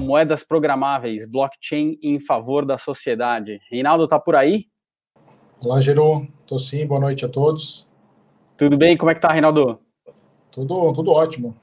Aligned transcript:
Moedas 0.00 0.44
Programáveis, 0.44 1.26
Blockchain 1.26 1.98
em 2.02 2.18
Favor 2.20 2.64
da 2.64 2.78
Sociedade. 2.78 3.60
Reinaldo, 3.70 4.04
está 4.04 4.18
por 4.18 4.34
aí? 4.36 4.66
Olá, 5.60 5.80
Geru. 5.80 6.26
Estou 6.40 6.58
sim, 6.58 6.86
boa 6.86 7.00
noite 7.00 7.24
a 7.24 7.28
todos. 7.28 7.88
Tudo 8.56 8.76
bem? 8.76 8.96
Como 8.96 9.10
é 9.10 9.14
que 9.14 9.20
tá, 9.20 9.32
Reinaldo? 9.32 9.80
Tudo, 10.50 10.92
tudo 10.92 11.10
ótimo. 11.10 11.56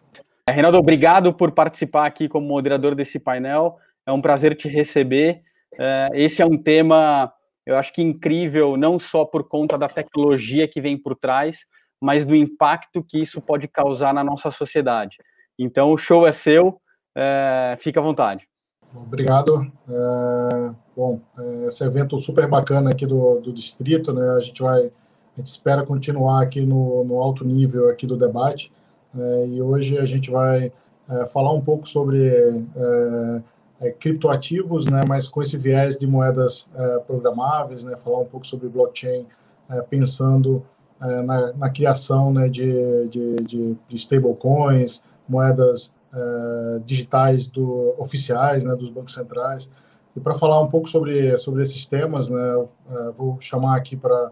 É, 0.47 0.51
Reinaldo, 0.51 0.77
obrigado 0.77 1.33
por 1.33 1.51
participar 1.51 2.05
aqui 2.05 2.29
como 2.29 2.47
moderador 2.47 2.93
desse 2.93 3.19
painel. 3.19 3.77
É 4.05 4.11
um 4.11 4.21
prazer 4.21 4.55
te 4.55 4.67
receber. 4.67 5.41
É, 5.77 6.09
esse 6.13 6.41
é 6.41 6.45
um 6.45 6.57
tema, 6.57 7.33
eu 7.65 7.77
acho 7.77 7.91
que 7.91 8.01
incrível, 8.01 8.77
não 8.77 8.99
só 8.99 9.25
por 9.25 9.47
conta 9.47 9.77
da 9.77 9.87
tecnologia 9.87 10.67
que 10.67 10.79
vem 10.79 10.97
por 10.97 11.15
trás, 11.15 11.65
mas 11.99 12.25
do 12.25 12.35
impacto 12.35 13.03
que 13.03 13.19
isso 13.19 13.41
pode 13.41 13.67
causar 13.67 14.13
na 14.13 14.23
nossa 14.23 14.51
sociedade. 14.51 15.17
Então, 15.57 15.91
o 15.91 15.97
show 15.97 16.27
é 16.27 16.31
seu, 16.31 16.79
é, 17.15 17.75
fica 17.79 17.99
à 17.99 18.03
vontade. 18.03 18.47
Obrigado. 18.93 19.71
É, 19.89 20.71
bom, 20.95 21.19
é, 21.37 21.67
esse 21.67 21.83
evento 21.83 22.17
super 22.17 22.47
bacana 22.47 22.91
aqui 22.91 23.05
do, 23.05 23.39
do 23.39 23.53
distrito, 23.53 24.13
né? 24.13 24.35
A 24.37 24.39
gente 24.39 24.61
vai, 24.61 24.81
a 24.81 25.37
gente 25.37 25.47
espera 25.47 25.85
continuar 25.85 26.41
aqui 26.41 26.65
no, 26.65 27.03
no 27.03 27.21
alto 27.21 27.45
nível 27.45 27.89
aqui 27.89 28.05
do 28.05 28.17
debate. 28.17 28.71
É, 29.17 29.47
e 29.47 29.61
hoje 29.61 29.97
a 29.97 30.05
gente 30.05 30.29
vai 30.29 30.71
é, 31.09 31.25
falar 31.25 31.53
um 31.53 31.61
pouco 31.61 31.87
sobre 31.87 32.25
é, 32.27 33.41
é, 33.81 33.91
criptoativos, 33.91 34.85
né? 34.85 35.03
Mas 35.07 35.27
com 35.27 35.41
esse 35.41 35.57
viés 35.57 35.97
de 35.97 36.07
moedas 36.07 36.69
programáveis, 37.07 37.83
né? 37.83 37.95
Falar 37.95 38.19
um 38.19 38.25
pouco 38.25 38.45
sobre 38.45 38.67
blockchain, 38.69 39.25
pensando 39.89 40.63
na, 40.99 41.53
na, 41.53 41.69
criação, 41.69 42.31
né? 42.31 42.49
De, 42.49 43.07
de, 43.07 43.35
de, 43.43 43.77
de 43.87 43.95
stablecoins, 43.95 45.03
moedas 45.27 45.93
uh, 46.15 46.79
digitais 46.79 47.47
do, 47.47 47.93
oficiais 47.97 48.63
né, 48.63 48.75
dos 48.75 48.89
bancos 48.89 49.13
centrais. 49.13 49.71
E 50.15 50.19
para 50.19 50.33
falar 50.33 50.61
um 50.61 50.67
pouco 50.67 50.89
sobre, 50.89 51.37
sobre 51.37 51.61
esses 51.61 51.85
temas, 51.85 52.29
né, 52.29 52.55
uh, 52.55 53.11
vou 53.17 53.39
chamar 53.39 53.75
aqui 53.75 53.97
para 53.97 54.31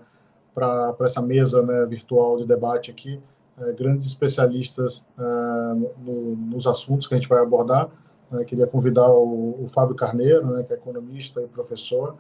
essa 1.02 1.22
mesa 1.22 1.62
né, 1.62 1.86
virtual 1.86 2.38
de 2.38 2.46
debate 2.46 2.90
aqui 2.90 3.20
uh, 3.58 3.74
grandes 3.76 4.08
especialistas 4.08 5.06
no, 5.18 6.36
nos 6.36 6.66
assuntos 6.66 7.08
que 7.08 7.14
a 7.14 7.18
gente 7.18 7.30
vai 7.30 7.42
abordar. 7.42 7.90
Né. 8.32 8.44
queria 8.46 8.66
convidar 8.66 9.10
o, 9.10 9.64
o 9.64 9.68
Fábio 9.68 9.96
Carneiro, 9.96 10.48
né, 10.48 10.64
que 10.64 10.72
é 10.74 10.76
economista 10.76 11.42
e 11.42 11.48
professor, 11.48 12.16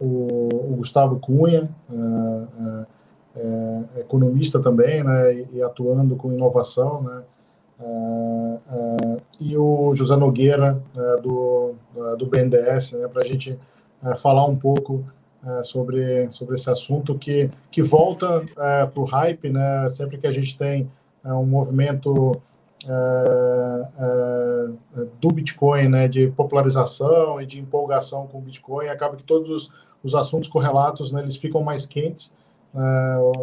o, 0.00 0.48
o, 0.72 0.76
Gustavo 0.76 1.18
Cunha, 1.18 1.68
é, 3.36 4.00
economista 4.00 4.60
também, 4.60 5.02
né, 5.02 5.34
e, 5.34 5.48
e, 5.54 5.62
atuando 5.62 6.16
com 6.16 6.32
inovação, 6.32 7.02
né, 7.02 7.22
é, 7.80 9.20
e 9.40 9.56
o 9.56 9.92
José 9.94 10.16
Nogueira, 10.16 10.80
é, 10.96 11.20
do, 11.20 11.74
do 12.18 12.26
BNDES, 12.26 12.92
né, 12.92 13.08
para 13.08 13.22
a 13.22 13.26
gente 13.26 13.58
falar 14.20 14.44
um 14.44 14.56
pouco 14.56 15.02
sobre, 15.62 16.30
sobre 16.30 16.56
esse 16.56 16.70
assunto 16.70 17.18
que, 17.18 17.50
que 17.70 17.80
volta 17.80 18.44
para 18.54 18.90
o 18.96 19.04
hype, 19.04 19.48
né, 19.48 19.88
sempre 19.88 20.18
que 20.18 20.26
a 20.26 20.30
gente 20.30 20.58
tem 20.58 20.90
um 21.24 21.46
movimento 21.46 22.38
do 25.18 25.30
Bitcoin, 25.32 25.88
né, 25.88 26.06
de 26.06 26.28
popularização 26.28 27.40
e 27.40 27.46
de 27.46 27.58
empolgação 27.60 28.26
com 28.26 28.38
o 28.38 28.42
Bitcoin, 28.42 28.88
acaba 28.88 29.16
que 29.16 29.22
todos 29.22 29.48
os, 29.48 29.72
os 30.02 30.14
assuntos 30.14 30.50
correlatos, 30.50 31.10
né, 31.10 31.22
eles 31.22 31.36
ficam 31.36 31.62
mais 31.62 31.86
quentes. 31.86 32.34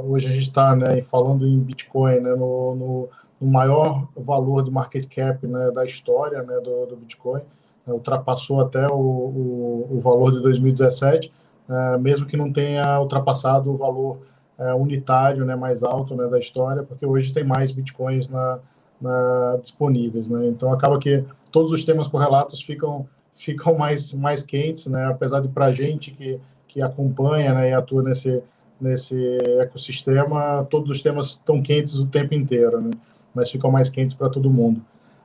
hoje 0.06 0.28
a 0.28 0.32
gente 0.32 0.48
está 0.48 0.76
né, 0.76 1.02
falando 1.02 1.48
em 1.48 1.59
Bitcoin 1.59 2.20
né, 2.20 2.36
no, 2.36 2.76
no 2.76 3.09
o 3.42 3.47
maior 3.47 4.08
valor 4.16 4.61
do 4.61 4.72
market 4.72 5.08
cap 5.08 5.45
né, 5.47 5.72
da 5.72 5.84
história 5.84 6.44
né, 6.44 6.59
do, 6.59 6.86
do 6.86 6.95
Bitcoin, 6.95 7.42
né, 7.86 7.92
ultrapassou 7.92 8.61
até 8.61 8.88
o, 8.88 8.94
o, 8.94 9.88
o, 9.94 10.00
valor 10.00 10.31
de 10.31 10.40
2017, 10.41 11.34
é, 11.68 11.97
mesmo 11.97 12.28
que 12.28 12.38
não 12.38 12.53
tenha 12.53 13.02
ultrapassado 13.02 13.72
o 13.72 13.75
valor 13.75 14.19
é, 14.59 14.75
unitário 14.75 15.44
né, 15.44 15.56
mais 15.56 15.81
alto 15.81 16.16
né, 16.16 16.28
da 16.28 16.38
história, 16.38 16.84
porque 16.84 17.03
hoje 17.03 17.34
tem 17.34 17.44
mais 17.44 17.72
Bitcoins 17.72 18.29
na, 18.29 18.59
na, 19.02 19.58
disponíveis. 19.59 20.29
Né? 20.29 20.46
Então 20.47 20.72
acaba 20.72 21.00
que 21.00 21.25
todos 21.52 21.72
os 21.72 21.84
temas 21.84 22.08
correlatos 22.08 22.62
ficam, 22.62 23.08
ficam 23.34 23.75
mais, 23.75 24.13
mais 24.13 24.44
quentes, 24.44 24.85
né? 24.85 25.06
apesar 25.06 25.41
de 25.41 25.47
para 25.47 25.66
a 25.66 25.73
gente 25.73 26.12
que, 26.12 26.40
que 26.68 26.84
acompanha 26.84 27.56
né, 27.56 27.72
e 27.72 27.73
atua 27.73 28.03
nesse, 28.03 28.44
nesse 28.79 29.18
ecossistema, 29.59 30.63
todos 30.69 30.91
os 30.91 31.02
temas 31.02 31.31
estão 31.31 31.59
quentes 31.59 31.97
o 31.97 32.06
tempo 32.06 32.35
inteiro. 32.35 32.79
Né? 32.79 32.91
Mas 33.34 33.50
ficam 33.50 33.72
mais 33.72 33.90
quentes 33.90 34.16
para 34.16 34.30
todo 34.30 34.50
mundo. 34.50 34.81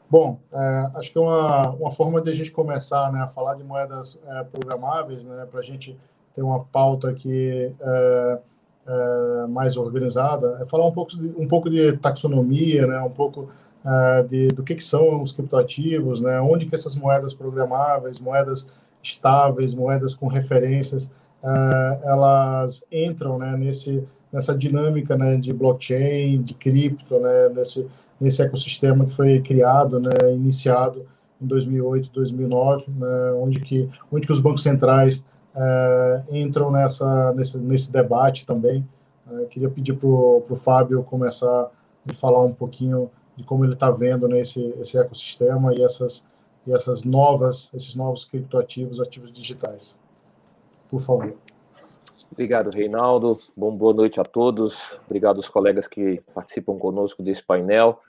Bom, 0.09 0.39
é, 0.53 0.91
acho 0.95 1.13
que 1.13 1.19
uma, 1.19 1.71
uma 1.71 1.91
forma 1.91 2.21
de 2.21 2.31
a 2.31 2.35
gente 2.35 2.53
começar 2.53 3.13
né, 3.13 3.21
a 3.23 3.27
falar 3.27 3.55
de 3.55 3.65
moedas 3.65 4.19
é, 4.27 4.45
programáveis, 4.45 5.25
né, 5.25 5.47
para 5.51 5.61
a 5.61 5.63
gente 5.63 5.99
ter 6.33 6.43
uma 6.43 6.61
pauta 6.61 7.11
aqui 7.11 7.73
é, 7.81 8.39
é, 8.87 9.47
mais 9.49 9.77
organizada, 9.77 10.59
é 10.61 10.65
falar 10.65 10.87
um 10.87 10.93
pouco 10.93 11.11
de, 11.11 11.35
um 11.37 11.49
pouco 11.49 11.69
de 11.69 11.97
taxonomia, 11.97 12.87
né, 12.87 13.01
um 13.01 13.11
pouco 13.11 13.49
é, 13.85 14.23
de, 14.23 14.49
do 14.49 14.63
que, 14.63 14.77
que 14.77 14.85
são 14.85 15.21
os 15.21 15.33
criptoativos, 15.33 16.21
né, 16.21 16.41
onde 16.41 16.67
que 16.67 16.75
essas 16.75 16.95
moedas 16.95 17.35
programáveis, 17.35 18.21
moedas 18.21 18.71
estáveis, 19.03 19.75
moedas 19.75 20.15
com 20.15 20.29
referências, 20.29 21.13
é, 21.43 22.01
elas 22.05 22.85
entram 22.93 23.39
né, 23.39 23.57
nesse 23.57 24.07
nessa 24.37 24.55
dinâmica 24.55 25.17
né, 25.17 25.39
de 25.39 25.51
blockchain, 25.51 26.43
de 26.43 26.53
cripto, 26.53 27.19
né, 27.19 27.49
nesse, 27.49 27.89
nesse 28.21 28.43
ecossistema 28.43 29.07
que 29.07 29.15
foi 29.15 29.41
criado, 29.41 29.99
né, 29.99 30.13
iniciado 30.35 31.07
em 31.41 31.47
2008, 31.47 32.11
2009, 32.13 32.85
né, 32.91 33.33
onde, 33.33 33.61
que, 33.61 33.89
onde 34.13 34.27
que 34.27 34.33
os 34.35 34.39
bancos 34.39 34.63
centrais 34.63 35.25
é, 35.55 36.23
entram 36.31 36.71
nessa, 36.71 37.33
nesse, 37.33 37.57
nesse 37.57 37.91
debate 37.91 38.45
também. 38.45 38.87
É, 39.33 39.45
queria 39.47 39.71
pedir 39.71 39.95
para 39.95 40.07
o 40.07 40.55
Fábio 40.55 41.03
começar 41.03 41.71
a 42.07 42.15
falar 42.15 42.45
um 42.45 42.53
pouquinho 42.53 43.11
de 43.35 43.43
como 43.43 43.65
ele 43.65 43.73
está 43.73 43.91
vendo 43.91 44.29
né, 44.29 44.41
esse, 44.41 44.61
esse 44.79 44.99
ecossistema 44.99 45.75
e 45.75 45.83
essas, 45.83 46.27
e 46.67 46.75
essas 46.75 47.05
novas, 47.05 47.71
esses 47.73 47.95
novos 47.95 48.27
criptoativos, 48.27 49.01
ativos 49.01 49.33
digitais. 49.33 49.97
Por 50.91 51.01
favor. 51.01 51.35
Obrigado, 52.31 52.71
Reinaldo. 52.71 53.39
Bom, 53.57 53.75
boa 53.75 53.95
noite 53.95 54.21
a 54.21 54.25
todos. 54.25 54.99
Obrigado 55.07 55.37
aos 55.37 55.49
colegas 55.49 55.89
que 55.89 56.23
participam 56.35 56.79
conosco 56.79 57.23
desse 57.23 57.43
painel. 57.43 58.01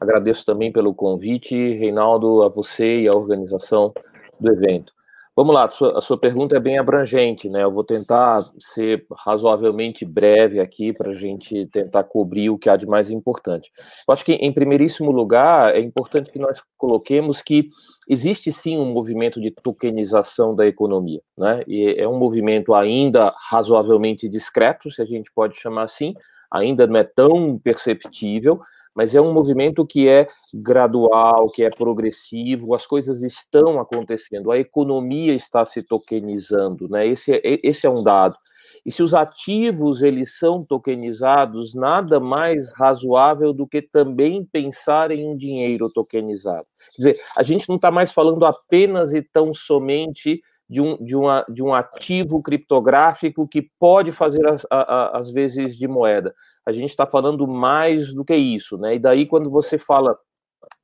Agradeço 0.00 0.44
também 0.44 0.72
pelo 0.72 0.94
convite, 0.94 1.54
Reinaldo, 1.54 2.42
a 2.42 2.48
você 2.48 3.00
e 3.00 3.08
a 3.08 3.14
organização 3.14 3.92
do 4.38 4.52
evento. 4.52 4.92
Vamos 5.34 5.54
lá, 5.54 5.64
a 5.64 6.00
sua, 6.02 6.18
pergunta 6.18 6.54
é 6.56 6.60
bem 6.60 6.76
abrangente, 6.76 7.48
né? 7.48 7.62
Eu 7.62 7.72
vou 7.72 7.82
tentar 7.82 8.44
ser 8.58 9.06
razoavelmente 9.16 10.04
breve 10.04 10.60
aqui 10.60 10.92
para 10.92 11.08
a 11.10 11.14
gente 11.14 11.66
tentar 11.72 12.04
cobrir 12.04 12.50
o 12.50 12.58
que 12.58 12.68
há 12.68 12.76
de 12.76 12.86
mais 12.86 13.10
importante. 13.10 13.70
Eu 14.06 14.12
acho 14.12 14.26
que, 14.26 14.32
em 14.34 14.52
primeiríssimo 14.52 15.10
lugar, 15.10 15.74
é 15.74 15.80
importante 15.80 16.30
que 16.30 16.38
nós 16.38 16.62
coloquemos 16.76 17.40
que 17.40 17.66
existe 18.06 18.52
sim 18.52 18.76
um 18.76 18.92
movimento 18.92 19.40
de 19.40 19.50
tokenização 19.50 20.54
da 20.54 20.66
economia, 20.66 21.22
né? 21.38 21.64
E 21.66 21.94
é 21.98 22.06
um 22.06 22.18
movimento 22.18 22.74
ainda 22.74 23.34
razoavelmente 23.50 24.28
discreto, 24.28 24.90
se 24.90 25.00
a 25.00 25.06
gente 25.06 25.32
pode 25.34 25.58
chamar 25.58 25.84
assim, 25.84 26.12
ainda 26.50 26.86
não 26.86 27.00
é 27.00 27.04
tão 27.04 27.58
perceptível, 27.58 28.60
mas 28.94 29.14
é 29.14 29.20
um 29.20 29.32
movimento 29.32 29.86
que 29.86 30.08
é 30.08 30.28
gradual, 30.52 31.50
que 31.50 31.64
é 31.64 31.70
progressivo, 31.70 32.74
as 32.74 32.86
coisas 32.86 33.22
estão 33.22 33.80
acontecendo, 33.80 34.50
a 34.50 34.58
economia 34.58 35.34
está 35.34 35.64
se 35.64 35.82
tokenizando, 35.82 36.88
né? 36.88 37.06
Esse 37.06 37.32
é, 37.32 37.40
esse 37.62 37.86
é 37.86 37.90
um 37.90 38.02
dado. 38.02 38.36
E 38.84 38.90
se 38.90 39.02
os 39.02 39.14
ativos 39.14 40.02
eles 40.02 40.38
são 40.38 40.64
tokenizados, 40.64 41.74
nada 41.74 42.18
mais 42.18 42.72
razoável 42.72 43.52
do 43.52 43.66
que 43.66 43.80
também 43.80 44.44
pensar 44.44 45.10
em 45.10 45.26
um 45.28 45.36
dinheiro 45.36 45.88
tokenizado. 45.88 46.66
Quer 46.94 46.96
dizer, 46.96 47.20
a 47.36 47.42
gente 47.42 47.68
não 47.68 47.76
está 47.76 47.90
mais 47.90 48.12
falando 48.12 48.44
apenas 48.44 49.12
e 49.12 49.22
tão 49.22 49.54
somente 49.54 50.42
de 50.68 50.80
um, 50.80 50.96
de, 51.04 51.14
uma, 51.14 51.44
de 51.48 51.62
um 51.62 51.72
ativo 51.72 52.42
criptográfico 52.42 53.46
que 53.46 53.68
pode 53.78 54.10
fazer 54.10 54.46
as, 54.48 54.66
as 54.70 55.30
vezes 55.30 55.76
de 55.76 55.86
moeda 55.86 56.34
a 56.66 56.72
gente 56.72 56.90
está 56.90 57.06
falando 57.06 57.46
mais 57.46 58.12
do 58.14 58.24
que 58.24 58.34
isso, 58.34 58.76
né? 58.76 58.94
E 58.94 58.98
daí, 58.98 59.26
quando 59.26 59.50
você 59.50 59.78
fala 59.78 60.16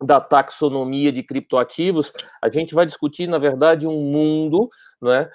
da 0.00 0.20
taxonomia 0.20 1.10
de 1.10 1.22
criptoativos, 1.22 2.12
a 2.40 2.48
gente 2.48 2.74
vai 2.74 2.86
discutir, 2.86 3.26
na 3.26 3.38
verdade, 3.38 3.86
um 3.86 4.00
mundo 4.00 4.68
né, 5.00 5.28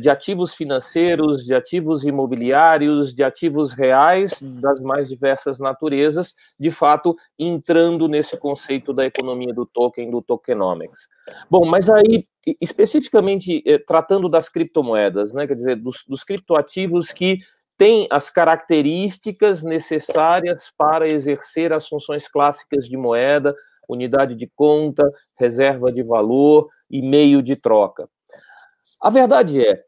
de 0.00 0.10
ativos 0.10 0.54
financeiros, 0.54 1.44
de 1.44 1.54
ativos 1.54 2.04
imobiliários, 2.04 3.14
de 3.14 3.22
ativos 3.22 3.72
reais 3.72 4.40
das 4.60 4.80
mais 4.80 5.08
diversas 5.08 5.58
naturezas, 5.58 6.34
de 6.58 6.70
fato, 6.70 7.16
entrando 7.38 8.08
nesse 8.08 8.36
conceito 8.36 8.92
da 8.92 9.04
economia 9.04 9.54
do 9.54 9.66
token, 9.66 10.10
do 10.10 10.22
tokenomics. 10.22 11.08
Bom, 11.48 11.64
mas 11.64 11.88
aí, 11.88 12.24
especificamente 12.60 13.62
eh, 13.66 13.78
tratando 13.78 14.28
das 14.28 14.48
criptomoedas, 14.48 15.34
né, 15.34 15.46
quer 15.46 15.54
dizer, 15.54 15.76
dos, 15.76 16.04
dos 16.06 16.22
criptoativos 16.24 17.12
que 17.12 17.38
tem 17.76 18.06
as 18.10 18.30
características 18.30 19.62
necessárias 19.62 20.72
para 20.76 21.08
exercer 21.08 21.72
as 21.72 21.88
funções 21.88 22.28
clássicas 22.28 22.88
de 22.88 22.96
moeda, 22.96 23.54
unidade 23.88 24.34
de 24.34 24.50
conta, 24.54 25.10
reserva 25.36 25.92
de 25.92 26.02
valor 26.02 26.68
e 26.90 27.02
meio 27.02 27.42
de 27.42 27.56
troca. 27.56 28.08
A 29.00 29.10
verdade 29.10 29.64
é, 29.64 29.84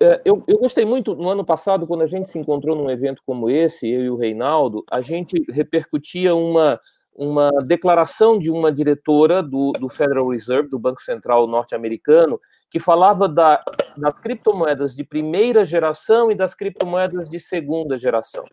é, 0.00 0.20
eu, 0.24 0.42
eu, 0.46 0.58
gostei 0.58 0.84
muito 0.84 1.14
no 1.14 1.28
ano 1.28 1.44
passado, 1.44 1.86
quando 1.86 2.02
a 2.02 2.06
gente 2.06 2.28
se 2.28 2.38
encontrou 2.38 2.76
num 2.76 2.90
evento 2.90 3.22
como 3.24 3.48
esse, 3.48 3.88
eu 3.88 4.02
e 4.02 4.10
o 4.10 4.16
Reinaldo, 4.16 4.84
a 4.90 5.00
gente 5.00 5.42
repercutia 5.48 6.34
uma, 6.34 6.80
uma 7.14 7.50
declaração 7.64 8.38
de 8.38 8.50
uma 8.50 8.72
diretora 8.72 9.42
do, 9.42 9.72
do 9.72 9.88
Federal 9.88 10.28
Reserve, 10.28 10.68
do 10.68 10.78
Banco 10.78 11.02
Central 11.02 11.46
norte-americano, 11.46 12.40
que 12.70 12.80
falava 12.80 13.28
da, 13.28 13.62
das 13.96 14.14
criptomoedas 14.20 14.94
de 14.94 15.04
primeira 15.04 15.64
geração 15.64 16.30
e 16.30 16.34
das 16.34 16.54
criptomoedas 16.54 17.28
de 17.28 17.38
segunda 17.38 17.98
geração. 17.98 18.44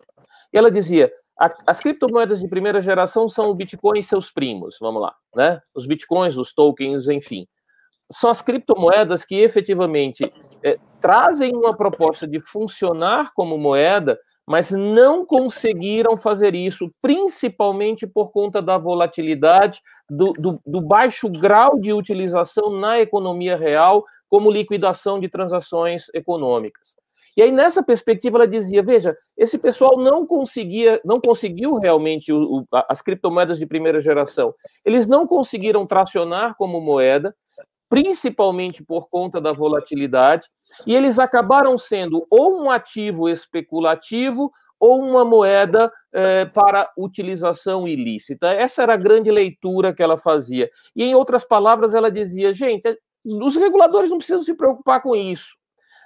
E 0.52 0.58
ela 0.58 0.70
dizia: 0.70 1.12
a, 1.40 1.54
as 1.66 1.80
criptomoedas 1.80 2.42
de 2.42 2.48
primeira 2.50 2.82
geração 2.82 3.30
são 3.30 3.50
o 3.50 3.56
Bitcoin 3.56 4.00
e 4.00 4.04
seus 4.04 4.30
primos, 4.30 4.78
vamos 4.80 5.02
lá, 5.02 5.16
né? 5.34 5.62
Os 5.74 5.86
Bitcoins, 5.86 6.38
os 6.38 6.54
tokens, 6.54 7.08
enfim. 7.08 7.48
São 8.12 8.30
as 8.30 8.42
criptomoedas 8.42 9.24
que 9.24 9.36
efetivamente 9.36 10.34
é, 10.64 10.78
trazem 11.00 11.56
uma 11.56 11.78
proposta 11.78 12.28
de 12.28 12.42
funcionar 12.42 13.32
como 13.34 13.58
moeda, 13.58 14.20
mas 14.50 14.72
não 14.72 15.24
conseguiram 15.24 16.18
fazer 16.18 16.56
isso, 16.56 16.92
principalmente 17.00 18.08
por 18.08 18.32
conta 18.32 18.60
da 18.60 18.80
volatilidade, 18.80 19.80
do, 20.10 20.34
do, 20.34 20.60
do, 20.66 20.82
baixo 20.82 21.30
grau 21.30 21.80
de 21.80 21.94
utilização 21.94 22.72
na 22.72 23.00
economia 23.00 23.56
real 23.56 24.04
como 24.28 24.50
liquidação 24.50 25.20
de 25.20 25.30
transações 25.30 26.06
econômicas. 26.16 26.96
E 27.38 27.44
aí, 27.44 27.52
nessa 27.52 27.84
perspectiva, 27.84 28.40
ela 28.40 28.48
dizia: 28.48 28.82
veja, 28.82 29.16
esse 29.38 29.56
pessoal 29.56 30.00
não 30.00 30.26
conseguia, 30.26 31.00
não 31.06 31.22
conseguiu 31.22 31.76
realmente 31.76 32.34
o, 32.34 32.42
o, 32.42 32.66
as 32.72 33.04
criptomoedas 33.04 33.60
de 33.60 33.68
primeira 33.68 34.02
geração. 34.02 34.52
Eles 34.84 35.08
não 35.08 35.28
conseguiram 35.28 35.86
tracionar 35.86 36.56
como 36.58 36.82
moeda, 36.82 37.36
principalmente 37.90 38.84
por 38.84 39.10
conta 39.10 39.42
da 39.42 39.52
volatilidade, 39.52 40.48
e 40.86 40.96
eles 40.96 41.18
acabaram 41.18 41.78
sendo 41.78 42.26
ou 42.30 42.62
um 42.62 42.70
ativo 42.70 43.28
especulativo 43.28 44.52
ou 44.80 45.02
uma 45.02 45.26
moeda 45.26 45.92
eh, 46.14 46.46
para 46.46 46.90
utilização 46.98 47.88
ilícita. 47.88 48.48
Essa 48.54 48.84
era 48.84 48.94
a 48.94 48.98
grande 48.98 49.30
leitura 49.30 49.94
que 49.94 50.02
ela 50.02 50.18
fazia. 50.18 50.70
E, 50.96 51.04
em 51.04 51.14
outras 51.16 51.44
palavras, 51.44 51.94
ela 51.94 52.10
dizia: 52.10 52.54
gente, 52.54 52.98
os 53.26 53.56
reguladores 53.58 54.10
não 54.10 54.18
precisam 54.18 54.42
se 54.42 54.54
preocupar 54.54 55.02
com 55.02 55.16
isso. 55.16 55.58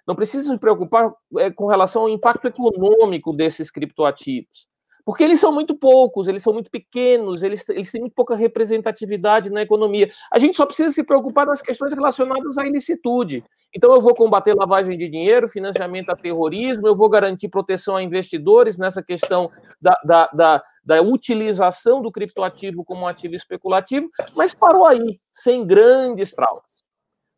Não 0.08 0.16
precisam 0.16 0.54
se 0.54 0.60
preocupar 0.60 1.14
eh, 1.38 1.52
com 1.52 1.68
relação 1.68 2.04
ao 2.04 2.10
impacto 2.10 2.48
econômico 2.48 3.32
desses 3.32 3.70
criptoativos. 3.70 4.68
Porque 5.06 5.24
eles 5.24 5.40
são 5.40 5.52
muito 5.52 5.76
poucos, 5.76 6.28
eles 6.28 6.42
são 6.42 6.54
muito 6.54 6.72
pequenos, 6.72 7.44
eles, 7.44 7.68
eles 7.70 7.92
têm 7.92 8.02
muito 8.02 8.14
pouca 8.14 8.36
representatividade 8.36 9.50
na 9.50 9.62
economia. 9.62 10.10
A 10.32 10.40
gente 10.40 10.56
só 10.56 10.66
precisa 10.66 10.92
se 10.92 11.04
preocupar 11.04 11.46
nas 11.46 11.62
questões 11.62 11.94
relacionadas 11.94 12.58
à 12.58 12.66
ilicitude. 12.66 13.44
Então, 13.76 13.92
eu 13.92 14.00
vou 14.00 14.16
combater 14.16 14.54
lavagem 14.54 14.98
de 14.98 15.10
dinheiro, 15.10 15.50
financiamento 15.50 16.10
a 16.10 16.16
terrorismo, 16.16 16.88
eu 16.88 16.96
vou 16.96 17.10
garantir 17.10 17.50
proteção 17.50 17.96
a 17.96 18.04
investidores 18.04 18.78
nessa 18.78 19.02
questão 19.02 19.48
da, 19.82 20.00
da, 20.06 20.28
da, 20.28 20.64
da 20.86 21.02
utilização 21.02 22.02
do 22.02 22.12
criptoativo 22.12 22.86
como 22.86 23.08
ativo 23.08 23.36
especulativo, 23.36 24.10
mas 24.36 24.54
parou 24.54 24.86
aí, 24.86 25.20
sem 25.34 25.66
grandes 25.66 26.32
traumas. 26.34 26.84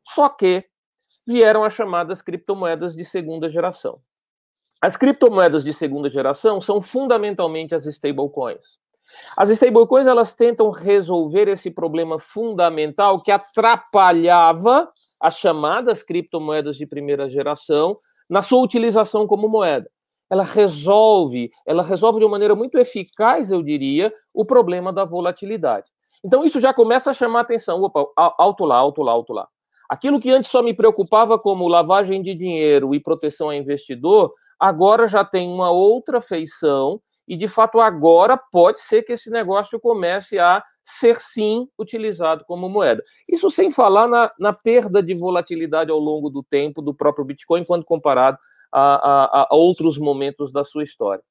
Só 0.07 0.29
que 0.29 0.65
vieram 1.25 1.63
as 1.63 1.73
chamadas 1.73 2.21
criptomoedas 2.21 2.95
de 2.95 3.03
segunda 3.03 3.49
geração. 3.49 3.99
As 4.85 4.95
criptomoedas 4.95 5.63
de 5.63 5.73
segunda 5.73 6.07
geração 6.11 6.61
são 6.61 6.79
fundamentalmente 6.79 7.73
as 7.73 7.87
stablecoins. 7.87 8.77
As 9.35 9.49
stablecoins 9.49 10.05
elas 10.05 10.35
tentam 10.35 10.69
resolver 10.69 11.47
esse 11.47 11.71
problema 11.71 12.19
fundamental 12.19 13.19
que 13.19 13.31
atrapalhava 13.31 14.87
as 15.19 15.39
chamadas 15.39 16.03
criptomoedas 16.03 16.77
de 16.77 16.85
primeira 16.85 17.27
geração 17.27 17.97
na 18.29 18.43
sua 18.43 18.61
utilização 18.61 19.25
como 19.25 19.49
moeda. 19.49 19.89
Ela 20.29 20.43
resolve, 20.43 21.49
ela 21.65 21.81
resolve 21.81 22.19
de 22.19 22.25
uma 22.25 22.33
maneira 22.33 22.53
muito 22.53 22.77
eficaz, 22.77 23.49
eu 23.49 23.63
diria, 23.63 24.13
o 24.31 24.45
problema 24.45 24.93
da 24.93 25.03
volatilidade. 25.03 25.87
Então 26.23 26.45
isso 26.45 26.59
já 26.59 26.71
começa 26.71 27.09
a 27.09 27.13
chamar 27.15 27.39
atenção. 27.39 27.81
Opa, 27.81 28.05
alto 28.37 28.63
lá, 28.63 28.75
alto 28.75 29.01
lá, 29.01 29.13
alto 29.13 29.33
lá. 29.33 29.47
Aquilo 29.89 30.19
que 30.19 30.29
antes 30.29 30.51
só 30.51 30.61
me 30.61 30.75
preocupava 30.75 31.39
como 31.39 31.67
lavagem 31.67 32.21
de 32.21 32.35
dinheiro 32.35 32.93
e 32.93 32.99
proteção 32.99 33.49
a 33.49 33.55
investidor, 33.55 34.31
agora 34.59 35.07
já 35.07 35.23
tem 35.23 35.47
uma 35.47 35.71
outra 35.71 36.21
feição 36.21 37.01
e, 37.27 37.35
de 37.35 37.47
fato, 37.47 37.79
agora 37.79 38.37
pode 38.37 38.79
ser 38.79 39.03
que 39.03 39.13
esse 39.13 39.29
negócio 39.29 39.79
comece 39.79 40.37
a 40.37 40.63
ser, 40.83 41.19
sim, 41.19 41.67
utilizado 41.79 42.45
como 42.45 42.69
moeda. 42.69 43.03
Isso 43.27 43.49
sem 43.49 43.71
falar 43.71 44.07
na, 44.07 44.31
na 44.39 44.53
perda 44.53 45.01
de 45.01 45.15
volatilidade 45.15 45.89
ao 45.89 45.97
longo 45.97 46.29
do 46.29 46.43
tempo 46.43 46.81
do 46.81 46.93
próprio 46.93 47.25
Bitcoin, 47.25 47.63
quando 47.63 47.83
comparado 47.83 48.37
a, 48.71 49.41
a, 49.41 49.47
a 49.49 49.55
outros 49.55 49.97
momentos 49.97 50.51
da 50.51 50.63
sua 50.63 50.83
história. 50.83 51.23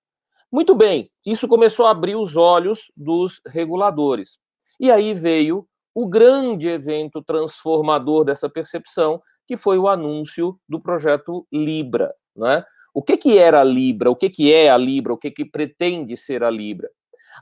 Muito 0.50 0.74
bem, 0.74 1.10
isso 1.24 1.46
começou 1.48 1.86
a 1.86 1.90
abrir 1.90 2.16
os 2.16 2.36
olhos 2.36 2.90
dos 2.96 3.40
reguladores. 3.46 4.38
E 4.78 4.90
aí 4.90 5.14
veio 5.14 5.66
o 5.94 6.08
grande 6.08 6.68
evento 6.68 7.22
transformador 7.22 8.24
dessa 8.24 8.48
percepção, 8.48 9.22
que 9.46 9.56
foi 9.56 9.78
o 9.78 9.88
anúncio 9.88 10.58
do 10.68 10.80
projeto 10.80 11.46
Libra. 11.52 12.14
Né? 12.34 12.64
O 12.94 13.02
que, 13.02 13.16
que 13.16 13.36
era 13.36 13.60
a 13.60 13.64
Libra? 13.64 14.08
O 14.08 14.14
que, 14.14 14.30
que 14.30 14.54
é 14.54 14.70
a 14.70 14.78
Libra? 14.78 15.12
O 15.12 15.18
que, 15.18 15.28
que 15.28 15.44
pretende 15.44 16.16
ser 16.16 16.44
a 16.44 16.50
Libra? 16.50 16.88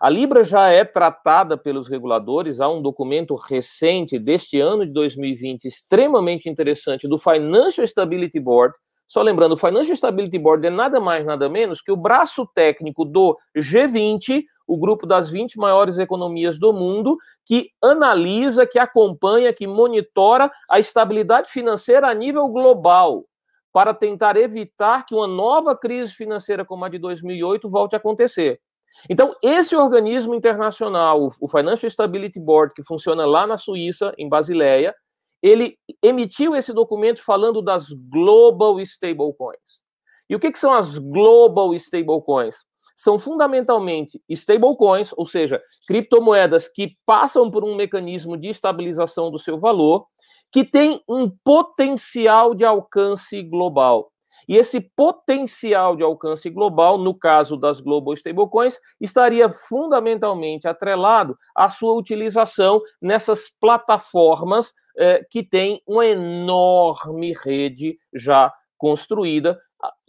A 0.00 0.08
Libra 0.08 0.42
já 0.44 0.70
é 0.70 0.82
tratada 0.82 1.58
pelos 1.58 1.88
reguladores, 1.88 2.58
há 2.58 2.68
um 2.70 2.80
documento 2.80 3.34
recente 3.34 4.18
deste 4.18 4.58
ano 4.58 4.86
de 4.86 4.92
2020, 4.94 5.66
extremamente 5.66 6.48
interessante, 6.48 7.06
do 7.06 7.18
Financial 7.18 7.86
Stability 7.86 8.40
Board. 8.40 8.74
Só 9.06 9.20
lembrando, 9.20 9.52
o 9.52 9.56
Financial 9.58 9.94
Stability 9.94 10.38
Board 10.38 10.66
é 10.66 10.70
nada 10.70 10.98
mais, 10.98 11.26
nada 11.26 11.50
menos 11.50 11.82
que 11.82 11.92
o 11.92 11.96
braço 11.98 12.48
técnico 12.54 13.04
do 13.04 13.36
G20, 13.54 14.44
o 14.66 14.78
grupo 14.78 15.06
das 15.06 15.30
20 15.30 15.58
maiores 15.58 15.98
economias 15.98 16.58
do 16.58 16.72
mundo, 16.72 17.18
que 17.44 17.68
analisa, 17.82 18.66
que 18.66 18.78
acompanha, 18.78 19.52
que 19.52 19.66
monitora 19.66 20.50
a 20.70 20.80
estabilidade 20.80 21.50
financeira 21.50 22.08
a 22.08 22.14
nível 22.14 22.48
global 22.48 23.26
para 23.72 23.94
tentar 23.94 24.36
evitar 24.36 25.06
que 25.06 25.14
uma 25.14 25.26
nova 25.26 25.76
crise 25.76 26.12
financeira 26.12 26.64
como 26.64 26.84
a 26.84 26.88
de 26.88 26.98
2008 26.98 27.68
volte 27.70 27.94
a 27.94 27.98
acontecer. 27.98 28.60
Então, 29.08 29.34
esse 29.42 29.74
organismo 29.74 30.34
internacional, 30.34 31.30
o 31.40 31.48
Financial 31.48 31.88
Stability 31.88 32.38
Board, 32.38 32.74
que 32.74 32.82
funciona 32.82 33.24
lá 33.24 33.46
na 33.46 33.56
Suíça, 33.56 34.12
em 34.18 34.28
Basileia, 34.28 34.94
ele 35.42 35.76
emitiu 36.02 36.54
esse 36.54 36.72
documento 36.72 37.22
falando 37.22 37.62
das 37.62 37.86
Global 37.90 38.78
Stablecoins. 38.80 39.82
E 40.28 40.36
o 40.36 40.38
que, 40.38 40.52
que 40.52 40.58
são 40.58 40.72
as 40.72 40.98
Global 40.98 41.74
Stablecoins? 41.74 42.56
São 42.94 43.18
fundamentalmente 43.18 44.22
stablecoins, 44.28 45.12
ou 45.16 45.26
seja, 45.26 45.60
criptomoedas 45.86 46.68
que 46.68 46.96
passam 47.06 47.50
por 47.50 47.64
um 47.64 47.74
mecanismo 47.74 48.36
de 48.36 48.48
estabilização 48.48 49.30
do 49.30 49.38
seu 49.38 49.58
valor 49.58 50.06
que 50.52 50.64
tem 50.64 51.02
um 51.08 51.30
potencial 51.42 52.54
de 52.54 52.64
alcance 52.64 53.42
global. 53.42 54.12
E 54.48 54.56
esse 54.56 54.80
potencial 54.80 55.96
de 55.96 56.02
alcance 56.02 56.50
global, 56.50 56.98
no 56.98 57.14
caso 57.14 57.56
das 57.56 57.80
Global 57.80 58.12
Stablecoins, 58.14 58.78
estaria 59.00 59.48
fundamentalmente 59.48 60.66
atrelado 60.68 61.36
à 61.56 61.68
sua 61.68 61.94
utilização 61.94 62.80
nessas 63.00 63.48
plataformas 63.60 64.74
eh, 64.98 65.24
que 65.30 65.42
têm 65.42 65.80
uma 65.86 66.04
enorme 66.06 67.32
rede 67.32 67.98
já 68.12 68.52
construída, 68.76 69.58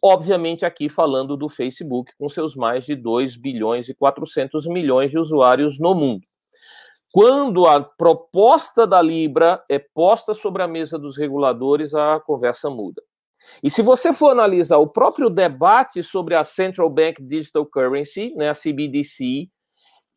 obviamente 0.01 0.65
aqui 0.65 0.89
falando 0.89 1.37
do 1.37 1.47
Facebook, 1.47 2.11
com 2.17 2.27
seus 2.27 2.55
mais 2.55 2.85
de 2.85 2.95
2 2.95 3.37
bilhões 3.37 3.87
e 3.87 3.93
400 3.93 4.65
milhões 4.67 5.11
de 5.11 5.19
usuários 5.19 5.79
no 5.79 5.93
mundo. 5.93 6.27
Quando 7.13 7.67
a 7.67 7.79
proposta 7.79 8.87
da 8.87 8.99
Libra 8.99 9.63
é 9.69 9.77
posta 9.77 10.33
sobre 10.33 10.63
a 10.63 10.67
mesa 10.67 10.97
dos 10.97 11.15
reguladores, 11.15 11.93
a 11.93 12.19
conversa 12.19 12.71
muda. 12.71 13.03
E 13.61 13.69
se 13.69 13.83
você 13.83 14.11
for 14.11 14.31
analisar 14.31 14.79
o 14.79 14.87
próprio 14.87 15.29
debate 15.29 16.01
sobre 16.01 16.33
a 16.33 16.43
Central 16.43 16.89
Bank 16.89 17.21
Digital 17.21 17.67
Currency, 17.67 18.33
né, 18.35 18.49
a 18.49 18.55
CBDC, 18.55 19.47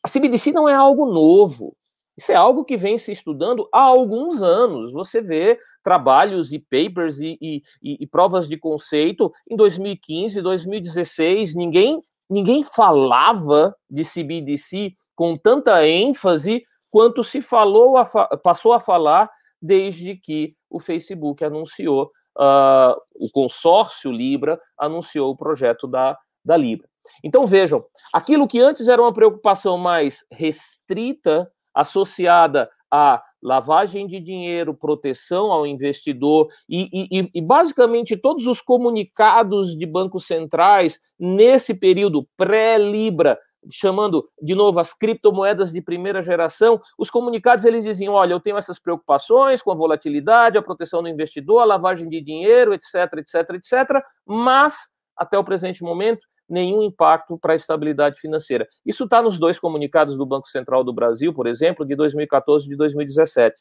a 0.03 0.09
CBDC 0.09 0.53
não 0.53 0.67
é 0.67 0.73
algo 0.73 1.05
novo. 1.05 1.77
Isso 2.17 2.33
é 2.33 2.35
algo 2.35 2.65
que 2.65 2.79
vem 2.79 2.97
se 2.97 3.13
estudando 3.13 3.69
há 3.71 3.83
alguns 3.83 4.41
anos. 4.41 4.91
Você 4.91 5.21
vê 5.21 5.59
trabalhos 5.85 6.51
e 6.51 6.59
papers 6.59 7.21
e, 7.21 7.37
e, 7.43 7.63
e 7.83 8.07
provas 8.07 8.49
de 8.49 8.57
conceito 8.57 9.31
em 9.51 9.55
2015, 9.55 10.41
2016. 10.41 11.55
Ninguém, 11.55 12.01
ninguém 12.31 12.65
falava 12.65 13.77
de 13.91 14.03
CBDC 14.03 14.95
com 15.15 15.37
tanta 15.37 15.87
ênfase 15.87 16.65
quanto 16.97 17.23
se 17.23 17.43
falou, 17.43 17.99
a 17.99 18.07
passou 18.39 18.73
a 18.73 18.81
falar 18.81 19.31
desde 19.61 20.17
que 20.17 20.55
o 20.71 20.81
Facebook 20.81 21.45
anunciou, 21.45 22.11
uh, 22.39 22.97
o 23.15 23.31
consórcio 23.31 24.11
Libra 24.11 24.59
anunciou 24.79 25.31
o 25.31 25.37
projeto 25.37 25.87
da, 25.87 26.17
da 26.43 26.57
Libra. 26.57 26.89
Então 27.23 27.47
vejam, 27.47 27.85
aquilo 28.15 28.49
que 28.49 28.59
antes 28.59 28.89
era 28.89 29.03
uma 29.03 29.13
preocupação 29.13 29.77
mais 29.77 30.25
restrita 30.33 31.53
associada 31.75 32.67
a 32.91 33.23
lavagem 33.43 34.07
de 34.07 34.19
dinheiro, 34.19 34.73
proteção 34.73 35.53
ao 35.53 35.67
investidor 35.67 36.49
e, 36.67 36.89
e, 36.91 37.31
e, 37.35 37.43
basicamente 37.43 38.17
todos 38.17 38.47
os 38.47 38.63
comunicados 38.63 39.77
de 39.77 39.85
bancos 39.85 40.27
centrais 40.27 40.99
nesse 41.19 41.75
período 41.75 42.27
pré-Libra, 42.39 43.39
chamando 43.71 44.29
de 44.41 44.55
novo 44.55 44.79
as 44.81 44.93
criptomoedas 44.93 45.73
de 45.73 45.81
primeira 45.81 46.23
geração, 46.23 46.81
os 46.99 47.11
comunicados 47.11 47.65
eles 47.65 47.85
diziam: 47.85 48.15
olha, 48.15 48.33
eu 48.33 48.41
tenho 48.41 48.57
essas 48.57 48.79
preocupações 48.79 49.63
com 49.63 49.71
a 49.71 49.75
volatilidade, 49.75 50.59
a 50.59 50.63
proteção 50.63 51.03
do 51.03 51.09
investidor, 51.09 51.61
a 51.61 51.65
lavagem 51.65 52.09
de 52.09 52.21
dinheiro, 52.21 52.75
etc, 52.75 53.13
etc, 53.19 53.51
etc, 53.55 54.03
mas 54.25 54.89
até 55.17 55.39
o 55.39 55.45
presente 55.45 55.83
momento 55.83 56.21
nenhum 56.49 56.83
impacto 56.83 57.39
para 57.39 57.55
a 57.55 57.57
estabilidade 57.57 58.21
financeira. 58.21 58.67
Isso 58.85 59.05
está 59.05 59.21
nos 59.21 59.39
dois 59.39 59.59
comunicados 59.59 60.17
do 60.17 60.25
Banco 60.25 60.49
Central 60.49 60.85
do 60.85 60.93
Brasil, 60.93 61.35
por 61.35 61.47
exemplo, 61.47 61.85
de 61.85 61.97
2014 61.97 62.67
e 62.67 62.69
de 62.69 62.77
2017. 62.77 63.61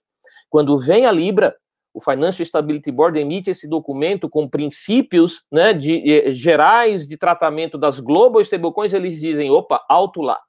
Quando 0.49 0.77
vem 0.77 1.05
a 1.05 1.11
Libra, 1.11 1.55
o 1.95 2.01
Financial 2.01 2.45
Stability 2.45 2.91
Board 2.91 3.17
emite 3.17 3.49
esse 3.49 3.69
documento 3.69 4.29
com 4.29 4.49
princípios 4.49 5.43
né, 5.49 5.73
de, 5.73 6.11
eh, 6.11 6.31
gerais 6.31 7.07
de 7.07 7.17
tratamento 7.17 7.77
das 7.77 8.01
global 8.01 8.41
stablecoins, 8.41 8.91
eles 8.91 9.19
dizem, 9.19 9.49
opa, 9.49 9.83
alto 9.87 10.21
lá. 10.21 10.39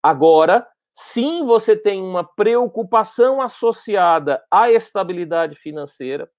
Agora, 0.00 0.64
sim, 0.94 1.44
você 1.44 1.76
tem 1.76 2.00
uma 2.00 2.22
preocupação 2.22 3.42
associada 3.42 4.40
à 4.50 4.70
estabilidade 4.70 5.56
financeira, 5.56 6.30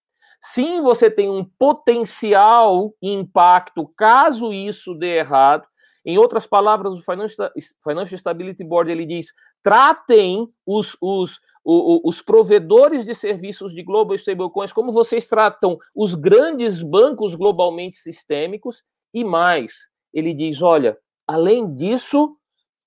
Sim, 0.43 0.81
você 0.81 1.11
tem 1.11 1.29
um 1.29 1.45
potencial 1.45 2.95
impacto 2.99 3.87
caso 3.95 4.51
isso 4.51 4.95
dê 4.95 5.19
errado. 5.19 5.67
Em 6.03 6.17
outras 6.17 6.47
palavras, 6.47 6.97
o 6.97 7.03
Financial 7.03 8.17
Stability 8.17 8.63
Board 8.63 8.91
ele 8.91 9.05
diz: 9.05 9.27
tratem 9.61 10.51
os, 10.65 10.97
os, 10.99 11.39
os, 11.63 12.01
os 12.03 12.21
provedores 12.21 13.05
de 13.05 13.13
serviços 13.13 13.73
de 13.73 13.83
global 13.83 14.15
stablecoins 14.15 14.73
como 14.73 14.91
vocês 14.91 15.27
tratam 15.27 15.77
os 15.95 16.15
grandes 16.15 16.81
bancos 16.81 17.35
globalmente 17.35 17.97
sistêmicos 17.97 18.83
e 19.13 19.23
mais. 19.23 19.89
Ele 20.13 20.33
diz: 20.33 20.61
olha, 20.61 20.97
além 21.27 21.75
disso, 21.75 22.35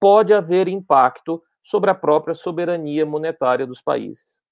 pode 0.00 0.32
haver 0.32 0.68
impacto 0.68 1.42
sobre 1.62 1.90
a 1.90 1.94
própria 1.94 2.34
soberania 2.34 3.06
monetária 3.06 3.66
dos 3.66 3.80
países. 3.80 4.42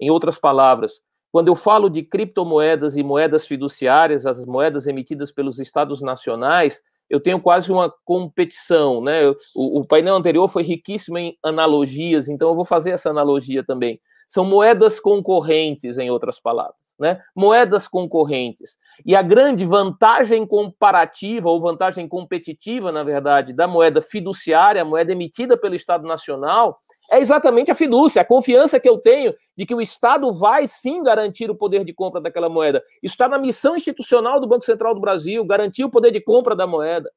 Em 0.00 0.10
outras 0.10 0.38
palavras, 0.38 1.00
quando 1.32 1.48
eu 1.48 1.56
falo 1.56 1.88
de 1.88 2.02
criptomoedas 2.02 2.96
e 2.96 3.02
moedas 3.02 3.46
fiduciárias, 3.46 4.26
as 4.26 4.44
moedas 4.44 4.86
emitidas 4.86 5.32
pelos 5.32 5.58
estados 5.58 6.00
nacionais, 6.00 6.82
eu 7.08 7.20
tenho 7.20 7.40
quase 7.40 7.72
uma 7.72 7.92
competição, 8.04 9.02
né? 9.02 9.28
O, 9.54 9.80
o, 9.80 9.86
painel 9.86 10.16
anterior 10.16 10.48
foi 10.48 10.62
riquíssimo 10.62 11.18
em 11.18 11.36
analogias, 11.42 12.28
então 12.28 12.48
eu 12.48 12.54
vou 12.54 12.64
fazer 12.64 12.90
essa 12.90 13.10
analogia 13.10 13.64
também. 13.64 14.00
São 14.28 14.44
moedas 14.44 15.00
concorrentes, 15.00 15.96
em 15.96 16.10
outras 16.10 16.38
palavras, 16.38 16.76
né? 17.00 17.22
Moedas 17.34 17.88
concorrentes. 17.88 18.76
E 19.06 19.16
a 19.16 19.22
grande 19.22 19.64
vantagem 19.64 20.46
comparativa, 20.46 21.48
ou 21.48 21.60
vantagem 21.60 22.06
competitiva, 22.06 22.92
na 22.92 23.02
verdade, 23.02 23.54
da 23.54 23.66
moeda 23.66 24.02
fiduciária, 24.02 24.82
a 24.82 24.84
moeda 24.84 25.12
emitida 25.12 25.56
pelo 25.56 25.74
Estado 25.74 26.06
Nacional, 26.06 26.78
é 27.10 27.18
exatamente 27.18 27.70
a 27.70 27.74
fidúcia, 27.74 28.20
a 28.20 28.24
confiança 28.24 28.78
que 28.78 28.88
eu 28.88 28.98
tenho 28.98 29.34
de 29.56 29.64
que 29.64 29.74
o 29.74 29.80
Estado 29.80 30.32
vai 30.32 30.66
sim 30.66 31.02
garantir 31.02 31.50
o 31.50 31.54
poder 31.54 31.84
de 31.84 31.94
compra 31.94 32.20
daquela 32.20 32.50
moeda. 32.50 32.84
Isso 33.02 33.14
está 33.14 33.26
na 33.26 33.38
missão 33.38 33.76
institucional 33.76 34.38
do 34.38 34.46
Banco 34.46 34.64
Central 34.64 34.94
do 34.94 35.00
Brasil, 35.00 35.42
garantir 35.44 35.84
o 35.84 35.90
poder 35.90 36.10
de 36.10 36.20
compra 36.20 36.54
da 36.54 36.66
moeda. 36.66 37.10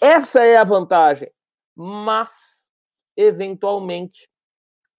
Essa 0.00 0.44
é 0.44 0.56
a 0.56 0.64
vantagem. 0.64 1.30
Mas, 1.76 2.68
eventualmente, 3.16 4.28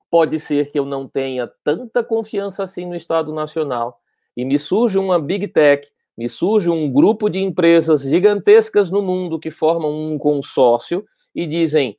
pode 0.10 0.40
ser 0.40 0.72
que 0.72 0.80
eu 0.80 0.86
não 0.86 1.08
tenha 1.08 1.52
tanta 1.64 2.02
confiança 2.02 2.64
assim 2.64 2.86
no 2.86 2.96
Estado 2.96 3.34
Nacional 3.34 4.00
e 4.38 4.46
me 4.46 4.58
surge 4.58 4.98
uma 4.98 5.20
Big 5.20 5.50
Tech, 5.50 5.86
me 6.18 6.30
surge 6.30 6.70
um 6.70 6.90
grupo 6.92 7.30
de 7.30 7.40
empresas 7.40 8.04
gigantescas 8.04 8.90
no 8.90 9.02
mundo 9.02 9.40
que 9.40 9.52
formam 9.52 9.92
um 9.92 10.18
consórcio 10.18 11.04
e 11.36 11.46
dizem: 11.46 11.98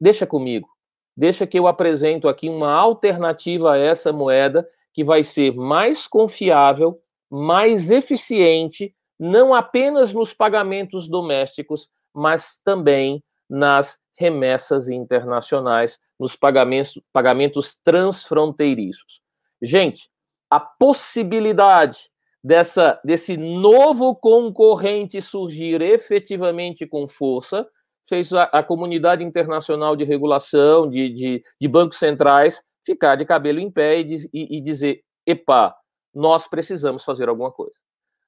deixa 0.00 0.26
comigo 0.26 0.73
deixa 1.16 1.46
que 1.46 1.58
eu 1.58 1.66
apresento 1.66 2.28
aqui 2.28 2.48
uma 2.48 2.72
alternativa 2.72 3.72
a 3.72 3.78
essa 3.78 4.12
moeda 4.12 4.68
que 4.92 5.04
vai 5.04 5.24
ser 5.24 5.54
mais 5.54 6.06
confiável, 6.06 7.00
mais 7.30 7.90
eficiente, 7.90 8.94
não 9.18 9.54
apenas 9.54 10.12
nos 10.12 10.32
pagamentos 10.32 11.08
domésticos, 11.08 11.88
mas 12.14 12.60
também 12.64 13.22
nas 13.48 13.98
remessas 14.16 14.88
internacionais, 14.88 15.98
nos 16.18 16.36
pagamentos, 16.36 17.00
pagamentos 17.12 17.74
transfronteiriços. 17.82 19.20
Gente, 19.60 20.08
a 20.48 20.60
possibilidade 20.60 22.10
dessa, 22.42 23.00
desse 23.04 23.36
novo 23.36 24.14
concorrente 24.14 25.20
surgir 25.20 25.80
efetivamente 25.80 26.86
com 26.86 27.08
força 27.08 27.66
fez 28.08 28.32
a, 28.32 28.44
a 28.44 28.62
comunidade 28.62 29.24
internacional 29.24 29.96
de 29.96 30.04
regulação, 30.04 30.88
de, 30.88 31.08
de, 31.10 31.42
de, 31.60 31.68
bancos 31.68 31.98
centrais, 31.98 32.62
ficar 32.84 33.16
de 33.16 33.24
cabelo 33.24 33.60
em 33.60 33.70
pé 33.70 34.00
e, 34.00 34.16
e, 34.32 34.58
e 34.58 34.60
dizer: 34.60 35.02
epa, 35.26 35.74
nós 36.14 36.48
precisamos 36.48 37.04
fazer 37.04 37.28
alguma 37.28 37.50
coisa. 37.50 37.74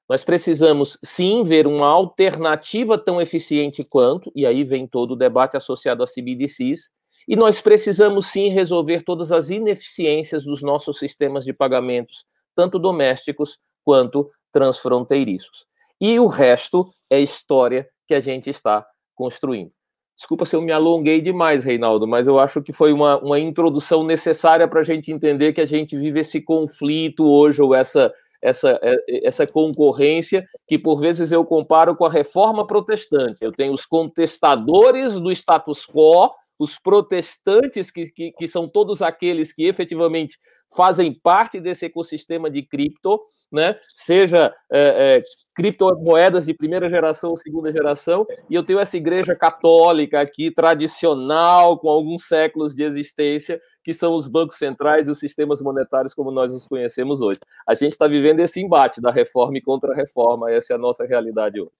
Nós 0.09 0.25
precisamos 0.25 0.97
sim 1.04 1.42
ver 1.42 1.66
uma 1.66 1.88
alternativa 1.88 2.97
tão 2.97 3.21
eficiente 3.21 3.85
quanto, 3.85 4.30
e 4.37 4.47
aí 4.47 4.62
vem 4.62 4.87
todo 4.87 5.12
o 5.12 5.16
debate 5.16 5.56
associado 5.56 6.02
a 6.02 6.06
CBDCs, 6.06 6.90
e 7.28 7.35
nós 7.35 7.61
precisamos 7.61 8.26
sim 8.26 8.49
resolver 8.50 9.02
todas 9.02 9.33
as 9.33 9.50
ineficiências 9.50 10.45
dos 10.45 10.62
nossos 10.62 10.99
sistemas 10.99 11.45
de 11.45 11.52
pagamentos, 11.52 12.25
tanto 12.54 12.78
domésticos 12.78 13.59
quanto 13.85 14.30
transfronteiriços. 14.52 15.66
E 16.00 16.21
o 16.21 16.28
resto 16.28 16.88
é 17.11 17.18
história 17.18 17.88
que 18.06 18.14
a 18.14 18.21
gente 18.21 18.49
está 18.49 18.87
construindo. 19.17 19.73
Desculpa 20.17 20.47
se 20.47 20.57
eu 20.57 20.63
me 20.63 20.73
alonguei 20.73 21.21
demais, 21.21 21.63
Reinaldo, 21.63 22.07
mas 22.07 22.27
eu 22.27 22.39
acho 22.39 22.63
que 22.63 22.73
foi 22.73 22.93
uma, 22.93 23.19
uma 23.19 23.39
introdução 23.39 24.03
necessária 24.03 24.67
para 24.67 24.81
a 24.81 24.85
gente 24.85 25.13
entender 25.13 25.53
que 25.53 25.61
a 25.61 25.67
gente 25.67 25.97
vive 25.99 26.21
esse 26.21 26.41
conflito 26.41 27.27
hoje, 27.27 27.61
ou 27.61 27.75
essa, 27.75 28.11
essa, 28.41 28.79
é, 28.83 29.27
essa 29.27 29.47
concorrência, 29.47 30.47
que 30.67 30.79
por 30.79 31.01
vezes 31.01 31.33
eu 31.33 31.45
comparo 31.45 31.95
com 31.95 32.07
a 32.07 32.11
reforma 32.11 32.67
protestante. 32.67 33.45
Eu 33.45 33.53
tenho 33.53 33.75
os 33.75 33.85
contestadores 33.85 35.21
do 35.21 35.31
status 35.31 35.85
quo, 35.87 36.31
os 36.59 36.79
protestantes, 36.79 37.91
que, 37.91 38.11
que, 38.11 38.33
que 38.33 38.49
são 38.49 38.67
todos 38.67 39.03
aqueles 39.03 39.53
que 39.53 39.65
efetivamente 39.65 40.39
fazem 40.76 41.12
parte 41.12 41.59
desse 41.59 41.87
ecossistema 41.87 42.50
de 42.50 42.62
cripto, 42.62 43.18
né? 43.50 43.78
seja 43.95 44.54
é, 44.71 45.18
é, 45.18 45.23
criptomoedas 45.54 46.45
de 46.45 46.52
primeira 46.52 46.90
geração 46.90 47.30
ou 47.30 47.37
segunda 47.37 47.73
geração, 47.73 48.26
e 48.50 48.54
eu 48.54 48.62
tenho 48.62 48.78
essa 48.78 48.97
igreja 48.97 49.35
católica 49.35 50.21
aqui, 50.21 50.50
tradicional, 50.50 51.78
com 51.78 51.88
alguns 51.88 52.26
séculos 52.26 52.75
de 52.75 52.83
existência, 52.83 53.61
que 53.83 53.95
são 53.95 54.14
os 54.14 54.28
bancos 54.28 54.59
centrais 54.59 55.09
e 55.09 55.11
os 55.11 55.18
sistemas 55.18 55.62
monetários 55.62 56.12
como 56.12 56.30
nós 56.30 56.52
os 56.52 56.66
conhecemos 56.66 57.21
hoje. 57.21 57.38
A 57.66 57.75
gente 57.75 57.92
está 57.92 58.06
vivendo 58.06 58.40
esse 58.40 58.61
embate 58.61 59.00
da 59.00 59.11
reforma 59.11 59.56
e 59.56 59.62
contra-reforma, 59.62 60.50
essa 60.50 60.75
é 60.75 60.76
a 60.76 60.78
nossa 60.78 61.06
realidade 61.06 61.61
hoje. 61.61 61.73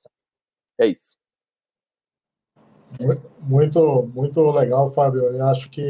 É 0.79 0.87
isso. 0.87 1.17
Muito, 3.43 4.11
muito 4.15 4.51
legal, 4.51 4.89
Fábio. 4.89 5.25
Eu 5.25 5.47
acho 5.47 5.71
que 5.71 5.83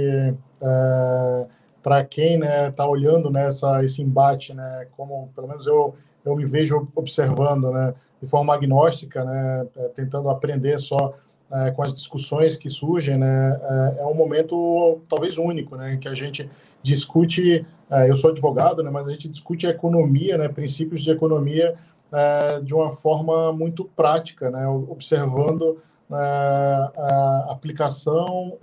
é 0.61 1.47
para 1.87 2.05
quem 2.05 2.41
está 2.43 2.83
né, 2.83 2.91
olhando 2.91 3.31
nessa 3.31 3.85
esse 3.85 4.03
embate, 4.03 4.53
né, 4.53 4.89
como 4.97 5.31
pelo 5.37 5.47
menos 5.47 5.69
eu 5.69 5.95
eu 6.25 6.35
me 6.35 6.45
vejo 6.45 6.89
observando, 6.97 7.71
né, 7.71 7.95
de 8.21 8.29
forma 8.29 8.53
agnóstica, 8.53 9.25
né, 9.25 9.69
é, 9.77 9.89
tentando 9.91 10.29
aprender 10.29 10.81
só 10.81 11.15
é, 11.49 11.71
com 11.71 11.85
as 11.85 11.95
discussões 11.95 12.57
que 12.57 12.69
surgem, 12.69 13.17
né, 13.17 13.61
é, 13.63 14.01
é, 14.01 14.05
um 14.05 14.15
momento 14.15 15.01
talvez 15.09 15.39
único, 15.39 15.77
né, 15.77 15.97
que 15.97 16.09
a 16.09 16.15
gente 16.15 16.51
discute. 16.83 17.65
É, 17.89 18.11
eu 18.11 18.17
sou 18.17 18.33
advogado, 18.33 18.83
né, 18.83 18.91
mas 18.91 19.07
a 19.07 19.13
gente 19.13 19.29
discute 19.29 19.65
a 19.69 19.71
economia, 19.71 20.37
né, 20.37 20.49
princípios 20.49 21.05
de 21.05 21.13
economia 21.13 21.77
é, 22.13 22.61
de 22.63 22.75
uma 22.75 22.91
forma 22.91 23.53
muito 23.53 23.85
prática, 23.85 24.51
né, 24.51 24.67
observando 24.67 25.81
é, 26.11 26.15
a 26.17 27.47
aplicação 27.51 28.59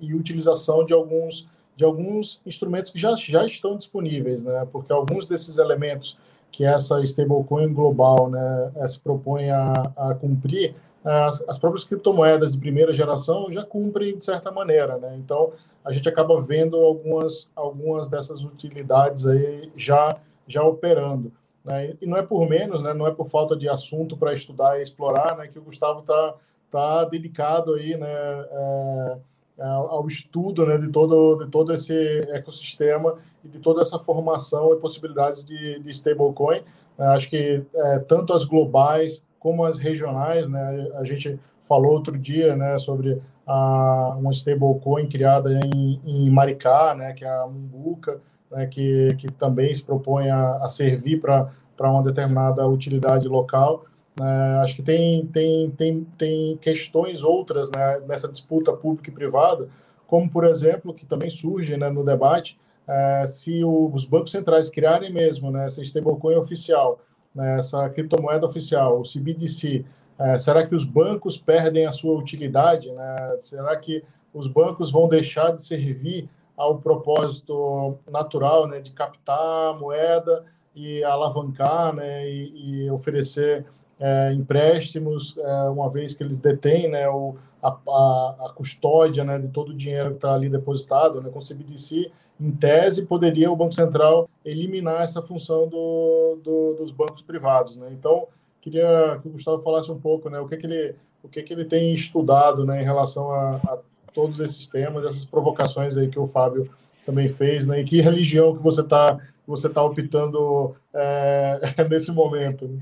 e 0.00 0.12
utilização 0.12 0.84
de 0.84 0.92
alguns 0.92 1.48
de 1.76 1.84
alguns 1.84 2.40
instrumentos 2.46 2.90
que 2.90 2.98
já, 2.98 3.14
já 3.14 3.44
estão 3.44 3.76
disponíveis, 3.76 4.42
né? 4.42 4.66
Porque 4.72 4.92
alguns 4.92 5.26
desses 5.26 5.58
elementos 5.58 6.18
que 6.50 6.64
essa 6.64 7.02
stablecoin 7.02 7.72
global 7.74 8.30
né, 8.30 8.72
eh, 8.76 8.88
se 8.88 8.98
propõe 8.98 9.50
a, 9.50 9.92
a 9.94 10.14
cumprir, 10.14 10.74
as, 11.04 11.46
as, 11.46 11.58
próprias 11.58 11.84
criptomoedas 11.84 12.52
de 12.52 12.58
primeira 12.58 12.92
geração 12.92 13.52
já 13.52 13.62
cumprem 13.62 14.16
de 14.16 14.24
certa 14.24 14.50
maneira, 14.50 14.96
né? 14.96 15.16
Então 15.18 15.52
a 15.84 15.92
gente 15.92 16.08
acaba 16.08 16.40
vendo 16.40 16.76
algumas, 16.76 17.48
algumas 17.54 18.08
dessas 18.08 18.42
utilidades 18.42 19.26
aí 19.26 19.70
já, 19.76 20.16
já 20.48 20.64
operando. 20.64 21.30
Né? 21.64 21.96
E 22.00 22.06
não 22.06 22.16
é 22.16 22.22
por 22.22 22.48
menos, 22.48 22.82
né? 22.82 22.92
não 22.92 23.06
é 23.06 23.12
por 23.12 23.28
falta 23.28 23.54
de 23.54 23.68
assunto 23.68 24.16
para 24.16 24.32
estudar 24.32 24.78
e 24.78 24.82
explorar, 24.82 25.36
né? 25.36 25.46
que 25.46 25.58
o 25.58 25.62
Gustavo 25.62 26.00
está 26.00 26.34
tá 26.72 27.04
dedicado 27.04 27.74
aí, 27.74 27.96
né? 27.96 28.08
É, 28.08 29.16
ao 29.58 30.06
estudo 30.06 30.66
né, 30.66 30.76
de, 30.76 30.88
todo, 30.88 31.44
de 31.44 31.50
todo 31.50 31.72
esse 31.72 31.94
ecossistema 32.30 33.14
e 33.44 33.48
de 33.48 33.58
toda 33.58 33.80
essa 33.80 33.98
formação 33.98 34.72
e 34.72 34.76
possibilidades 34.76 35.44
de, 35.44 35.78
de 35.80 35.90
stablecoin. 35.90 36.62
acho 36.98 37.30
que 37.30 37.62
é, 37.74 37.98
tanto 38.00 38.32
as 38.32 38.44
globais 38.44 39.24
como 39.38 39.64
as 39.64 39.78
regionais, 39.78 40.48
né, 40.48 40.90
a 40.94 41.04
gente 41.04 41.38
falou 41.60 41.92
outro 41.92 42.18
dia 42.18 42.54
né, 42.56 42.76
sobre 42.78 43.20
a, 43.46 44.16
uma 44.18 44.32
stablecoin 44.32 45.08
criada 45.08 45.52
em, 45.52 46.00
em 46.04 46.30
Maricá, 46.30 46.94
né, 46.94 47.12
que 47.12 47.24
é 47.24 47.28
a 47.28 47.46
Mumbuca, 47.46 48.20
né, 48.50 48.66
que, 48.66 49.14
que 49.18 49.30
também 49.32 49.72
se 49.72 49.82
propõe 49.82 50.28
a, 50.28 50.58
a 50.64 50.68
servir 50.68 51.20
para 51.20 51.50
uma 51.80 52.02
determinada 52.02 52.66
utilidade 52.66 53.28
local. 53.28 53.84
É, 54.20 54.62
acho 54.62 54.76
que 54.76 54.82
tem, 54.82 55.26
tem, 55.26 55.70
tem, 55.70 56.04
tem 56.16 56.56
questões 56.56 57.22
outras 57.22 57.70
né, 57.70 58.00
nessa 58.06 58.28
disputa 58.28 58.72
pública 58.72 59.10
e 59.10 59.12
privada, 59.12 59.68
como, 60.06 60.30
por 60.30 60.44
exemplo, 60.44 60.94
que 60.94 61.04
também 61.04 61.28
surge 61.28 61.76
né, 61.76 61.90
no 61.90 62.04
debate, 62.04 62.58
é, 62.86 63.26
se 63.26 63.64
o, 63.64 63.90
os 63.92 64.04
bancos 64.04 64.30
centrais 64.30 64.70
criarem 64.70 65.12
mesmo 65.12 65.50
né, 65.50 65.66
essa 65.66 65.82
stablecoin 65.82 66.36
oficial, 66.36 67.00
né, 67.34 67.58
essa 67.58 67.88
criptomoeda 67.90 68.46
oficial, 68.46 69.00
o 69.00 69.02
CBDC, 69.02 69.84
é, 70.18 70.38
será 70.38 70.66
que 70.66 70.74
os 70.74 70.84
bancos 70.84 71.36
perdem 71.36 71.84
a 71.84 71.92
sua 71.92 72.16
utilidade? 72.16 72.90
Né? 72.90 73.36
Será 73.38 73.76
que 73.76 74.02
os 74.32 74.46
bancos 74.46 74.90
vão 74.90 75.08
deixar 75.08 75.52
de 75.52 75.62
servir 75.62 76.28
ao 76.56 76.78
propósito 76.78 77.98
natural 78.10 78.66
né, 78.66 78.80
de 78.80 78.92
captar 78.92 79.78
moeda 79.78 80.44
e 80.74 81.04
alavancar 81.04 81.94
né, 81.94 82.26
e, 82.28 82.84
e 82.84 82.90
oferecer 82.90 83.66
é, 83.98 84.32
empréstimos, 84.32 85.36
é, 85.38 85.68
uma 85.70 85.90
vez 85.90 86.14
que 86.14 86.22
eles 86.22 86.38
detêm 86.38 86.88
né, 86.88 87.08
o, 87.08 87.36
a, 87.62 87.68
a, 87.68 88.52
custódia 88.54 89.24
né, 89.24 89.38
de 89.38 89.48
todo 89.48 89.70
o 89.70 89.74
dinheiro 89.74 90.10
que 90.10 90.16
está 90.16 90.34
ali 90.34 90.48
depositado, 90.48 91.20
né, 91.22 91.30
com 91.30 91.38
o 91.38 91.42
CBDC, 91.42 92.10
em 92.38 92.50
tese, 92.50 93.06
poderia 93.06 93.50
o 93.50 93.56
Banco 93.56 93.72
Central 93.72 94.28
eliminar 94.44 95.02
essa 95.02 95.22
função 95.22 95.66
do, 95.66 96.38
do, 96.44 96.74
dos 96.74 96.90
bancos 96.90 97.22
privados. 97.22 97.76
Né? 97.76 97.88
Então, 97.92 98.26
queria 98.60 99.18
que 99.22 99.28
o 99.28 99.30
Gustavo 99.30 99.62
falasse 99.62 99.90
um 99.90 99.98
pouco 99.98 100.28
né, 100.28 100.38
o, 100.38 100.46
que, 100.46 100.56
que, 100.56 100.66
ele, 100.66 100.94
o 101.22 101.28
que, 101.28 101.42
que 101.42 101.52
ele 101.52 101.64
tem 101.64 101.94
estudado 101.94 102.66
né, 102.66 102.82
em 102.82 102.84
relação 102.84 103.30
a, 103.30 103.56
a 103.56 103.78
todos 104.12 104.38
esses 104.40 104.68
temas, 104.68 105.04
essas 105.04 105.24
provocações 105.24 105.96
aí 105.96 106.08
que 106.08 106.18
o 106.18 106.26
Fábio 106.26 106.70
também 107.06 107.28
fez, 107.28 107.66
né, 107.66 107.80
e 107.80 107.84
que 107.84 108.00
religião 108.00 108.54
que 108.54 108.62
você 108.62 108.82
está 108.82 109.18
você 109.46 109.68
tá 109.68 109.80
optando 109.80 110.74
é, 110.92 111.60
nesse 111.88 112.10
momento. 112.10 112.66
Né? 112.66 112.80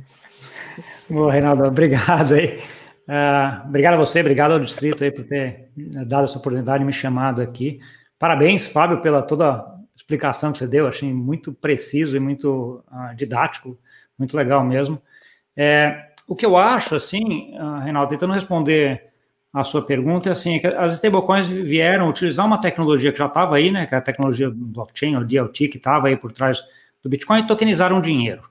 Bom, 1.08 1.28
Reinaldo, 1.28 1.64
obrigado 1.64 2.34
aí. 2.34 2.60
Uh, 3.08 3.68
obrigado 3.68 3.94
a 3.94 3.96
você, 3.98 4.20
obrigado 4.20 4.52
ao 4.52 4.60
Distrito 4.60 5.04
aí 5.04 5.10
por 5.10 5.24
ter 5.24 5.68
dado 6.06 6.24
essa 6.24 6.38
oportunidade 6.38 6.82
e 6.82 6.86
me 6.86 6.92
chamado 6.92 7.42
aqui. 7.42 7.80
Parabéns, 8.18 8.64
Fábio, 8.64 9.02
pela 9.02 9.22
toda 9.22 9.64
explicação 9.94 10.52
que 10.52 10.58
você 10.58 10.66
deu, 10.66 10.88
achei 10.88 11.12
muito 11.12 11.52
preciso 11.52 12.16
e 12.16 12.20
muito 12.20 12.82
uh, 12.90 13.14
didático, 13.14 13.78
muito 14.18 14.36
legal 14.36 14.64
mesmo. 14.64 15.00
É, 15.56 16.08
o 16.26 16.34
que 16.34 16.46
eu 16.46 16.56
acho, 16.56 16.94
assim, 16.94 17.54
uh, 17.56 17.80
Reinaldo, 17.80 18.10
tentando 18.10 18.32
responder 18.32 19.04
a 19.52 19.62
sua 19.62 19.82
pergunta, 19.82 20.28
é 20.28 20.32
assim, 20.32 20.58
que 20.58 20.66
as 20.66 20.94
stablecoins 20.94 21.46
vieram 21.46 22.08
utilizar 22.08 22.44
uma 22.44 22.60
tecnologia 22.60 23.12
que 23.12 23.18
já 23.18 23.26
estava 23.26 23.56
aí, 23.56 23.70
né, 23.70 23.86
que 23.86 23.94
é 23.94 23.98
a 23.98 24.00
tecnologia 24.00 24.50
blockchain, 24.52 25.14
ou 25.14 25.24
DLT, 25.24 25.68
que 25.68 25.76
estava 25.76 26.08
aí 26.08 26.16
por 26.16 26.32
trás 26.32 26.60
do 27.02 27.08
Bitcoin, 27.08 27.40
e 27.40 27.46
tokenizaram 27.46 28.00
dinheiro. 28.00 28.42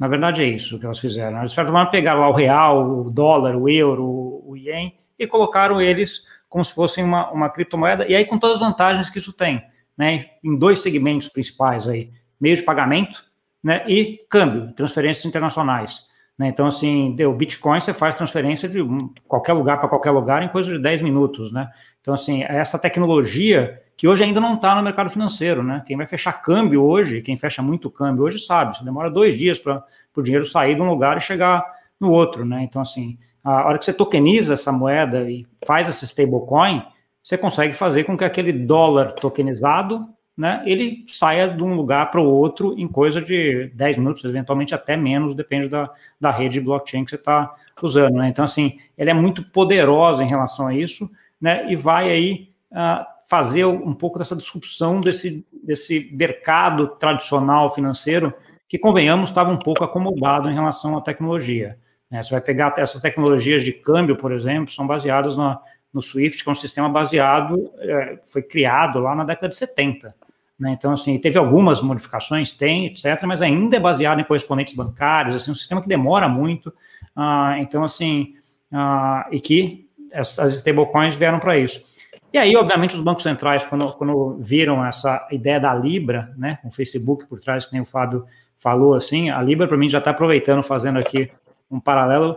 Na 0.00 0.08
verdade, 0.08 0.42
é 0.42 0.46
isso 0.46 0.80
que 0.80 0.86
elas 0.86 0.98
fizeram. 0.98 1.36
Elas 1.36 1.54
pegaram 1.90 2.20
lá 2.20 2.30
o 2.30 2.32
real, 2.32 3.00
o 3.00 3.10
dólar, 3.10 3.54
o 3.54 3.68
euro, 3.68 4.42
o 4.46 4.56
ien 4.56 4.94
e 5.18 5.26
colocaram 5.26 5.78
eles 5.78 6.24
como 6.48 6.64
se 6.64 6.74
fossem 6.74 7.04
uma, 7.04 7.30
uma 7.30 7.50
criptomoeda, 7.50 8.06
e 8.08 8.16
aí 8.16 8.24
com 8.24 8.38
todas 8.38 8.56
as 8.56 8.62
vantagens 8.62 9.10
que 9.10 9.18
isso 9.18 9.32
tem, 9.32 9.62
né? 9.96 10.30
Em 10.42 10.56
dois 10.56 10.80
segmentos 10.80 11.28
principais 11.28 11.86
aí: 11.86 12.10
meio 12.40 12.56
de 12.56 12.62
pagamento 12.62 13.22
né, 13.62 13.84
e 13.86 14.24
câmbio, 14.30 14.72
transferências 14.72 15.26
internacionais. 15.26 16.08
Né? 16.38 16.48
Então, 16.48 16.66
assim, 16.66 17.14
o 17.22 17.32
Bitcoin 17.34 17.78
você 17.78 17.92
faz 17.92 18.14
transferência 18.14 18.66
de 18.66 18.80
qualquer 19.28 19.52
lugar 19.52 19.78
para 19.78 19.88
qualquer 19.90 20.10
lugar 20.12 20.42
em 20.42 20.48
coisa 20.48 20.72
de 20.72 20.78
10 20.80 21.02
minutos, 21.02 21.52
né? 21.52 21.70
Então, 22.00 22.14
assim, 22.14 22.42
essa 22.42 22.78
tecnologia 22.78 23.78
que 24.00 24.08
hoje 24.08 24.24
ainda 24.24 24.40
não 24.40 24.54
está 24.54 24.74
no 24.74 24.82
mercado 24.82 25.10
financeiro, 25.10 25.62
né? 25.62 25.82
Quem 25.86 25.94
vai 25.94 26.06
fechar 26.06 26.32
câmbio 26.40 26.82
hoje, 26.82 27.20
quem 27.20 27.36
fecha 27.36 27.60
muito 27.60 27.90
câmbio 27.90 28.24
hoje 28.24 28.38
sabe, 28.38 28.74
você 28.74 28.82
demora 28.82 29.10
dois 29.10 29.36
dias 29.36 29.58
para 29.58 29.84
o 30.16 30.22
dinheiro 30.22 30.46
sair 30.46 30.74
de 30.74 30.80
um 30.80 30.88
lugar 30.88 31.18
e 31.18 31.20
chegar 31.20 31.62
no 32.00 32.10
outro, 32.10 32.42
né? 32.42 32.62
Então, 32.62 32.80
assim, 32.80 33.18
a 33.44 33.66
hora 33.66 33.78
que 33.78 33.84
você 33.84 33.92
tokeniza 33.92 34.54
essa 34.54 34.72
moeda 34.72 35.30
e 35.30 35.46
faz 35.66 35.86
essa 35.86 36.06
stablecoin, 36.06 36.82
você 37.22 37.36
consegue 37.36 37.74
fazer 37.74 38.04
com 38.04 38.16
que 38.16 38.24
aquele 38.24 38.54
dólar 38.54 39.12
tokenizado, 39.12 40.08
né, 40.34 40.62
ele 40.64 41.04
saia 41.06 41.46
de 41.46 41.62
um 41.62 41.74
lugar 41.74 42.10
para 42.10 42.22
o 42.22 42.24
outro 42.24 42.74
em 42.78 42.88
coisa 42.88 43.20
de 43.20 43.70
10 43.74 43.98
minutos, 43.98 44.24
eventualmente 44.24 44.74
até 44.74 44.96
menos, 44.96 45.34
depende 45.34 45.68
da, 45.68 45.90
da 46.18 46.30
rede 46.30 46.58
blockchain 46.58 47.04
que 47.04 47.10
você 47.10 47.16
está 47.16 47.54
usando, 47.82 48.14
né? 48.14 48.28
Então, 48.28 48.46
assim, 48.46 48.78
ela 48.96 49.10
é 49.10 49.14
muito 49.14 49.42
poderosa 49.42 50.24
em 50.24 50.28
relação 50.28 50.68
a 50.68 50.74
isso, 50.74 51.06
né, 51.38 51.70
e 51.70 51.76
vai 51.76 52.08
aí 52.10 52.48
uh, 52.72 53.09
fazer 53.30 53.64
um 53.64 53.94
pouco 53.94 54.18
dessa 54.18 54.34
disrupção 54.34 55.00
desse, 55.00 55.46
desse 55.62 56.10
mercado 56.12 56.88
tradicional 56.98 57.72
financeiro 57.72 58.34
que, 58.68 58.76
convenhamos, 58.76 59.30
estava 59.30 59.52
um 59.52 59.56
pouco 59.56 59.84
acomodado 59.84 60.50
em 60.50 60.54
relação 60.54 60.98
à 60.98 61.00
tecnologia. 61.00 61.78
Né? 62.10 62.20
Você 62.20 62.32
vai 62.32 62.40
pegar 62.40 62.74
essas 62.76 63.00
tecnologias 63.00 63.62
de 63.62 63.72
câmbio, 63.72 64.16
por 64.16 64.32
exemplo, 64.32 64.72
são 64.72 64.84
baseadas 64.84 65.36
na, 65.36 65.60
no 65.94 66.02
SWIFT, 66.02 66.42
que 66.42 66.48
é 66.48 66.52
um 66.52 66.56
sistema 66.56 66.88
baseado, 66.88 67.72
é, 67.78 68.18
foi 68.32 68.42
criado 68.42 68.98
lá 68.98 69.14
na 69.14 69.22
década 69.22 69.48
de 69.48 69.54
70. 69.54 70.12
Né? 70.58 70.74
Então, 70.76 70.92
assim, 70.92 71.16
teve 71.16 71.38
algumas 71.38 71.80
modificações, 71.80 72.52
tem, 72.52 72.86
etc., 72.86 73.22
mas 73.28 73.40
ainda 73.40 73.76
é 73.76 73.80
baseado 73.80 74.20
em 74.20 74.24
correspondentes 74.24 74.74
bancários, 74.74 75.36
assim, 75.36 75.52
um 75.52 75.54
sistema 75.54 75.80
que 75.80 75.88
demora 75.88 76.28
muito. 76.28 76.74
Ah, 77.14 77.54
então, 77.60 77.84
assim, 77.84 78.34
ah, 78.72 79.28
e 79.30 79.40
que 79.40 79.88
as 80.12 80.36
stablecoins 80.36 81.14
vieram 81.14 81.38
para 81.38 81.56
isso. 81.56 81.99
E 82.32 82.38
aí, 82.38 82.56
obviamente, 82.56 82.94
os 82.94 83.00
bancos 83.00 83.24
centrais, 83.24 83.66
quando, 83.66 83.92
quando 83.94 84.36
viram 84.38 84.84
essa 84.84 85.26
ideia 85.32 85.58
da 85.58 85.74
Libra, 85.74 86.32
né, 86.36 86.58
o 86.64 86.70
Facebook 86.70 87.26
por 87.26 87.40
trás, 87.40 87.66
que 87.66 87.72
nem 87.72 87.82
o 87.82 87.86
Fábio 87.86 88.24
falou, 88.58 88.94
assim, 88.94 89.30
a 89.30 89.42
Libra, 89.42 89.66
para 89.66 89.76
mim, 89.76 89.88
já 89.88 89.98
está 89.98 90.10
aproveitando, 90.10 90.62
fazendo 90.62 90.98
aqui 90.98 91.30
um 91.70 91.80
paralelo. 91.80 92.36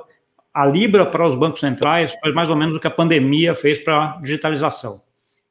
A 0.53 0.65
Libra 0.65 1.06
para 1.06 1.27
os 1.27 1.36
bancos 1.36 1.60
centrais 1.60 2.15
foi 2.19 2.34
mais 2.34 2.49
ou 2.49 2.56
menos 2.56 2.75
o 2.75 2.79
que 2.79 2.88
a 2.88 2.91
pandemia 2.91 3.53
fez 3.53 3.79
para 3.79 4.03
a 4.03 4.21
digitalização. 4.21 5.01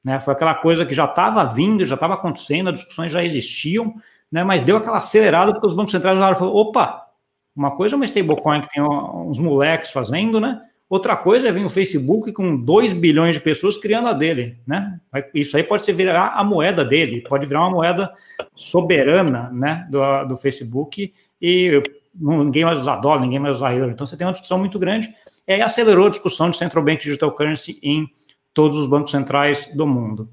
Né? 0.04 0.18
Foi 0.18 0.34
aquela 0.34 0.54
coisa 0.54 0.84
que 0.84 0.94
já 0.94 1.04
estava 1.04 1.44
vindo, 1.44 1.84
já 1.84 1.94
estava 1.94 2.14
acontecendo, 2.14 2.70
as 2.70 2.80
discussões 2.80 3.12
já 3.12 3.22
existiam, 3.22 3.94
né? 4.30 4.42
mas 4.42 4.62
deu 4.62 4.76
aquela 4.76 4.96
acelerada 4.96 5.52
porque 5.52 5.66
os 5.66 5.74
bancos 5.74 5.92
centrais 5.92 6.18
falaram, 6.18 6.46
opa, 6.54 7.06
uma 7.54 7.70
coisa 7.72 7.94
é 7.94 7.96
uma 7.96 8.04
stablecoin 8.04 8.62
que 8.62 8.70
tem 8.70 8.82
uns 8.82 9.38
moleques 9.38 9.90
fazendo, 9.90 10.40
né? 10.40 10.62
Outra 10.92 11.16
coisa 11.16 11.48
é 11.48 11.52
vir 11.52 11.64
o 11.64 11.70
Facebook 11.70 12.32
com 12.32 12.54
2 12.54 12.92
bilhões 12.92 13.34
de 13.34 13.40
pessoas 13.40 13.78
criando 13.78 14.08
a 14.08 14.12
dele, 14.12 14.58
né? 14.66 15.00
Isso 15.32 15.56
aí 15.56 15.62
pode 15.62 15.90
virar 15.90 16.34
a 16.36 16.44
moeda 16.44 16.84
dele, 16.84 17.22
pode 17.26 17.46
virar 17.46 17.60
uma 17.60 17.70
moeda 17.70 18.12
soberana, 18.54 19.48
né, 19.54 19.88
do, 19.88 20.24
do 20.26 20.36
Facebook 20.36 21.14
e 21.40 21.82
ninguém 22.14 22.66
mais 22.66 22.80
usar 22.80 22.96
dólar, 22.96 23.22
ninguém 23.22 23.38
mais 23.38 23.56
usar 23.56 23.74
euro. 23.74 23.90
Então 23.90 24.06
você 24.06 24.18
tem 24.18 24.26
uma 24.26 24.34
discussão 24.34 24.58
muito 24.58 24.78
grande 24.78 25.08
e 25.48 25.54
aí 25.54 25.62
acelerou 25.62 26.08
a 26.08 26.10
discussão 26.10 26.50
de 26.50 26.58
Central 26.58 26.84
Bank 26.84 27.02
Digital 27.02 27.32
Currency 27.32 27.78
em 27.82 28.06
todos 28.52 28.76
os 28.76 28.86
bancos 28.86 29.12
centrais 29.12 29.74
do 29.74 29.86
mundo. 29.86 30.28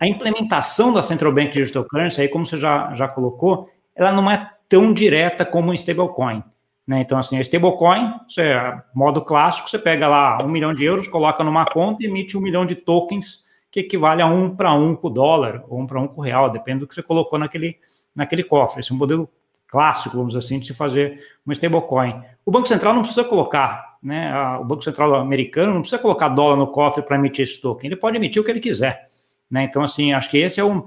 A 0.00 0.08
implementação 0.08 0.92
da 0.92 1.02
Central 1.02 1.32
Bank 1.32 1.52
Digital 1.52 1.84
Currency, 1.84 2.22
aí 2.22 2.28
como 2.28 2.44
você 2.44 2.56
já, 2.56 2.92
já 2.96 3.06
colocou, 3.06 3.70
ela 3.94 4.10
não 4.10 4.28
é 4.28 4.50
tão 4.68 4.92
direta 4.92 5.44
como 5.44 5.70
um 5.70 5.74
stablecoin. 5.74 6.42
Né? 6.90 7.02
Então, 7.02 7.16
assim, 7.16 7.38
a 7.38 7.40
stablecoin, 7.40 8.14
você, 8.28 8.42
modo 8.92 9.20
clássico, 9.20 9.70
você 9.70 9.78
pega 9.78 10.08
lá 10.08 10.42
um 10.42 10.48
milhão 10.48 10.74
de 10.74 10.84
euros, 10.84 11.06
coloca 11.06 11.44
numa 11.44 11.64
conta 11.64 12.02
e 12.02 12.06
emite 12.06 12.36
um 12.36 12.40
milhão 12.40 12.66
de 12.66 12.74
tokens, 12.74 13.44
que 13.70 13.78
equivale 13.78 14.20
a 14.20 14.26
um 14.26 14.56
para 14.56 14.74
um 14.74 14.96
com 14.96 15.06
o 15.06 15.10
dólar, 15.10 15.62
ou 15.68 15.78
um 15.78 15.86
para 15.86 16.00
um 16.00 16.08
com 16.08 16.20
o 16.20 16.24
real, 16.24 16.50
depende 16.50 16.80
do 16.80 16.88
que 16.88 16.94
você 16.96 17.00
colocou 17.00 17.38
naquele, 17.38 17.76
naquele 18.12 18.42
cofre. 18.42 18.80
Esse 18.80 18.90
é 18.90 18.94
um 18.96 18.98
modelo 18.98 19.30
clássico, 19.68 20.16
vamos 20.16 20.34
assim, 20.34 20.58
de 20.58 20.66
se 20.66 20.74
fazer 20.74 21.22
uma 21.46 21.52
stablecoin. 21.52 22.24
O 22.44 22.50
Banco 22.50 22.66
Central 22.66 22.92
não 22.92 23.02
precisa 23.02 23.22
colocar, 23.22 23.98
né? 24.02 24.34
O 24.60 24.64
Banco 24.64 24.82
Central 24.82 25.14
americano 25.14 25.72
não 25.72 25.82
precisa 25.82 26.02
colocar 26.02 26.28
dólar 26.30 26.56
no 26.56 26.66
cofre 26.66 27.04
para 27.04 27.14
emitir 27.16 27.44
esse 27.44 27.60
token, 27.60 27.86
ele 27.86 27.94
pode 27.94 28.16
emitir 28.16 28.42
o 28.42 28.44
que 28.44 28.50
ele 28.50 28.58
quiser. 28.58 29.04
Né? 29.48 29.62
Então, 29.62 29.84
assim, 29.84 30.12
acho 30.12 30.28
que 30.28 30.38
esse 30.38 30.58
é, 30.58 30.64
um, 30.64 30.84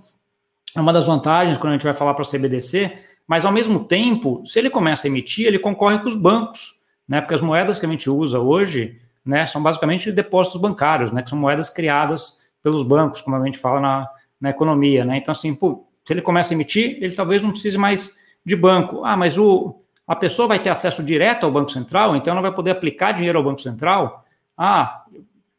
é 0.76 0.82
uma 0.82 0.92
das 0.92 1.06
vantagens 1.06 1.58
quando 1.58 1.72
a 1.72 1.76
gente 1.78 1.86
vai 1.86 1.94
falar 1.94 2.13
para 2.13 2.24
a 2.24 2.30
CBDC, 2.30 2.92
mas 3.28 3.46
ao 3.46 3.52
mesmo 3.52 3.86
tempo, 3.86 4.44
se 4.46 4.60
ele 4.60 4.70
começa 4.70 5.08
a 5.08 5.10
emitir, 5.10 5.48
ele 5.48 5.60
concorre 5.60 6.00
com 6.00 6.10
os 6.10 6.16
bancos, 6.16 6.84
né? 7.08 7.22
Porque 7.22 7.36
as 7.36 7.42
moedas 7.42 7.80
que 7.80 7.86
a 7.86 7.90
gente 7.90 8.10
usa 8.10 8.40
hoje, 8.40 9.00
né, 9.26 9.46
são 9.46 9.62
basicamente 9.62 10.12
depósitos 10.12 10.60
bancários, 10.60 11.12
né? 11.12 11.22
Que 11.22 11.30
são 11.30 11.38
moedas 11.38 11.70
criadas 11.70 12.40
pelos 12.62 12.84
bancos, 12.84 13.22
como 13.22 13.36
a 13.36 13.46
gente 13.46 13.58
fala 13.58 13.80
na, 13.80 14.10
na 14.40 14.50
economia, 14.50 15.06
né? 15.06 15.18
Então, 15.18 15.32
assim, 15.32 15.54
pô, 15.54 15.88
se 16.04 16.14
ele 16.14 16.22
começa 16.22 16.54
a 16.54 16.56
emitir, 16.56 16.98
ele 17.02 17.16
talvez 17.16 17.42
não 17.42 17.52
precise 17.52 17.78
mais 17.78 18.18
de 18.46 18.56
banco. 18.56 19.06
Ah, 19.06 19.16
mas 19.16 19.38
o, 19.38 19.82
a 20.08 20.16
pessoa 20.16 20.48
vai 20.48 20.60
ter 20.60 20.70
acesso 20.70 21.02
direto 21.04 21.46
ao 21.46 21.52
Banco 21.52 21.72
Central, 21.72 22.16
então 22.16 22.34
ela 22.34 22.42
vai 22.42 22.54
poder 22.54 22.72
aplicar 22.72 23.14
dinheiro 23.14 23.38
ao 23.38 23.44
Banco 23.44 23.62
Central. 23.62 24.26
Ah, 24.58 25.04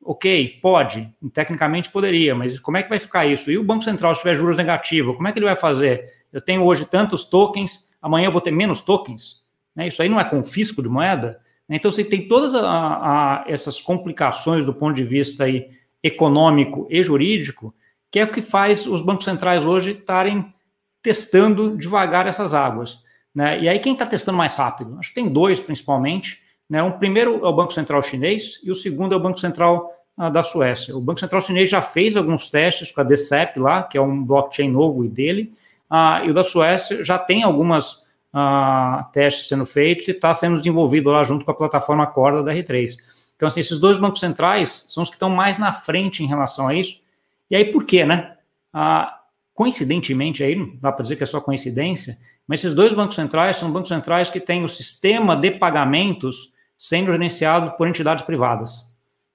ok, 0.05 0.59
pode, 0.61 1.09
tecnicamente 1.33 1.91
poderia, 1.91 2.35
mas 2.35 2.61
como 2.61 2.77
é 2.77 2.83
que 2.83 2.89
vai 2.89 2.99
ficar 2.99 3.27
isso? 3.27 3.51
E 3.51 3.57
o 3.57 3.65
Banco 3.65 3.83
Central, 3.83 4.15
se 4.15 4.21
tiver 4.21 4.35
juros 4.35 4.57
negativos, 4.57 5.17
como 5.17 5.27
é 5.27 5.33
que 5.33 5.39
ele 5.39 5.47
vai 5.47 5.57
fazer? 5.57 6.05
Eu 6.33 6.41
tenho 6.41 6.63
hoje 6.63 6.85
tantos 6.85 7.25
tokens, 7.25 7.91
amanhã 8.03 8.27
eu 8.27 8.33
vou 8.33 8.41
ter 8.41 8.51
menos 8.51 8.83
tokens? 8.83 9.43
Né? 9.75 9.89
Isso 9.89 10.03
aí 10.03 10.09
não 10.09 10.21
é 10.21 10.25
confisco 10.25 10.83
de 10.83 10.89
moeda? 10.89 11.41
Então, 11.69 11.91
você 11.91 12.05
tem 12.05 12.29
todas 12.29 12.55
a, 12.55 12.61
a, 12.61 13.45
essas 13.49 13.81
complicações 13.81 14.67
do 14.67 14.75
ponto 14.75 14.95
de 14.95 15.05
vista 15.05 15.45
aí, 15.45 15.71
econômico 16.03 16.87
e 16.91 17.03
jurídico, 17.03 17.75
que 18.11 18.19
é 18.19 18.25
o 18.25 18.31
que 18.31 18.43
faz 18.43 18.87
os 18.87 19.01
bancos 19.01 19.25
centrais 19.25 19.65
hoje 19.67 19.93
estarem 19.93 20.53
testando 21.03 21.77
devagar 21.77 22.27
essas 22.27 22.53
águas. 22.53 23.03
Né? 23.35 23.63
E 23.63 23.69
aí, 23.69 23.79
quem 23.79 23.95
está 23.95 24.05
testando 24.05 24.37
mais 24.37 24.55
rápido? 24.55 24.97
Acho 24.99 25.09
que 25.09 25.15
tem 25.15 25.29
dois, 25.29 25.59
principalmente. 25.59 26.43
Né? 26.69 26.83
O 26.83 26.93
primeiro 26.93 27.45
é 27.45 27.49
o 27.49 27.53
Banco 27.53 27.73
Central 27.73 28.03
chinês 28.03 28.61
e 28.63 28.71
o 28.71 28.75
segundo 28.75 29.15
é 29.15 29.17
o 29.17 29.21
Banco 29.21 29.39
Central 29.39 29.93
ah, 30.17 30.31
da 30.31 30.43
Suécia. 30.43 30.97
O 30.97 31.01
Banco 31.01 31.21
Central 31.21 31.41
chinês 31.41 31.69
já 31.69 31.83
fez 31.83 32.17
alguns 32.17 32.49
testes 32.49 32.93
com 32.93 33.01
a 33.01 33.05
DCEP 33.05 33.59
lá, 33.59 33.83
que 33.83 33.99
é 33.99 34.01
um 34.01 34.25
blockchain 34.25 34.71
novo 34.71 35.07
dele, 35.09 35.53
ah, 35.91 36.23
e 36.25 36.31
o 36.31 36.35
da 36.35 36.45
Suécia 36.45 37.05
já 37.05 37.19
tem 37.19 37.43
algumas 37.43 38.07
ah, 38.33 39.09
testes 39.13 39.49
sendo 39.49 39.67
feitos 39.67 40.07
e 40.09 40.13
está 40.13 40.33
sendo 40.33 40.59
desenvolvido 40.59 41.11
lá 41.11 41.25
junto 41.25 41.45
com 41.45 41.51
a 41.51 41.55
plataforma 41.55 42.07
Corda 42.07 42.43
da 42.43 42.53
R3. 42.55 42.97
Então, 43.37 43.49
assim, 43.49 43.61
esses 43.61 43.81
dois 43.81 43.99
bancos 43.99 44.21
centrais 44.21 44.85
são 44.87 45.03
os 45.03 45.09
que 45.09 45.17
estão 45.17 45.29
mais 45.29 45.59
na 45.59 45.73
frente 45.73 46.23
em 46.23 46.27
relação 46.27 46.69
a 46.69 46.75
isso. 46.75 47.03
E 47.51 47.57
aí, 47.57 47.65
por 47.65 47.85
quê, 47.85 48.05
né? 48.05 48.37
Coincidentemente, 49.53 50.43
aí 50.43 50.55
não 50.55 50.77
dá 50.81 50.93
para 50.93 51.03
dizer 51.03 51.17
que 51.17 51.25
é 51.25 51.27
só 51.27 51.41
coincidência, 51.41 52.17
mas 52.47 52.61
esses 52.61 52.75
dois 52.75 52.95
bancos 52.95 53.17
centrais 53.17 53.57
são 53.57 53.71
bancos 53.71 53.89
centrais 53.89 54.31
que 54.31 54.39
têm 54.39 54.65
o 54.65 54.69
sistema 54.69 55.37
de 55.37 55.51
pagamentos 55.51 56.54
sendo 56.79 57.13
gerenciado 57.13 57.73
por 57.73 57.89
entidades 57.89 58.25
privadas. 58.25 58.93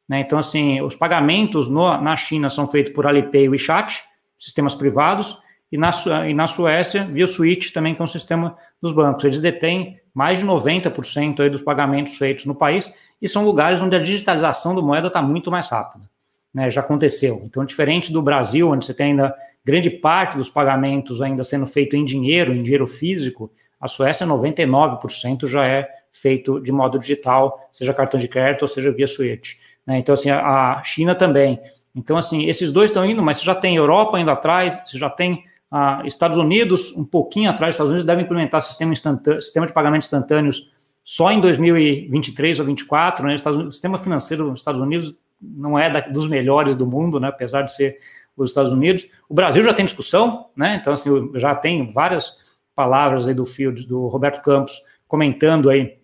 Né? 0.08 0.21
Então, 0.21 0.39
assim, 0.39 0.82
os 0.82 0.95
pagamentos 0.95 1.69
no, 1.69 2.02
na 2.02 2.15
China 2.15 2.49
são 2.49 2.67
feitos 2.67 2.93
por 2.93 3.06
Alipay 3.06 3.45
e 3.45 3.49
WeChat, 3.49 4.02
sistemas 4.38 4.73
privados, 4.73 5.38
e 5.71 5.78
na, 5.78 5.91
e 6.28 6.34
na 6.34 6.47
Suécia, 6.47 7.06
via 7.06 7.28
Switch, 7.28 7.71
também 7.71 7.93
que 7.93 8.02
é 8.02 8.04
um 8.04 8.08
sistema 8.08 8.58
dos 8.82 8.91
bancos. 8.91 9.23
Eles 9.23 9.39
detêm 9.39 9.99
mais 10.13 10.39
de 10.39 10.45
90% 10.45 11.39
aí 11.41 11.49
dos 11.49 11.62
pagamentos 11.62 12.17
feitos 12.17 12.45
no 12.45 12.56
país, 12.56 12.91
e 13.21 13.28
são 13.28 13.45
lugares 13.45 13.82
onde 13.82 13.95
a 13.95 13.99
digitalização 13.99 14.73
da 14.73 14.82
moeda 14.82 15.08
está 15.08 15.21
muito 15.21 15.52
mais 15.52 15.69
rápida. 15.69 16.10
Né? 16.52 16.71
Já 16.71 16.82
aconteceu. 16.82 17.43
Então, 17.45 17.63
diferente 17.63 18.12
do 18.12 18.21
Brasil, 18.21 18.69
onde 18.69 18.86
você 18.86 18.93
tem 18.93 19.12
ainda 19.12 19.36
grande 19.63 19.89
parte 19.89 20.38
dos 20.38 20.49
pagamentos 20.49 21.21
ainda 21.21 21.43
sendo 21.43 21.67
feito 21.67 21.95
em 21.95 22.04
dinheiro, 22.04 22.54
em 22.54 22.63
dinheiro 22.63 22.88
físico, 22.88 23.52
a 23.80 23.88
Suécia 23.88 24.25
99% 24.25 25.47
já 25.47 25.65
é 25.65 25.88
feito 26.21 26.60
de 26.60 26.71
modo 26.71 26.99
digital, 26.99 27.69
seja 27.71 27.93
cartão 27.93 28.19
de 28.19 28.27
crédito 28.27 28.63
ou 28.63 28.67
seja 28.67 28.91
via 28.91 29.08
Switch. 29.08 29.53
Né? 29.86 29.99
Então, 29.99 30.13
assim, 30.13 30.29
a 30.29 30.82
China 30.84 31.15
também. 31.15 31.60
Então, 31.95 32.17
assim, 32.17 32.47
esses 32.47 32.71
dois 32.71 32.91
estão 32.91 33.05
indo, 33.05 33.21
mas 33.21 33.38
você 33.38 33.45
já 33.45 33.55
tem 33.55 33.75
Europa 33.75 34.19
indo 34.19 34.29
atrás, 34.29 34.79
você 34.86 34.97
já 34.97 35.10
tem 35.10 35.43
ah, 35.71 36.01
Estados 36.05 36.38
Unidos 36.38 36.95
um 36.95 37.05
pouquinho 37.05 37.49
atrás. 37.49 37.75
Estados 37.75 37.91
Unidos 37.91 38.05
deve 38.05 38.21
implementar 38.21 38.62
sistema, 38.62 38.93
sistema 39.41 39.65
de 39.65 39.73
pagamentos 39.73 40.08
instantâneos 40.08 40.71
só 41.03 41.32
em 41.32 41.39
2023 41.41 42.60
ou 42.60 42.65
2024. 42.65 43.27
Né? 43.27 43.36
o 43.36 43.71
sistema 43.71 43.97
financeiro 43.97 44.49
dos 44.49 44.60
Estados 44.60 44.82
Unidos 44.82 45.15
não 45.41 45.79
é 45.79 45.89
da, 45.89 46.01
dos 46.01 46.27
melhores 46.27 46.75
do 46.75 46.86
mundo, 46.86 47.19
né? 47.19 47.29
apesar 47.29 47.63
de 47.63 47.73
ser 47.73 47.97
os 48.36 48.49
Estados 48.49 48.71
Unidos. 48.71 49.08
O 49.27 49.34
Brasil 49.34 49.63
já 49.63 49.73
tem 49.73 49.86
discussão, 49.86 50.47
né? 50.55 50.77
então, 50.79 50.93
assim, 50.93 51.10
já 51.36 51.55
tem 51.55 51.91
várias 51.91 52.38
palavras 52.75 53.27
aí 53.27 53.34
do 53.34 53.45
Field, 53.45 53.86
do 53.86 54.08
Roberto 54.08 54.41
Campos, 54.41 54.82
comentando 55.08 55.69
aí 55.69 55.99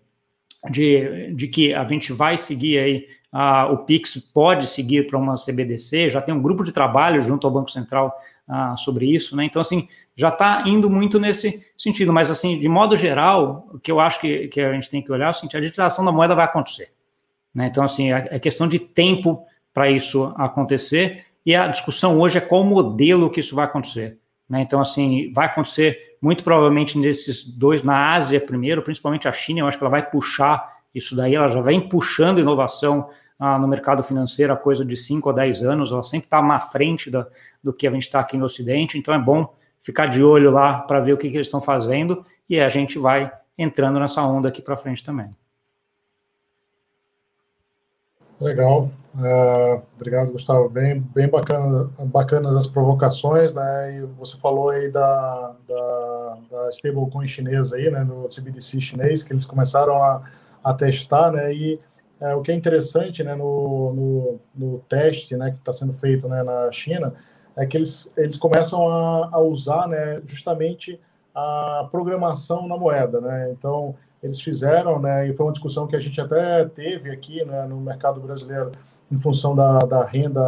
de, 0.69 1.34
de 1.34 1.47
que 1.47 1.73
a 1.73 1.84
gente 1.86 2.12
vai 2.13 2.38
seguir 2.38 2.78
aí, 2.78 3.08
uh, 3.34 3.73
o 3.73 3.78
Pix 3.80 4.15
pode 4.34 4.67
seguir 4.67 5.08
para 5.08 5.19
uma 5.19 5.36
CBDC, 5.36 6.10
já 6.10 6.21
tem 6.21 6.34
um 6.34 6.41
grupo 6.41 6.63
de 6.63 6.71
trabalho 6.71 7.21
junto 7.21 7.45
ao 7.45 7.54
Banco 7.54 7.69
Central 7.69 8.15
uh, 8.47 8.78
sobre 8.78 9.13
isso, 9.13 9.36
né? 9.36 9.45
Então, 9.45 9.62
assim, 9.62 9.88
já 10.15 10.30
está 10.30 10.63
indo 10.65 10.89
muito 10.89 11.19
nesse 11.19 11.65
sentido, 11.78 12.13
mas, 12.13 12.32
assim, 12.32 12.60
de 12.60 12.69
modo 12.69 12.95
geral, 12.95 13.67
o 13.73 13.80
que 13.80 13.91
eu 13.91 13.99
acho 13.99 14.19
que, 14.21 14.47
que 14.47 14.62
a 14.62 14.73
gente 14.73 14.89
tem 14.89 15.01
que 15.01 15.12
olhar 15.12 15.28
é 15.28 15.32
o 15.32 15.34
seguinte, 15.34 15.58
a 15.58 15.60
digitalização 15.60 16.06
da 16.06 16.12
moeda 16.12 16.36
vai 16.36 16.45
acontecer, 16.45 16.89
né? 17.54 17.67
Então, 17.67 17.84
assim, 17.84 18.13
é, 18.13 18.28
é 18.32 18.39
questão 18.39 18.67
de 18.67 18.80
tempo 18.80 19.45
para 19.73 19.89
isso 19.89 20.34
acontecer, 20.38 21.25
e 21.45 21.54
a 21.54 21.67
discussão 21.67 22.19
hoje 22.19 22.38
é 22.38 22.41
qual 22.41 22.63
modelo 22.63 23.30
que 23.30 23.39
isso 23.39 23.56
vai 23.56 23.65
acontecer, 23.65 24.17
né? 24.49 24.62
Então, 24.62 24.80
assim, 24.80 25.32
vai 25.34 25.47
acontecer 25.47 26.05
muito 26.26 26.44
provavelmente 26.44 26.98
nesses 26.98 27.48
dois, 27.56 27.84
na 27.84 28.16
Ásia 28.16 28.42
primeiro, 28.42 28.82
principalmente 28.82 29.28
a 29.28 29.32
China, 29.32 29.60
eu 29.60 29.68
acho 29.68 29.78
que 29.78 29.84
ela 29.84 29.92
vai 29.92 30.10
puxar 30.10 30.74
isso 30.94 31.16
daí, 31.16 31.36
ela 31.36 31.48
já 31.48 31.62
vem 31.62 31.88
puxando 31.88 32.40
inovação 32.40 33.10
ah, 33.38 33.60
no 33.60 33.68
mercado 33.68 34.02
financeiro 34.02 34.52
há 34.52 34.58
coisa 34.58 34.84
de 34.84 34.98
5 34.98 35.30
a 35.30 35.34
10 35.34 35.62
anos, 35.62 35.92
ela 35.92 36.02
sempre 36.02 36.26
está 36.26 36.42
na 36.42 36.60
frente 36.60 37.12
da, 37.12 37.28
do 37.64 37.72
que 37.72 37.86
a 37.86 37.92
gente 37.92 38.08
está 38.08 38.20
aqui 38.20 38.38
no 38.38 38.46
Ocidente, 38.46 38.98
então 38.98 39.14
é 39.14 39.20
bom 39.20 39.54
ficar 39.82 40.08
de 40.08 40.24
olho 40.24 40.50
lá 40.50 40.80
para 40.80 41.00
ver 41.00 41.14
o 41.14 41.18
que, 41.18 41.30
que 41.30 41.38
eles 41.38 41.46
estão 41.46 41.62
fazendo 41.62 42.26
e 42.50 42.60
a 42.60 42.70
gente 42.70 42.98
vai 42.98 43.32
entrando 43.56 44.00
nessa 44.00 44.24
onda 44.24 44.50
aqui 44.50 44.64
para 44.64 44.76
frente 44.76 45.04
também. 45.04 45.30
Legal. 48.42 48.90
Uh, 49.18 49.82
obrigado, 49.96 50.32
Gustavo. 50.32 50.70
Bem, 50.70 51.00
bem 51.00 51.30
bacana, 51.30 51.90
bacanas 52.08 52.56
as 52.56 52.68
provocações, 52.68 53.54
né? 53.54 53.98
E 53.98 54.02
você 54.02 54.38
falou 54.38 54.70
aí 54.70 54.92
da, 54.92 55.56
da, 55.66 56.05
da 56.65 56.69
stablecoin 56.69 57.28
chinesa 57.28 57.78
aí, 57.78 57.89
né? 57.89 58.04
Do 58.04 58.28
CBDC 58.28 58.82
chinês, 58.82 59.23
que 59.23 59.34
eles 59.34 59.45
começaram 59.45 60.01
a, 60.01 60.23
a 60.63 60.73
testar, 60.73 61.32
né? 61.32 61.54
E 61.54 61.80
é, 62.19 62.36
o 62.36 62.41
que 62.41 62.51
é 62.51 62.56
interessante, 62.56 63.23
né? 63.23 63.36
No, 63.36 63.93
no, 63.93 64.39
no 64.56 64.80
teste, 64.89 65.36
né? 65.36 65.51
Que 65.51 65.58
está 65.58 65.71
sendo 65.71 65.93
feito 65.93 66.28
né, 66.28 66.43
na 66.43 66.71
China, 66.71 67.13
é 67.56 67.65
que 67.65 67.78
eles, 67.78 68.12
eles 68.17 68.38
começam 68.38 68.88
a, 68.88 69.30
a 69.32 69.39
usar, 69.39 69.88
né? 69.88 70.21
Justamente 70.25 70.99
a 71.34 71.88
programação 71.91 72.67
na 72.67 72.78
moeda, 72.78 73.19
né? 73.19 73.51
Então, 73.51 73.95
eles 74.23 74.41
fizeram, 74.41 74.99
né? 74.99 75.28
E 75.28 75.36
foi 75.36 75.45
uma 75.45 75.51
discussão 75.51 75.86
que 75.86 75.95
a 75.95 75.99
gente 75.99 76.19
até 76.19 76.65
teve 76.65 77.12
aqui 77.12 77.43
né, 77.45 77.65
no 77.67 77.80
mercado 77.80 78.19
brasileiro 78.19 78.71
em 79.12 79.17
função 79.17 79.56
da, 79.56 79.80
da 79.80 80.04
renda 80.04 80.41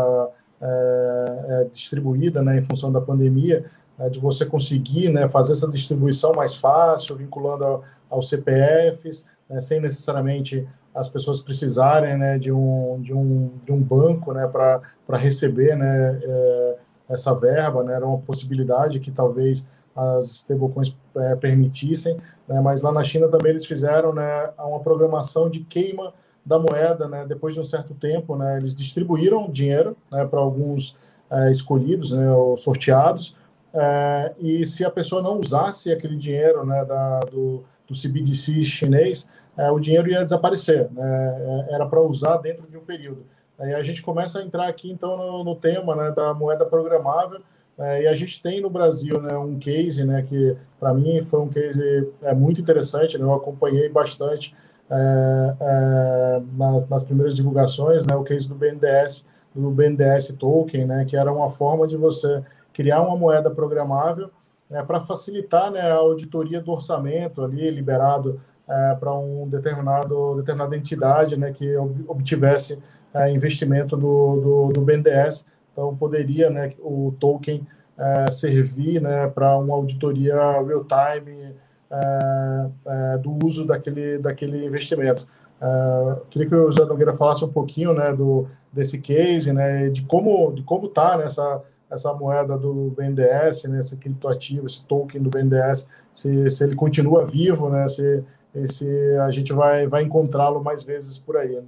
é, 0.60 1.45
é, 1.49 1.69
distribuída, 1.71 2.41
né, 2.41 2.58
em 2.58 2.62
função 2.62 2.91
da 2.91 2.99
pandemia, 2.99 3.65
é, 4.00 4.10
de 4.10 4.20
você 4.20 4.46
conseguir 4.46 5.10
né, 5.10 5.28
fazer 5.28 5.54
essa 5.54 5.68
distribuição 5.68 6.34
mais 6.34 6.56
fácil, 6.56 7.16
vinculando 7.16 7.64
ao, 7.64 7.84
aos 8.10 8.30
CPFs, 8.30 9.26
né, 9.50 9.62
sem 9.62 9.80
necessariamente 9.80 10.68
as 10.94 11.08
pessoas 11.08 11.40
precisarem 11.40 12.18
né, 12.18 12.40
de, 12.40 12.52
um, 12.52 13.00
de, 13.02 13.14
um, 13.14 13.52
de 13.64 13.72
um 13.72 13.82
banco 13.82 14.34
né, 14.34 14.48
para 14.48 15.18
receber 15.18 15.76
né, 15.76 16.20
é, 16.22 16.78
essa 17.10 17.34
verba, 17.34 17.84
né, 17.84 17.94
era 17.94 18.06
uma 18.06 18.18
possibilidade 18.18 19.00
que 19.00 19.12
talvez 19.12 19.68
as 19.96 20.26
stablecoins 20.26 20.96
é, 21.16 21.36
permitissem, 21.36 22.18
né, 22.48 22.60
mas 22.62 22.82
lá 22.82 22.92
na 22.92 23.04
China 23.04 23.28
também 23.28 23.52
eles 23.52 23.66
fizeram 23.66 24.14
né, 24.14 24.50
uma 24.58 24.80
programação 24.80 25.50
de 25.50 25.60
queima 25.62 26.14
da 26.44 26.58
moeda, 26.58 27.08
né, 27.08 27.26
depois 27.28 27.54
de 27.54 27.60
um 27.60 27.66
certo 27.66 27.94
tempo, 27.94 28.36
né, 28.36 28.58
eles 28.58 28.76
distribuíram 28.76 29.52
dinheiro 29.52 29.96
né, 30.12 30.26
para 30.26 30.40
alguns 30.40 30.96
é, 31.30 31.52
escolhidos, 31.52 32.12
né, 32.12 32.32
ou 32.32 32.58
sorteados, 32.58 33.36
é, 33.80 34.34
e 34.40 34.66
se 34.66 34.84
a 34.84 34.90
pessoa 34.90 35.22
não 35.22 35.40
usasse 35.40 35.92
aquele 35.92 36.18
dinheiro 36.18 36.66
né, 36.66 36.84
da, 36.84 37.20
do, 37.20 37.63
do 37.88 37.94
CBDC 37.94 38.66
chinês, 38.66 39.30
é, 39.56 39.70
o 39.70 39.80
dinheiro 39.80 40.10
ia 40.10 40.24
desaparecer, 40.24 40.90
né, 40.92 41.66
é, 41.70 41.76
era 41.76 41.86
para 41.86 42.02
usar 42.02 42.38
dentro 42.38 42.68
de 42.68 42.76
um 42.76 42.84
período. 42.84 43.26
Aí 43.60 43.76
a 43.76 43.84
gente 43.84 44.02
começa 44.02 44.40
a 44.40 44.44
entrar 44.44 44.68
aqui, 44.68 44.92
então, 44.92 45.16
no, 45.16 45.44
no 45.44 45.56
tema 45.56 45.96
né, 45.96 46.12
da 46.12 46.34
moeda 46.34 46.66
programável, 46.66 47.42
é, 47.78 48.04
e 48.04 48.08
a 48.08 48.16
gente 48.16 48.42
tem 48.42 48.60
no 48.60 48.70
Brasil 48.70 49.22
né, 49.22 49.38
um 49.38 49.60
case 49.60 50.04
né, 50.04 50.24
que, 50.24 50.58
para 50.80 50.92
mim, 50.92 51.22
foi 51.24 51.40
um 51.42 51.50
case 51.50 52.12
é, 52.24 52.34
muito 52.34 52.60
interessante, 52.60 53.18
né, 53.18 53.24
eu 53.24 53.34
acompanhei 53.34 53.90
bastante, 53.90 54.56
é, 54.90 55.56
é, 55.60 56.42
nas, 56.58 56.90
nas, 56.90 57.04
primeiras 57.04 57.36
divulgações, 57.36 58.06
né, 58.06 58.16
o 58.16 58.24
case 58.24 58.48
do 58.48 58.56
BNDES, 58.56 59.24
do 59.54 59.70
BNDES 59.70 60.34
Token, 60.40 60.86
né, 60.86 61.06
que 61.06 61.16
era 61.16 61.32
uma 61.32 61.50
forma 61.50 61.86
de 61.86 61.96
você 61.96 62.42
criar 62.78 63.02
uma 63.02 63.18
moeda 63.18 63.50
programável 63.50 64.30
né, 64.70 64.84
para 64.84 65.00
facilitar 65.00 65.72
né, 65.72 65.82
a 65.82 65.96
auditoria 65.96 66.62
do 66.62 66.72
orçamento 66.72 67.44
ali 67.44 67.72
liberado 67.72 68.40
é, 68.70 68.96
para 69.00 69.12
um 69.18 69.50
determinado 69.50 70.36
determinada 70.36 70.78
entidade 70.78 71.36
né, 71.36 71.52
que 71.52 71.76
obtivesse 72.08 72.78
é, 73.16 73.32
investimento 73.32 73.98
do, 73.98 74.40
do, 74.40 74.74
do, 74.74 74.82
BNDES. 74.82 75.48
Então 75.74 75.96
poderia 75.98 76.52
né, 76.52 76.72
o 76.78 77.16
token 77.20 77.66
é, 77.98 78.30
servir 78.30 79.02
né, 79.02 79.26
para 79.28 79.58
uma 79.58 79.74
auditoria 79.74 80.36
real 80.36 80.86
time 80.86 81.56
é, 81.90 82.70
é, 82.86 83.18
do 83.18 83.32
uso 83.44 83.66
daquele, 83.66 84.20
daquele 84.20 84.63
investimento. 84.63 85.26
É, 85.60 86.18
queria 86.30 86.48
que 86.48 86.54
o 86.54 86.72
José 86.72 86.86
Nogueira 86.86 87.13
falasse 87.13 87.44
um 87.44 87.52
pouquinho 87.52 87.92
né, 87.92 88.13
do, 88.13 88.48
desse 88.72 89.00
case, 89.00 89.52
né, 89.52 89.90
de 89.90 90.04
como 90.04 90.54
de 90.54 90.62
como 90.62 90.86
está 90.86 91.18
nessa 91.18 91.63
essa 91.89 92.13
moeda 92.13 92.58
do 92.58 92.91
BNDES, 92.91 93.63
né, 93.65 93.80
esse 93.80 93.97
criptoativo, 93.97 94.65
esse 94.65 94.84
token 94.84 95.21
do 95.21 95.30
BNDES, 95.30 95.88
se, 96.12 96.50
se 96.50 96.63
ele 96.63 96.76
continua 96.76 97.23
vivo, 97.23 97.69
né, 97.69 97.88
se, 97.88 98.23
se 98.67 99.17
a 99.19 99.32
gente 99.32 99.54
vai, 99.54 99.88
vai 99.88 100.04
encontrá-lo 100.04 100.63
mais 100.63 100.84
vezes 100.84 101.17
por 101.17 101.38
aí. 101.38 101.56
Né? 101.56 101.67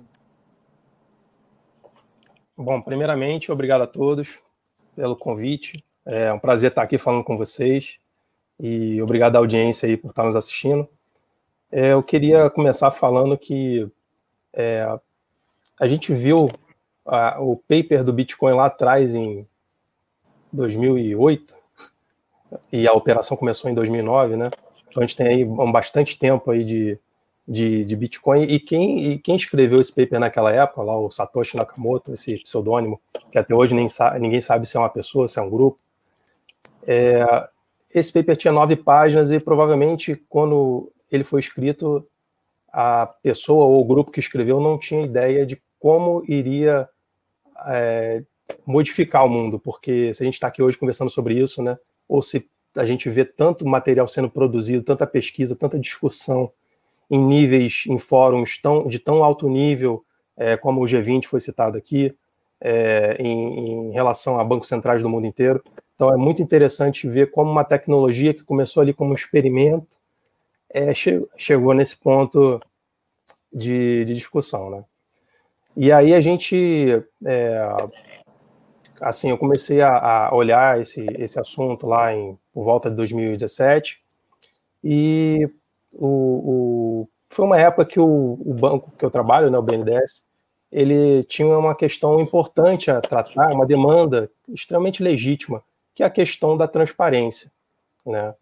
Bom, 2.57 2.81
primeiramente, 2.81 3.51
obrigado 3.51 3.83
a 3.83 3.87
todos 3.87 4.39
pelo 4.95 5.15
convite. 5.15 5.83
É 6.05 6.33
um 6.33 6.39
prazer 6.39 6.69
estar 6.69 6.81
aqui 6.81 6.97
falando 6.97 7.23
com 7.23 7.37
vocês 7.37 7.97
e 8.59 9.01
obrigado 9.01 9.37
à 9.37 9.39
audiência 9.39 9.87
aí 9.87 9.95
por 9.95 10.09
estar 10.09 10.25
nos 10.25 10.35
assistindo. 10.35 10.87
É, 11.71 11.93
eu 11.93 12.03
queria 12.03 12.49
começar 12.49 12.91
falando 12.91 13.37
que 13.37 13.89
é, 14.53 14.85
a 15.79 15.87
gente 15.87 16.13
viu 16.13 16.49
a, 17.05 17.39
o 17.39 17.55
paper 17.55 18.03
do 18.03 18.11
Bitcoin 18.11 18.53
lá 18.53 18.65
atrás 18.65 19.15
em 19.15 19.47
2008 20.51 21.55
e 22.71 22.87
a 22.87 22.93
operação 22.93 23.37
começou 23.37 23.69
em 23.69 23.73
2009, 23.73 24.35
né? 24.35 24.49
Então 24.89 25.03
a 25.03 25.05
gente 25.05 25.15
tem 25.15 25.27
aí 25.27 25.45
um 25.45 25.71
bastante 25.71 26.17
tempo 26.17 26.49
aí 26.49 26.63
de, 26.63 26.99
de, 27.47 27.85
de 27.85 27.95
Bitcoin 27.95 28.43
e 28.43 28.59
quem, 28.59 29.11
e 29.11 29.19
quem 29.19 29.35
escreveu 29.35 29.79
esse 29.79 29.93
paper 29.93 30.19
naquela 30.19 30.51
época, 30.51 30.81
lá 30.81 30.97
o 30.97 31.11
Satoshi 31.11 31.55
Nakamoto, 31.55 32.13
esse 32.13 32.37
pseudônimo, 32.39 32.99
que 33.31 33.37
até 33.37 33.53
hoje 33.53 33.75
nem 33.75 33.87
ninguém 34.19 34.41
sabe 34.41 34.65
se 34.65 34.75
é 34.75 34.79
uma 34.79 34.89
pessoa, 34.89 35.27
se 35.27 35.37
é 35.37 35.41
um 35.41 35.49
grupo, 35.49 35.79
é, 36.87 37.47
esse 37.93 38.11
paper 38.11 38.35
tinha 38.35 38.51
nove 38.51 38.75
páginas 38.75 39.31
e 39.31 39.39
provavelmente 39.39 40.15
quando 40.29 40.91
ele 41.11 41.23
foi 41.23 41.39
escrito, 41.39 42.05
a 42.71 43.07
pessoa 43.07 43.65
ou 43.65 43.81
o 43.81 43.85
grupo 43.85 44.11
que 44.11 44.19
escreveu 44.19 44.59
não 44.59 44.77
tinha 44.77 45.03
ideia 45.03 45.45
de 45.45 45.61
como 45.79 46.23
iria 46.27 46.87
é, 47.67 48.23
modificar 48.65 49.25
o 49.25 49.29
mundo, 49.29 49.59
porque 49.59 50.13
se 50.13 50.23
a 50.23 50.25
gente 50.25 50.35
está 50.35 50.47
aqui 50.47 50.61
hoje 50.61 50.77
conversando 50.77 51.09
sobre 51.09 51.39
isso, 51.39 51.61
né, 51.61 51.77
ou 52.07 52.21
se 52.21 52.47
a 52.75 52.85
gente 52.85 53.09
vê 53.09 53.25
tanto 53.25 53.67
material 53.67 54.07
sendo 54.07 54.29
produzido, 54.29 54.83
tanta 54.83 55.07
pesquisa, 55.07 55.55
tanta 55.55 55.79
discussão 55.79 56.51
em 57.09 57.19
níveis, 57.19 57.83
em 57.87 57.97
fóruns 57.97 58.59
tão, 58.61 58.87
de 58.87 58.99
tão 58.99 59.23
alto 59.23 59.49
nível, 59.49 60.05
é, 60.37 60.55
como 60.55 60.81
o 60.81 60.85
G20 60.85 61.25
foi 61.25 61.39
citado 61.39 61.77
aqui, 61.77 62.15
é, 62.61 63.15
em, 63.19 63.89
em, 63.89 63.91
relação 63.91 64.39
a 64.39 64.43
bancos 64.43 64.67
centrais 64.67 65.01
do 65.01 65.09
mundo 65.09 65.25
inteiro. 65.25 65.63
Então 65.95 66.13
é 66.13 66.17
muito 66.17 66.41
interessante 66.41 67.07
ver 67.07 67.31
como 67.31 67.51
uma 67.51 67.63
tecnologia 67.63 68.33
que 68.33 68.43
começou 68.43 68.81
ali 68.81 68.93
como 68.93 69.11
um 69.11 69.15
experimento 69.15 69.97
é, 70.69 70.93
che 70.93 71.25
chegou 71.37 71.73
nesse 71.73 71.97
ponto 71.97 72.61
de, 73.51 74.05
de, 74.05 74.13
discussão, 74.13 74.69
né? 74.69 74.83
E 75.75 75.91
aí 75.91 76.13
a 76.13 76.21
gente, 76.21 77.03
é, 77.25 77.59
assim, 79.01 79.29
eu 79.29 79.37
comecei 79.37 79.81
a, 79.81 80.27
a, 80.27 80.35
olhar 80.35 80.79
esse, 80.79 81.05
esse 81.17 81.39
assunto 81.39 81.87
lá 81.87 82.13
em 82.13 82.37
por 82.53 82.63
volta 82.63 82.89
de 82.89 82.95
2017 82.95 83.99
e 84.83 85.49
o, 85.93 87.03
o 87.03 87.09
foi 87.29 87.45
uma 87.45 87.59
época 87.59 87.85
que 87.85 87.99
o, 87.99 88.37
o, 88.43 88.53
banco 88.53 88.91
que 88.97 89.05
eu 89.05 89.11
trabalho, 89.11 89.51
né, 89.51 89.57
o 89.57 89.61
BNDES, 89.61 90.25
ele 90.71 91.23
tinha 91.23 91.57
uma 91.57 91.75
questão 91.75 92.19
importante 92.19 92.89
a 92.89 92.99
tratar, 93.01 93.53
uma 93.53 93.65
demanda 93.65 94.29
extremamente 94.47 95.03
legítima, 95.03 95.63
que 95.93 96.01
é 96.03 96.05
a 96.05 96.09
questão 96.09 96.57
da 96.57 96.67
transparência, 96.67 97.51
né? 98.05 98.33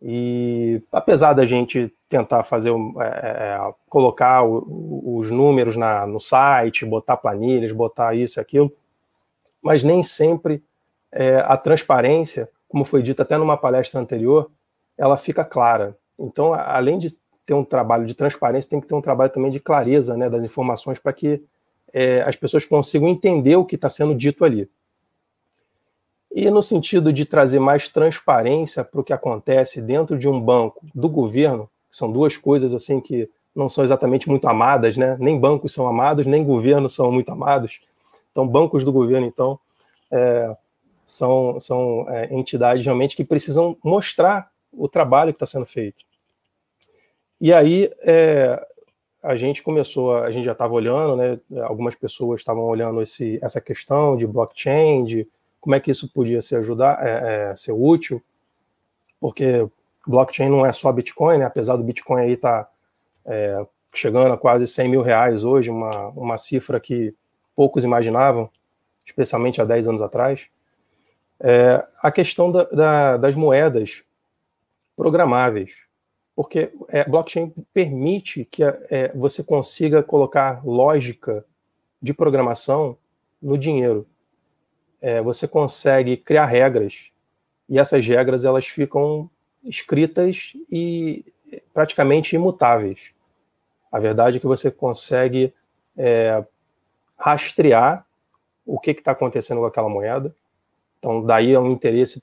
E 0.00 0.82
apesar 0.92 1.32
da 1.32 1.46
gente 1.46 1.92
tentar 2.08 2.42
fazer, 2.42 2.70
é, 2.70 3.04
é, 3.04 3.74
colocar 3.88 4.44
o, 4.44 5.18
os 5.18 5.30
números 5.30 5.76
na, 5.76 6.06
no 6.06 6.20
site, 6.20 6.84
botar 6.84 7.16
planilhas, 7.16 7.72
botar 7.72 8.14
isso 8.14 8.38
e 8.38 8.40
aquilo, 8.40 8.70
mas 9.66 9.82
nem 9.82 10.00
sempre 10.00 10.62
é, 11.10 11.38
a 11.44 11.56
transparência, 11.56 12.48
como 12.68 12.84
foi 12.84 13.02
dito 13.02 13.20
até 13.20 13.36
numa 13.36 13.56
palestra 13.56 14.00
anterior, 14.00 14.48
ela 14.96 15.16
fica 15.16 15.44
clara. 15.44 15.98
Então, 16.16 16.54
além 16.54 16.98
de 16.98 17.08
ter 17.44 17.52
um 17.52 17.64
trabalho 17.64 18.06
de 18.06 18.14
transparência, 18.14 18.70
tem 18.70 18.80
que 18.80 18.86
ter 18.86 18.94
um 18.94 19.00
trabalho 19.00 19.32
também 19.32 19.50
de 19.50 19.58
clareza 19.58 20.16
né, 20.16 20.30
das 20.30 20.44
informações 20.44 21.00
para 21.00 21.12
que 21.12 21.42
é, 21.92 22.22
as 22.22 22.36
pessoas 22.36 22.64
consigam 22.64 23.08
entender 23.08 23.56
o 23.56 23.64
que 23.64 23.74
está 23.74 23.88
sendo 23.88 24.14
dito 24.14 24.44
ali. 24.44 24.70
E 26.30 26.48
no 26.48 26.62
sentido 26.62 27.12
de 27.12 27.26
trazer 27.26 27.58
mais 27.58 27.88
transparência 27.88 28.84
para 28.84 29.00
o 29.00 29.04
que 29.04 29.12
acontece 29.12 29.82
dentro 29.82 30.16
de 30.16 30.28
um 30.28 30.40
banco 30.40 30.86
do 30.94 31.08
governo, 31.08 31.68
são 31.90 32.12
duas 32.12 32.36
coisas 32.36 32.72
assim 32.72 33.00
que 33.00 33.28
não 33.52 33.68
são 33.68 33.82
exatamente 33.82 34.28
muito 34.28 34.46
amadas, 34.46 34.96
né? 34.96 35.16
Nem 35.18 35.40
bancos 35.40 35.72
são 35.72 35.88
amados, 35.88 36.24
nem 36.24 36.44
governos 36.44 36.94
são 36.94 37.10
muito 37.10 37.32
amados. 37.32 37.80
Então, 38.36 38.46
bancos 38.46 38.84
do 38.84 38.92
governo, 38.92 39.26
então, 39.26 39.58
é, 40.10 40.54
são, 41.06 41.58
são 41.58 42.04
é, 42.10 42.34
entidades 42.34 42.84
realmente 42.84 43.16
que 43.16 43.24
precisam 43.24 43.74
mostrar 43.82 44.50
o 44.70 44.86
trabalho 44.86 45.32
que 45.32 45.36
está 45.36 45.46
sendo 45.46 45.64
feito. 45.64 46.04
E 47.40 47.50
aí 47.50 47.90
é, 48.02 48.62
a 49.22 49.36
gente 49.36 49.62
começou, 49.62 50.18
a 50.18 50.30
gente 50.30 50.44
já 50.44 50.52
estava 50.52 50.74
olhando, 50.74 51.16
né? 51.16 51.38
Algumas 51.62 51.94
pessoas 51.94 52.42
estavam 52.42 52.64
olhando 52.64 53.00
esse, 53.00 53.38
essa 53.42 53.58
questão 53.58 54.18
de 54.18 54.26
blockchain, 54.26 55.04
de 55.04 55.26
como 55.58 55.74
é 55.74 55.80
que 55.80 55.90
isso 55.90 56.06
podia 56.12 56.42
se 56.42 56.54
ajudar, 56.56 56.98
é, 57.02 57.52
é, 57.52 57.56
ser 57.56 57.72
útil, 57.72 58.22
porque 59.18 59.66
blockchain 60.06 60.50
não 60.50 60.66
é 60.66 60.72
só 60.72 60.92
Bitcoin, 60.92 61.38
né? 61.38 61.46
apesar 61.46 61.76
do 61.76 61.84
Bitcoin 61.84 62.20
aí 62.20 62.32
estar 62.32 62.64
tá, 62.64 62.70
é, 63.24 63.66
chegando 63.94 64.34
a 64.34 64.36
quase 64.36 64.66
100 64.66 64.90
mil 64.90 65.00
reais 65.00 65.42
hoje, 65.42 65.70
uma, 65.70 66.08
uma 66.08 66.36
cifra 66.36 66.78
que 66.78 67.14
poucos 67.56 67.82
imaginavam, 67.82 68.48
especialmente 69.04 69.60
há 69.60 69.64
10 69.64 69.88
anos 69.88 70.02
atrás. 70.02 70.46
É, 71.40 71.84
a 72.00 72.12
questão 72.12 72.52
da, 72.52 72.64
da, 72.64 73.16
das 73.16 73.34
moedas 73.34 74.04
programáveis, 74.94 75.78
porque 76.34 76.70
é, 76.88 77.04
blockchain 77.08 77.52
permite 77.74 78.44
que 78.44 78.62
é, 78.62 79.12
você 79.14 79.42
consiga 79.42 80.02
colocar 80.02 80.64
lógica 80.64 81.44
de 82.00 82.14
programação 82.14 82.96
no 83.42 83.58
dinheiro 83.58 84.06
é, 85.00 85.20
você 85.20 85.46
consegue 85.46 86.16
criar 86.16 86.46
regras 86.46 87.10
e 87.68 87.78
essas 87.78 88.06
regras 88.06 88.44
elas 88.44 88.66
ficam 88.66 89.30
escritas 89.64 90.52
e 90.70 91.24
praticamente 91.72 92.34
imutáveis. 92.34 93.10
A 93.90 93.98
verdade 93.98 94.36
é 94.36 94.40
que 94.40 94.46
você 94.46 94.70
consegue 94.70 95.52
é, 95.96 96.44
rastrear 97.16 98.06
o 98.64 98.78
que 98.78 98.90
está 98.90 99.12
acontecendo 99.12 99.60
com 99.60 99.66
aquela 99.66 99.88
moeda. 99.88 100.34
Então, 100.98 101.22
daí 101.24 101.52
é 101.52 101.60
um 101.60 101.70
interesse 101.70 102.22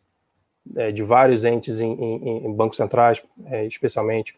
é, 0.76 0.92
de 0.92 1.04
vários 1.04 1.44
entes 1.44 1.80
em, 1.80 1.94
em, 1.94 2.46
em 2.46 2.54
bancos 2.54 2.78
centrais, 2.78 3.24
é, 3.46 3.66
especialmente, 3.66 4.38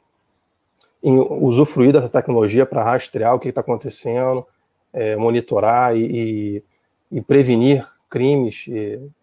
em 1.03 1.19
usufruir 1.19 1.93
dessa 1.93 2.09
tecnologia 2.09 2.65
para 2.65 2.83
rastrear 2.83 3.35
o 3.35 3.39
que 3.39 3.49
está 3.49 3.61
acontecendo, 3.61 4.45
é, 4.91 5.15
monitorar 5.15 5.95
e, 5.95 6.63
e, 7.11 7.17
e 7.17 7.21
prevenir 7.21 7.87
crimes, 8.09 8.65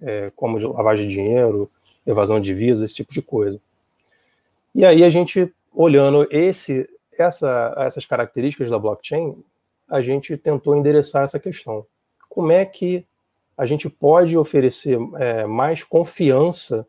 é, 0.01 0.27
como 0.37 0.59
lavagem 0.59 1.07
de 1.07 1.15
dinheiro, 1.15 1.71
evasão 2.07 2.39
de 2.39 2.47
divisas, 2.47 2.85
esse 2.85 2.95
tipo 2.95 3.13
de 3.13 3.23
coisa. 3.23 3.61
E 4.75 4.85
aí 4.85 5.03
a 5.05 5.11
gente, 5.11 5.53
olhando 5.73 6.27
esse, 6.31 6.89
essa, 7.19 7.75
essas 7.79 8.07
características 8.07 8.71
da 8.71 8.79
blockchain, 8.79 9.37
a 9.93 10.01
gente 10.01 10.39
tentou 10.39 10.75
endereçar 10.75 11.23
essa 11.23 11.39
questão. 11.39 11.85
Como 12.31 12.51
é 12.51 12.65
que 12.65 13.07
a 13.59 13.67
gente 13.67 13.91
pode 13.91 14.39
oferecer 14.39 14.99
é, 15.19 15.45
mais 15.45 15.85
confiança 15.85 16.89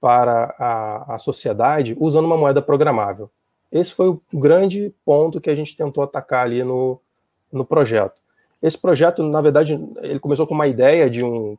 para 0.00 0.54
a, 0.58 1.14
a 1.14 1.18
sociedade 1.18 1.94
usando 2.00 2.24
uma 2.24 2.38
moeda 2.38 2.62
programável? 2.62 3.30
Esse 3.70 3.92
foi 3.92 4.08
o 4.08 4.20
grande 4.32 4.94
ponto 5.04 5.42
que 5.42 5.50
a 5.50 5.54
gente 5.54 5.76
tentou 5.76 6.02
atacar 6.02 6.46
ali 6.46 6.64
no, 6.64 6.98
no 7.52 7.66
projeto. 7.66 8.22
Esse 8.62 8.80
projeto, 8.80 9.22
na 9.22 9.42
verdade, 9.42 9.78
ele 10.00 10.18
começou 10.18 10.46
com 10.46 10.54
uma 10.54 10.66
ideia 10.66 11.10
de 11.10 11.22
um, 11.22 11.58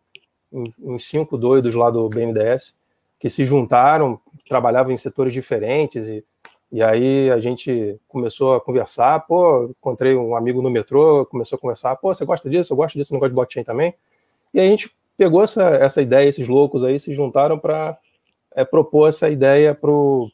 uns 0.51 1.07
cinco 1.07 1.37
doidos 1.37 1.75
lá 1.75 1.91
do 1.91 2.09
BNDES 2.09 2.75
que 3.19 3.29
se 3.29 3.45
juntaram, 3.45 4.19
trabalhavam 4.49 4.91
em 4.91 4.97
setores 4.97 5.33
diferentes 5.33 6.07
e, 6.07 6.25
e 6.71 6.81
aí 6.83 7.31
a 7.31 7.39
gente 7.39 7.99
começou 8.07 8.55
a 8.55 8.61
conversar, 8.61 9.19
pô, 9.21 9.65
encontrei 9.65 10.15
um 10.15 10.35
amigo 10.35 10.61
no 10.61 10.69
metrô, 10.69 11.25
começou 11.25 11.57
a 11.57 11.59
conversar, 11.59 11.95
pô, 11.95 12.13
você 12.13 12.25
gosta 12.25 12.49
disso? 12.49 12.73
Eu 12.73 12.77
gosto 12.77 12.97
desse 12.97 13.13
negócio 13.13 13.29
de 13.29 13.35
blockchain 13.35 13.63
também. 13.63 13.93
E 14.53 14.59
a 14.59 14.63
gente 14.63 14.93
pegou 15.17 15.43
essa, 15.43 15.63
essa 15.75 16.01
ideia, 16.01 16.27
esses 16.27 16.47
loucos 16.47 16.83
aí 16.83 16.99
se 16.99 17.13
juntaram 17.13 17.57
para 17.57 17.97
é, 18.55 18.65
propor 18.65 19.09
essa 19.09 19.29
ideia 19.29 19.73
pro 19.73 20.29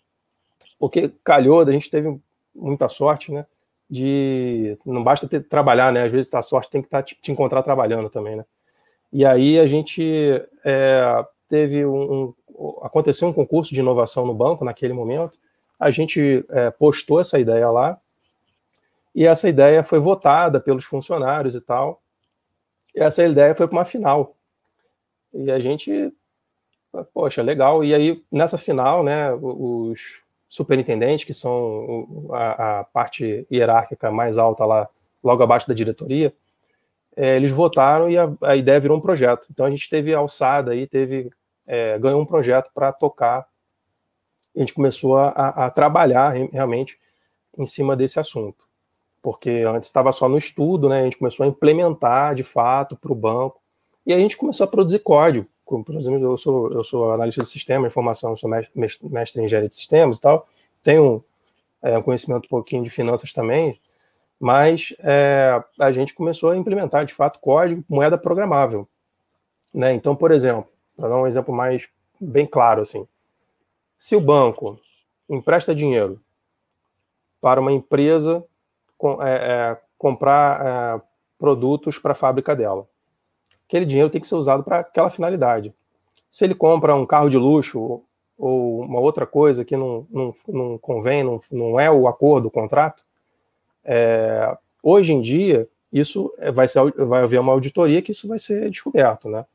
porque 0.79 1.13
calhou, 1.23 1.61
a 1.61 1.71
gente 1.71 1.89
teve 1.89 2.19
muita 2.53 2.89
sorte, 2.89 3.31
né? 3.31 3.45
de 3.93 4.75
não 4.85 5.03
basta 5.03 5.27
ter, 5.27 5.41
trabalhar, 5.41 5.93
né? 5.93 6.03
Às 6.03 6.11
vezes 6.11 6.33
a 6.33 6.41
sorte 6.41 6.71
tem 6.71 6.81
que 6.81 6.89
tá, 6.89 7.03
te, 7.03 7.15
te 7.21 7.31
encontrar 7.31 7.61
trabalhando 7.61 8.09
também, 8.09 8.35
né? 8.35 8.43
E 9.11 9.23
aí 9.23 9.59
a 9.59 9.67
gente 9.67 10.03
é, 10.65 11.25
teve 11.47 11.85
um, 11.85 12.33
um, 12.49 12.77
aconteceu 12.81 13.27
um 13.27 13.33
concurso 13.33 13.71
de 13.71 13.79
inovação 13.79 14.25
no 14.25 14.33
banco 14.33 14.65
naquele 14.65 14.93
momento. 14.93 15.37
A 15.83 15.91
gente 15.91 16.45
é, 16.49 16.71
postou 16.71 17.19
essa 17.19 17.39
ideia 17.39 17.69
lá 17.69 17.99
e 19.13 19.25
essa 19.25 19.49
ideia 19.49 19.83
foi 19.83 19.99
votada 19.99 20.59
pelos 20.59 20.85
funcionários 20.85 21.55
e 21.55 21.61
tal. 21.61 22.01
E 22.95 23.01
essa 23.01 23.23
ideia 23.23 23.53
foi 23.53 23.67
para 23.67 23.77
uma 23.77 23.85
final. 23.85 24.35
E 25.33 25.51
a 25.51 25.59
gente, 25.59 26.13
poxa, 27.13 27.41
legal. 27.41 27.83
E 27.83 27.93
aí 27.93 28.23
nessa 28.31 28.57
final, 28.57 29.03
né? 29.03 29.33
Os 29.33 30.21
superintendente, 30.53 31.25
que 31.25 31.33
são 31.33 32.29
a, 32.31 32.81
a, 32.81 32.83
parte 32.83 33.47
hierárquica 33.51 34.11
mais 34.11 34.37
alta 34.37 34.63
lá, 34.63 34.87
logo 35.23 35.41
abaixo 35.41 35.67
da 35.67 35.73
diretoria, 35.73 36.31
é, 37.15 37.35
eles 37.35 37.49
votaram 37.49 38.07
e 38.07 38.19
a, 38.19 38.31
a, 38.39 38.55
ideia 38.55 38.79
virou 38.79 38.95
um 38.95 39.01
projeto. 39.01 39.47
Então 39.49 39.65
a 39.65 39.69
gente 39.71 39.89
teve 39.89 40.13
alçada 40.13 40.71
aí, 40.71 40.85
teve 40.85 41.31
é, 41.65 41.97
ganhou 41.97 42.21
um 42.21 42.25
projeto 42.25 42.69
para 42.73 42.91
tocar. 42.91 43.47
A 44.55 44.59
gente 44.59 44.73
começou 44.73 45.17
a, 45.17 45.29
a, 45.29 45.71
trabalhar 45.71 46.31
realmente 46.51 46.97
em 47.57 47.65
cima 47.65 47.95
desse 47.95 48.19
assunto, 48.19 48.65
porque 49.21 49.49
antes 49.67 49.89
estava 49.89 50.11
só 50.11 50.29
no 50.29 50.37
estudo, 50.37 50.89
né? 50.89 51.01
A 51.01 51.03
gente 51.03 51.17
começou 51.17 51.43
a 51.43 51.47
implementar 51.47 52.35
de 52.35 52.43
fato 52.43 52.95
para 52.95 53.11
o 53.11 53.15
banco 53.15 53.61
e 54.05 54.13
a 54.13 54.19
gente 54.19 54.37
começou 54.37 54.65
a 54.65 54.67
produzir 54.67 54.99
código. 54.99 55.47
Como, 55.65 55.83
por 55.83 55.95
exemplo, 55.95 56.23
eu 56.23 56.37
sou 56.37 56.71
eu 56.71 56.83
sou 56.83 57.11
analista 57.11 57.41
de 57.41 57.47
sistema, 57.47 57.87
informação, 57.87 58.35
sou 58.35 58.49
mestre, 58.49 59.09
mestre 59.09 59.41
em 59.41 59.45
engenharia 59.45 59.69
de 59.69 59.75
sistemas 59.75 60.17
e 60.17 60.21
tal. 60.21 60.47
Tenho 60.83 61.23
é, 61.81 61.97
um 61.97 62.01
conhecimento 62.01 62.45
um 62.45 62.49
pouquinho 62.49 62.83
de 62.83 62.89
finanças 62.89 63.31
também 63.33 63.79
mas 64.43 64.93
é, 64.99 65.63
a 65.79 65.89
gente 65.93 66.13
começou 66.13 66.49
a 66.49 66.57
implementar, 66.57 67.05
de 67.05 67.13
fato, 67.13 67.39
código, 67.39 67.81
moeda 67.87 68.17
programável. 68.17 68.85
Né? 69.73 69.93
Então, 69.93 70.17
por 70.17 70.33
exemplo, 70.33 70.67
para 70.97 71.07
dar 71.07 71.15
um 71.15 71.25
exemplo 71.25 71.55
mais 71.55 71.87
bem 72.19 72.45
claro, 72.45 72.81
assim, 72.81 73.07
se 74.03 74.17
o 74.17 74.19
banco 74.19 74.77
empresta 75.29 75.73
dinheiro 75.73 76.19
para 77.39 77.61
uma 77.61 77.71
empresa 77.71 78.43
com, 78.97 79.23
é, 79.23 79.35
é, 79.35 79.81
comprar 79.97 80.97
é, 80.97 81.01
produtos 81.39 81.97
para 81.97 82.11
a 82.11 82.15
fábrica 82.15 82.53
dela, 82.53 82.85
aquele 83.65 83.85
dinheiro 83.85 84.09
tem 84.09 84.19
que 84.19 84.27
ser 84.27 84.35
usado 84.35 84.61
para 84.61 84.79
aquela 84.79 85.09
finalidade. 85.09 85.73
Se 86.29 86.43
ele 86.43 86.53
compra 86.53 86.93
um 86.93 87.05
carro 87.05 87.29
de 87.29 87.37
luxo 87.37 88.01
ou 88.37 88.81
uma 88.81 88.99
outra 88.99 89.25
coisa 89.25 89.63
que 89.63 89.77
não, 89.77 90.05
não, 90.11 90.35
não 90.49 90.77
convém, 90.77 91.23
não, 91.23 91.39
não 91.49 91.79
é 91.79 91.89
o 91.89 92.05
acordo, 92.05 92.49
o 92.49 92.51
contrato, 92.51 93.05
é, 93.85 94.53
hoje 94.83 95.13
em 95.13 95.21
dia, 95.21 95.65
isso 95.93 96.29
vai, 96.51 96.67
ser, 96.67 96.91
vai 97.05 97.23
haver 97.23 97.39
uma 97.39 97.53
auditoria 97.53 98.01
que 98.01 98.11
isso 98.11 98.27
vai 98.27 98.37
ser 98.37 98.69
descoberto, 98.69 99.29
né? 99.29 99.45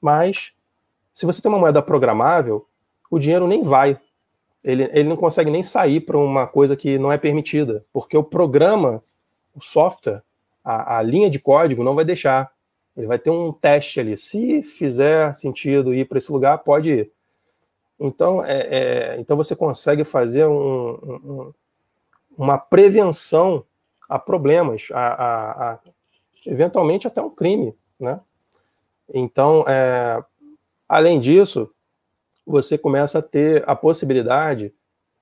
Mas, 0.00 0.54
se 1.12 1.26
você 1.26 1.42
tem 1.42 1.52
uma 1.52 1.58
moeda 1.58 1.82
programável, 1.82 2.66
o 3.10 3.18
dinheiro 3.18 3.46
nem 3.46 3.62
vai. 3.62 3.98
Ele, 4.62 4.84
ele 4.92 5.08
não 5.08 5.16
consegue 5.16 5.50
nem 5.50 5.62
sair 5.62 6.00
para 6.00 6.16
uma 6.16 6.46
coisa 6.46 6.76
que 6.76 6.98
não 6.98 7.10
é 7.10 7.18
permitida, 7.18 7.84
porque 7.92 8.16
o 8.16 8.22
programa, 8.22 9.02
o 9.54 9.60
software, 9.60 10.22
a, 10.64 10.98
a 10.98 11.02
linha 11.02 11.28
de 11.28 11.38
código 11.38 11.82
não 11.82 11.94
vai 11.94 12.04
deixar. 12.04 12.52
Ele 12.96 13.06
vai 13.06 13.18
ter 13.18 13.30
um 13.30 13.52
teste 13.52 13.98
ali. 13.98 14.16
Se 14.16 14.62
fizer 14.62 15.34
sentido 15.34 15.94
ir 15.94 16.06
para 16.06 16.18
esse 16.18 16.30
lugar, 16.30 16.58
pode 16.58 16.90
ir. 16.90 17.12
Então, 17.98 18.44
é, 18.44 18.60
é, 18.60 19.20
então 19.20 19.36
você 19.36 19.54
consegue 19.54 20.04
fazer 20.04 20.46
um, 20.46 20.90
um, 20.92 21.54
uma 22.36 22.58
prevenção 22.58 23.64
a 24.08 24.18
problemas, 24.18 24.88
a, 24.92 25.06
a, 25.06 25.72
a 25.72 25.78
eventualmente 26.46 27.06
até 27.06 27.20
um 27.22 27.30
crime, 27.30 27.74
né? 27.98 28.20
Então, 29.12 29.64
é, 29.68 30.22
além 30.88 31.20
disso, 31.20 31.70
você 32.50 32.76
começa 32.76 33.18
a 33.18 33.22
ter 33.22 33.62
a 33.66 33.76
possibilidade 33.76 34.72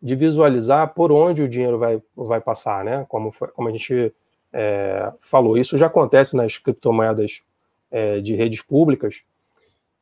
de 0.00 0.14
visualizar 0.14 0.94
por 0.94 1.10
onde 1.12 1.42
o 1.42 1.48
dinheiro 1.48 1.78
vai, 1.78 2.02
vai 2.16 2.40
passar, 2.40 2.84
né? 2.84 3.04
Como, 3.08 3.32
como 3.54 3.68
a 3.68 3.72
gente 3.72 4.14
é, 4.52 5.12
falou, 5.20 5.58
isso 5.58 5.76
já 5.76 5.86
acontece 5.86 6.36
nas 6.36 6.56
criptomoedas 6.56 7.42
é, 7.90 8.20
de 8.20 8.34
redes 8.34 8.62
públicas. 8.62 9.22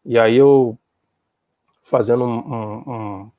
E 0.04 0.18
aí 0.18 0.36
eu 0.36 0.78
fazendo 1.82 2.24
um, 2.24 2.38
um, 2.38 2.92
um 2.92 3.30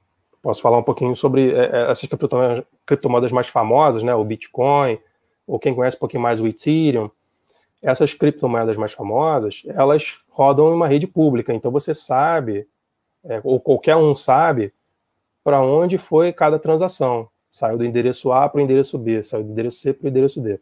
posso 0.41 0.61
falar 0.61 0.77
um 0.77 0.83
pouquinho 0.83 1.15
sobre 1.15 1.51
é, 1.51 1.69
é, 1.71 1.91
essas 1.91 2.07
criptomoedas, 2.09 2.65
criptomoedas 2.85 3.31
mais 3.31 3.47
famosas, 3.47 4.03
né? 4.03 4.13
O 4.15 4.23
Bitcoin, 4.23 4.99
ou 5.45 5.59
quem 5.59 5.75
conhece 5.75 5.95
um 5.95 5.99
pouquinho 5.99 6.23
mais 6.23 6.39
o 6.39 6.47
Ethereum, 6.47 7.09
essas 7.81 8.13
criptomoedas 8.13 8.75
mais 8.77 8.93
famosas, 8.93 9.63
elas 9.67 10.19
rodam 10.29 10.71
em 10.71 10.73
uma 10.73 10.87
rede 10.87 11.07
pública, 11.07 11.53
então 11.53 11.71
você 11.71 11.93
sabe, 11.93 12.67
é, 13.27 13.41
ou 13.43 13.59
qualquer 13.59 13.95
um 13.95 14.15
sabe, 14.15 14.73
para 15.43 15.61
onde 15.61 15.97
foi 15.97 16.33
cada 16.33 16.57
transação. 16.57 17.29
Saiu 17.51 17.77
do 17.77 17.85
endereço 17.85 18.31
A 18.31 18.47
para 18.47 18.59
o 18.59 18.61
endereço 18.61 18.97
B, 18.97 19.21
saiu 19.21 19.43
do 19.43 19.51
endereço 19.51 19.79
C 19.79 19.93
para 19.93 20.05
o 20.05 20.09
endereço 20.09 20.41
D. 20.41 20.59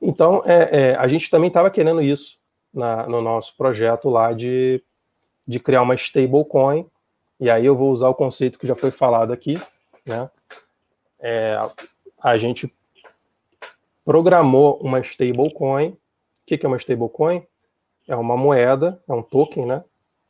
Então, 0.00 0.42
é, 0.44 0.90
é, 0.90 0.96
a 0.96 1.06
gente 1.06 1.30
também 1.30 1.48
estava 1.48 1.70
querendo 1.70 2.02
isso 2.02 2.38
na, 2.72 3.06
no 3.06 3.20
nosso 3.20 3.56
projeto 3.56 4.08
lá 4.08 4.32
de, 4.32 4.82
de 5.46 5.60
criar 5.60 5.82
uma 5.82 5.94
stablecoin, 5.94 6.86
e 7.38 7.50
aí 7.50 7.66
eu 7.66 7.76
vou 7.76 7.90
usar 7.90 8.08
o 8.08 8.14
conceito 8.14 8.58
que 8.58 8.66
já 8.66 8.74
foi 8.74 8.90
falado 8.90 9.32
aqui, 9.32 9.60
né? 10.06 10.30
É, 11.20 11.56
a 12.20 12.36
gente 12.36 12.72
programou 14.04 14.78
uma 14.80 15.00
stablecoin. 15.00 15.90
O 15.90 15.98
que, 16.46 16.64
é 16.64 16.68
uma 16.68 16.76
stablecoin? 16.76 17.46
É 18.08 18.16
uma 18.16 18.36
moeda, 18.36 19.00
é 19.08 19.12
um 19.12 19.22
token, 19.22 19.66
né? 19.66 19.84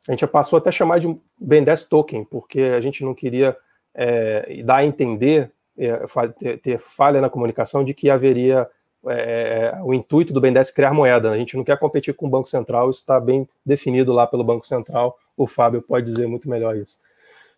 A 0.07 0.11
gente 0.11 0.27
passou 0.27 0.57
até 0.57 0.69
a 0.69 0.71
chamar 0.71 0.99
de 0.99 1.07
BNDES 1.39 1.85
token, 1.85 2.25
porque 2.25 2.61
a 2.61 2.81
gente 2.81 3.03
não 3.03 3.13
queria 3.13 3.55
é, 3.93 4.61
dar 4.63 4.77
a 4.77 4.85
entender, 4.85 5.51
é, 5.77 5.97
ter, 6.37 6.57
ter, 6.59 6.77
falha 6.77 7.21
na 7.21 7.29
comunicação 7.29 7.83
de 7.83 7.93
que 7.93 8.09
haveria 8.09 8.69
é, 9.07 9.77
o 9.83 9.93
intuito 9.93 10.33
do 10.33 10.41
BNDES 10.41 10.71
criar 10.71 10.93
moeda. 10.93 11.29
Né? 11.29 11.35
A 11.35 11.39
gente 11.39 11.55
não 11.55 11.63
quer 11.63 11.79
competir 11.79 12.13
com 12.13 12.27
o 12.27 12.29
Banco 12.29 12.49
Central, 12.49 12.89
isso 12.89 12.99
está 12.99 13.19
bem 13.19 13.47
definido 13.65 14.11
lá 14.11 14.27
pelo 14.27 14.43
Banco 14.43 14.67
Central. 14.67 15.17
O 15.37 15.47
Fábio 15.47 15.81
pode 15.81 16.05
dizer 16.05 16.27
muito 16.27 16.49
melhor 16.49 16.75
isso. 16.75 16.99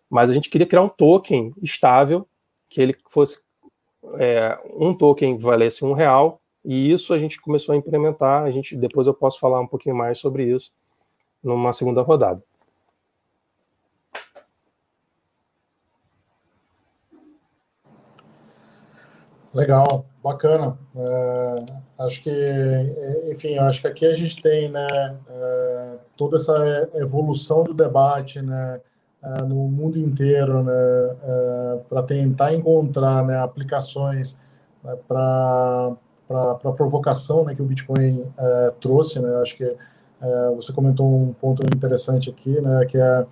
Mas 0.08 0.30
a 0.30 0.34
gente 0.34 0.48
queria 0.48 0.66
criar 0.66 0.82
um 0.82 0.88
token 0.88 1.52
estável, 1.60 2.28
que 2.68 2.80
ele 2.80 2.94
fosse 3.08 3.40
é, 4.18 4.56
um 4.76 4.94
token 4.94 5.36
valesse 5.36 5.84
um 5.84 5.92
real, 5.92 6.40
e 6.64 6.92
isso 6.92 7.12
a 7.12 7.18
gente 7.18 7.40
começou 7.40 7.72
a 7.72 7.76
implementar. 7.76 8.44
A 8.44 8.52
gente 8.52 8.76
depois 8.76 9.08
eu 9.08 9.14
posso 9.14 9.40
falar 9.40 9.60
um 9.60 9.66
pouquinho 9.66 9.96
mais 9.96 10.18
sobre 10.18 10.44
isso 10.44 10.70
numa 11.46 11.72
segunda 11.72 12.02
rodada. 12.02 12.42
Legal, 19.54 20.04
bacana. 20.22 20.76
É, 20.94 21.64
acho 22.00 22.22
que, 22.22 22.30
enfim, 23.32 23.56
acho 23.58 23.80
que 23.80 23.86
aqui 23.86 24.04
a 24.04 24.12
gente 24.12 24.42
tem, 24.42 24.68
né, 24.68 24.86
é, 25.30 25.98
toda 26.16 26.36
essa 26.36 26.90
evolução 26.94 27.62
do 27.64 27.72
debate, 27.72 28.42
né, 28.42 28.80
é, 29.22 29.42
no 29.42 29.68
mundo 29.68 29.98
inteiro, 29.98 30.62
né, 30.62 30.72
para 31.88 32.02
tentar 32.02 32.52
encontrar 32.52 33.24
né, 33.24 33.38
aplicações 33.38 34.38
né, 34.84 34.94
para 35.08 35.96
a 36.28 36.54
provocação 36.76 37.44
né, 37.44 37.54
que 37.54 37.62
o 37.62 37.66
Bitcoin 37.66 38.26
trouxe. 38.78 39.20
Né, 39.20 39.34
acho 39.40 39.56
que 39.56 39.76
você 40.54 40.72
comentou 40.72 41.06
um 41.06 41.32
ponto 41.32 41.62
interessante 41.64 42.30
aqui, 42.30 42.60
né, 42.60 42.84
que 42.86 42.96
é 42.96 43.26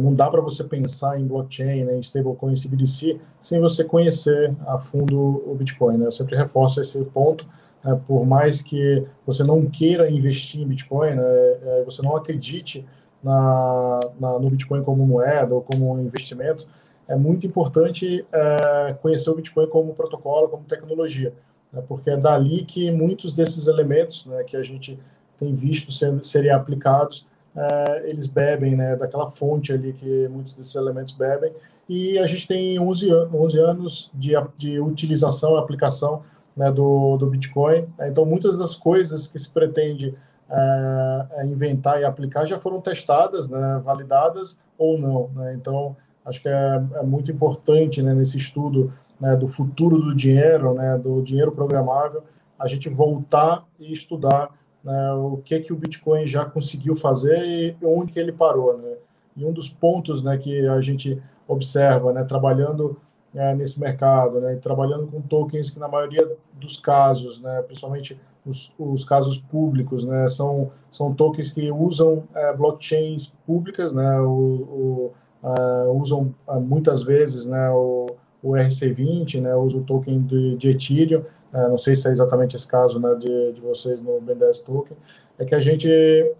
não 0.00 0.14
dá 0.14 0.30
para 0.30 0.40
você 0.40 0.62
pensar 0.62 1.18
em 1.18 1.26
blockchain, 1.26 1.84
né, 1.84 1.96
em 1.96 2.00
stablecoin, 2.00 2.52
em 2.52 2.56
CBDC, 2.56 3.18
sem 3.40 3.60
você 3.60 3.82
conhecer 3.82 4.54
a 4.66 4.78
fundo 4.78 5.42
o 5.44 5.54
Bitcoin. 5.56 5.96
Né? 5.96 6.06
Eu 6.06 6.12
sempre 6.12 6.36
reforço 6.36 6.80
esse 6.80 7.02
ponto, 7.06 7.44
né, 7.82 8.00
por 8.06 8.24
mais 8.24 8.62
que 8.62 9.04
você 9.26 9.42
não 9.42 9.66
queira 9.66 10.08
investir 10.08 10.60
em 10.60 10.66
Bitcoin, 10.68 11.16
né, 11.16 11.82
você 11.84 12.02
não 12.02 12.16
acredite 12.16 12.86
na, 13.22 14.00
na, 14.20 14.38
no 14.38 14.50
Bitcoin 14.50 14.82
como 14.82 15.04
moeda 15.04 15.54
ou 15.54 15.62
como 15.62 15.98
investimento, 15.98 16.68
é 17.08 17.16
muito 17.16 17.46
importante 17.46 18.24
é, 18.32 18.94
conhecer 19.02 19.28
o 19.30 19.34
Bitcoin 19.34 19.66
como 19.66 19.92
protocolo, 19.92 20.48
como 20.48 20.64
tecnologia, 20.64 21.34
né, 21.72 21.82
porque 21.86 22.10
é 22.10 22.16
dali 22.16 22.64
que 22.64 22.92
muitos 22.92 23.32
desses 23.32 23.66
elementos 23.66 24.24
né, 24.26 24.44
que 24.44 24.56
a 24.56 24.62
gente 24.62 24.98
tem 25.38 25.54
visto 25.54 25.92
ser, 25.92 26.22
serem 26.22 26.50
aplicados, 26.50 27.26
é, 27.56 28.10
eles 28.10 28.26
bebem 28.26 28.74
né, 28.76 28.96
daquela 28.96 29.26
fonte 29.26 29.72
ali 29.72 29.92
que 29.92 30.28
muitos 30.28 30.54
desses 30.54 30.74
elementos 30.74 31.12
bebem, 31.12 31.52
e 31.88 32.18
a 32.18 32.26
gente 32.26 32.48
tem 32.48 32.78
11, 32.78 33.12
11 33.12 33.58
anos 33.58 34.10
de, 34.14 34.32
de 34.56 34.80
utilização, 34.80 35.56
aplicação 35.56 36.22
né, 36.56 36.70
do, 36.70 37.16
do 37.16 37.26
Bitcoin, 37.28 37.86
então 38.00 38.24
muitas 38.24 38.56
das 38.58 38.74
coisas 38.74 39.26
que 39.26 39.38
se 39.38 39.50
pretende 39.50 40.14
é, 40.50 41.46
inventar 41.46 42.00
e 42.00 42.04
aplicar 42.04 42.46
já 42.46 42.58
foram 42.58 42.80
testadas, 42.80 43.48
né, 43.48 43.80
validadas 43.82 44.58
ou 44.78 44.98
não. 44.98 45.30
Né? 45.34 45.54
Então, 45.54 45.96
acho 46.24 46.40
que 46.40 46.48
é, 46.48 46.82
é 46.94 47.02
muito 47.02 47.30
importante 47.30 48.02
né, 48.02 48.14
nesse 48.14 48.38
estudo 48.38 48.92
né, 49.20 49.36
do 49.36 49.48
futuro 49.48 49.98
do 49.98 50.14
dinheiro, 50.14 50.74
né, 50.74 50.98
do 50.98 51.22
dinheiro 51.22 51.52
programável, 51.52 52.22
a 52.58 52.66
gente 52.66 52.88
voltar 52.88 53.64
e 53.78 53.92
estudar 53.92 54.50
né, 54.84 55.12
o 55.14 55.38
que 55.38 55.58
que 55.60 55.72
o 55.72 55.76
Bitcoin 55.76 56.26
já 56.26 56.44
conseguiu 56.44 56.94
fazer 56.94 57.38
e 57.42 57.76
onde 57.84 58.12
que 58.12 58.20
ele 58.20 58.32
parou. 58.32 58.76
Né? 58.76 58.96
E 59.36 59.44
um 59.44 59.52
dos 59.52 59.68
pontos 59.68 60.22
né, 60.22 60.36
que 60.36 60.66
a 60.68 60.80
gente 60.80 61.20
observa, 61.48 62.12
né, 62.12 62.22
trabalhando 62.24 62.96
é, 63.34 63.54
nesse 63.54 63.80
mercado, 63.80 64.40
né, 64.40 64.56
trabalhando 64.56 65.06
com 65.06 65.20
tokens 65.20 65.70
que 65.70 65.78
na 65.78 65.88
maioria 65.88 66.30
dos 66.52 66.76
casos, 66.76 67.40
né, 67.40 67.62
principalmente 67.62 68.18
os, 68.46 68.72
os 68.78 69.04
casos 69.04 69.38
públicos, 69.38 70.04
né? 70.04 70.28
São, 70.28 70.70
são 70.90 71.14
tokens 71.14 71.50
que 71.50 71.70
usam 71.72 72.24
é, 72.34 72.54
blockchains 72.54 73.32
públicas, 73.46 73.92
né? 73.92 74.20
O, 74.20 74.28
o 74.28 75.12
uh, 75.42 76.00
usam 76.00 76.34
uh, 76.46 76.60
muitas 76.60 77.02
vezes, 77.02 77.46
né? 77.46 77.70
O, 77.70 78.16
o 78.44 78.50
RC20, 78.50 79.40
né, 79.40 79.54
usa 79.54 79.78
o 79.78 79.82
token 79.82 80.20
de, 80.20 80.54
de 80.56 80.68
Ethereum, 80.68 81.24
é, 81.50 81.66
não 81.66 81.78
sei 81.78 81.96
se 81.96 82.06
é 82.06 82.12
exatamente 82.12 82.54
esse 82.54 82.68
caso 82.68 83.00
né, 83.00 83.14
de, 83.14 83.52
de 83.54 83.60
vocês 83.60 84.02
no 84.02 84.20
BNDES 84.20 84.60
Token, 84.60 84.96
é 85.38 85.44
que 85.46 85.54
a 85.54 85.60
gente 85.60 85.88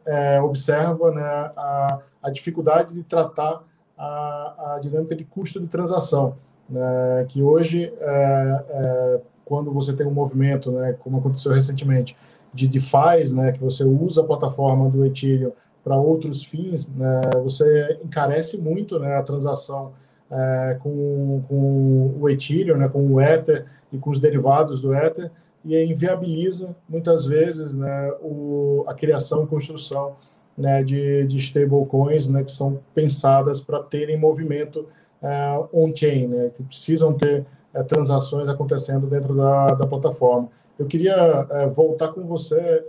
é, 0.05 0.39
observa 0.43 1.11
né, 1.11 1.23
a, 1.23 2.01
a 2.23 2.31
dificuldade 2.31 2.95
de 2.95 3.03
tratar 3.03 3.65
a, 3.97 4.75
a 4.75 4.81
dinâmica 4.81 5.17
de 5.17 5.25
custo 5.25 5.59
de 5.59 5.67
transação, 5.67 6.37
né, 6.69 7.25
que 7.27 7.43
hoje, 7.43 7.91
é, 7.99 8.65
é, 8.69 9.21
quando 9.43 9.73
você 9.73 9.95
tem 9.95 10.07
um 10.07 10.13
movimento, 10.13 10.71
né, 10.71 10.95
como 11.01 11.19
aconteceu 11.19 11.55
recentemente, 11.55 12.15
de 12.53 12.69
DeFi, 12.69 13.35
né, 13.35 13.53
que 13.53 13.61
você 13.61 13.83
usa 13.83 14.21
a 14.21 14.25
plataforma 14.25 14.91
do 14.91 15.07
Ethereum 15.07 15.53
para 15.83 15.97
outros 15.97 16.45
fins, 16.45 16.89
né, 16.89 17.31
você 17.43 17.99
encarece 18.05 18.59
muito 18.59 18.99
né, 18.99 19.17
a 19.17 19.23
transação 19.23 19.93
é, 20.35 20.77
com, 20.83 21.43
com 21.49 22.17
o 22.21 22.29
Ethereum, 22.29 22.77
né, 22.77 22.89
com 22.89 23.07
o 23.07 23.21
Ether 23.21 23.67
e 23.93 23.99
com 23.99 24.11
os 24.11 24.19
derivados 24.19 24.81
do 24.81 24.93
Ether, 24.93 25.31
e 25.65 25.81
inviabiliza 25.85 26.75
muitas 26.89 27.25
vezes 27.25 27.73
né, 27.73 28.13
o, 28.21 28.85
a 28.89 28.95
criação 28.95 29.45
e 29.45 29.47
construção 29.47 30.17
né, 30.59 30.83
de, 30.83 31.25
de 31.27 31.37
stablecoins 31.39 32.29
né, 32.29 32.43
que 32.43 32.51
são 32.51 32.81
pensadas 32.95 33.63
para 33.63 33.83
terem 33.83 34.19
movimento 34.19 34.89
uh, 35.23 35.69
on-chain, 35.73 36.27
né, 36.27 36.51
que 36.53 36.65
precisam 36.65 37.13
ter 37.15 37.47
uh, 37.73 37.85
transações 37.85 38.49
acontecendo 38.49 39.07
dentro 39.07 39.37
da, 39.37 39.69
da 39.69 39.87
plataforma. 39.87 40.49
Eu 40.77 40.87
queria 40.87 41.47
voltar 41.73 42.09
com 42.09 42.25
você 42.25 42.85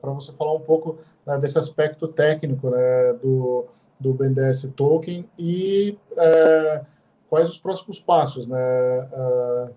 para 0.00 0.10
você 0.10 0.32
falar 0.32 0.54
um 0.54 0.60
pouco 0.60 0.98
né, 1.24 1.38
desse 1.38 1.56
aspecto 1.56 2.08
técnico 2.08 2.68
né, 2.68 3.12
do, 3.22 3.66
do 4.02 4.12
BNDES 4.12 4.70
Token 4.76 5.24
e 5.38 5.96
quais 7.28 7.48
os 7.48 7.58
próximos 7.58 7.98
passos, 8.00 8.46
né? 8.46 8.58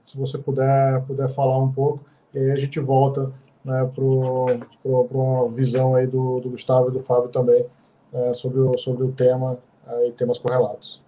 se 0.03 0.17
você 0.17 0.37
puder, 0.37 1.01
puder 1.03 1.29
falar 1.29 1.57
um 1.57 1.71
pouco, 1.71 2.03
e 2.33 2.39
aí 2.39 2.51
a 2.51 2.57
gente 2.57 2.79
volta 2.81 3.31
né, 3.65 3.89
para 3.93 4.03
uma 4.03 5.49
visão 5.49 5.95
aí 5.95 6.05
do, 6.05 6.39
do, 6.39 6.51
Gustavo 6.51 6.89
e 6.89 6.91
do 6.91 6.99
Fábio 6.99 7.29
também 7.29 7.65
é, 8.13 8.33
sobre, 8.33 8.59
o, 8.59 8.77
sobre 8.77 9.03
o 9.03 9.11
tema 9.11 9.57
é, 9.87 10.07
e 10.07 10.11
temas 10.11 10.37
correlatos. 10.37 11.01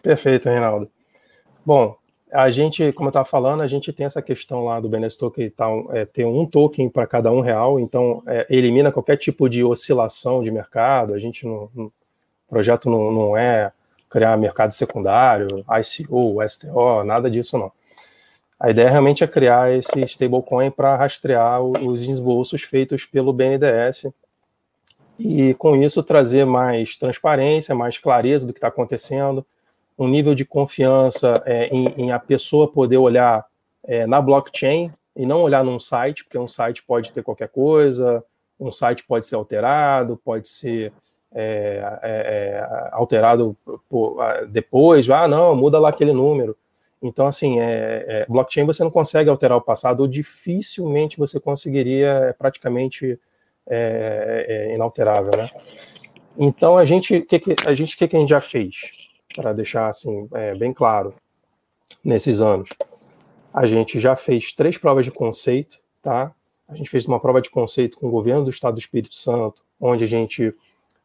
Perfeito, 0.00 0.48
Reinaldo. 0.48 0.88
Bom, 1.66 1.96
a 2.34 2.50
gente, 2.50 2.92
como 2.92 3.08
eu 3.08 3.10
estava 3.10 3.24
falando, 3.24 3.62
a 3.62 3.66
gente 3.66 3.92
tem 3.92 4.06
essa 4.06 4.20
questão 4.20 4.64
lá 4.64 4.80
do 4.80 4.88
Benes 4.88 5.16
Token 5.16 5.48
tá, 5.50 5.66
é, 5.90 6.04
ter 6.04 6.24
um 6.26 6.44
token 6.44 6.90
para 6.90 7.06
cada 7.06 7.30
um 7.30 7.40
real, 7.40 7.78
então 7.78 8.22
é, 8.26 8.46
elimina 8.50 8.90
qualquer 8.90 9.16
tipo 9.16 9.48
de 9.48 9.62
oscilação 9.62 10.42
de 10.42 10.50
mercado. 10.50 11.14
A 11.14 11.18
gente 11.18 11.46
não 11.46 11.70
o 11.74 11.92
projeto 12.48 12.90
não, 12.90 13.10
não 13.10 13.36
é 13.36 13.72
criar 14.08 14.36
mercado 14.36 14.72
secundário, 14.72 15.64
ICO, 15.80 16.36
STO, 16.46 17.04
nada 17.04 17.30
disso 17.30 17.58
não. 17.58 17.72
A 18.60 18.70
ideia 18.70 18.88
realmente 18.88 19.24
é 19.24 19.26
criar 19.26 19.72
esse 19.72 20.00
stablecoin 20.04 20.70
para 20.70 20.94
rastrear 20.96 21.60
os 21.60 22.02
esboços 22.02 22.62
feitos 22.62 23.04
pelo 23.04 23.32
BNDES 23.32 24.12
e, 25.18 25.54
com 25.54 25.76
isso, 25.76 26.02
trazer 26.02 26.44
mais 26.44 26.96
transparência, 26.96 27.74
mais 27.74 27.98
clareza 27.98 28.46
do 28.46 28.52
que 28.52 28.58
está 28.58 28.68
acontecendo, 28.68 29.44
um 29.98 30.08
nível 30.08 30.34
de 30.34 30.44
confiança 30.44 31.42
é, 31.46 31.68
em, 31.68 31.88
em, 31.96 32.12
a 32.12 32.18
pessoa 32.18 32.70
poder 32.70 32.96
olhar 32.96 33.44
é, 33.84 34.06
na 34.06 34.20
blockchain 34.20 34.92
e 35.16 35.24
não 35.24 35.42
olhar 35.42 35.64
num 35.64 35.78
site, 35.78 36.24
porque 36.24 36.38
um 36.38 36.48
site 36.48 36.82
pode 36.82 37.12
ter 37.12 37.22
qualquer 37.22 37.48
coisa, 37.48 38.24
um 38.58 38.72
site 38.72 39.04
pode 39.06 39.26
ser 39.26 39.36
alterado, 39.36 40.20
pode 40.24 40.48
ser 40.48 40.92
é, 41.32 41.98
é, 42.02 42.10
é 42.10 42.88
alterado 42.92 43.56
por, 43.88 44.16
depois, 44.48 45.08
ah, 45.10 45.28
não, 45.28 45.54
muda 45.54 45.78
lá 45.78 45.90
aquele 45.90 46.12
número. 46.12 46.56
Então, 47.02 47.26
assim, 47.26 47.60
é, 47.60 48.24
blockchain 48.28 48.64
você 48.64 48.82
não 48.82 48.90
consegue 48.90 49.28
alterar 49.28 49.58
o 49.58 49.62
passado, 49.62 50.00
ou 50.00 50.08
dificilmente 50.08 51.18
você 51.18 51.38
conseguiria, 51.38 52.08
é 52.08 52.32
praticamente 52.32 53.18
inalterável, 54.74 55.30
né? 55.36 55.50
Então, 56.36 56.76
a 56.76 56.84
gente, 56.84 57.16
o 57.16 57.26
que, 57.26 57.38
que, 57.38 57.56
a 57.66 57.74
gente, 57.74 57.96
que, 57.96 58.08
que 58.08 58.16
a 58.16 58.18
gente 58.18 58.30
já 58.30 58.40
fez? 58.40 59.03
Para 59.34 59.52
deixar, 59.52 59.88
assim, 59.88 60.28
é, 60.32 60.54
bem 60.54 60.72
claro, 60.72 61.14
nesses 62.04 62.40
anos. 62.40 62.70
A 63.52 63.66
gente 63.66 63.98
já 63.98 64.16
fez 64.16 64.52
três 64.52 64.78
provas 64.78 65.04
de 65.04 65.10
conceito, 65.10 65.78
tá? 66.02 66.32
A 66.68 66.74
gente 66.74 66.90
fez 66.90 67.06
uma 67.06 67.20
prova 67.20 67.40
de 67.40 67.50
conceito 67.50 67.96
com 67.96 68.08
o 68.08 68.10
governo 68.10 68.44
do 68.44 68.50
Estado 68.50 68.74
do 68.74 68.80
Espírito 68.80 69.14
Santo, 69.14 69.62
onde 69.80 70.04
a 70.04 70.06
gente, 70.06 70.54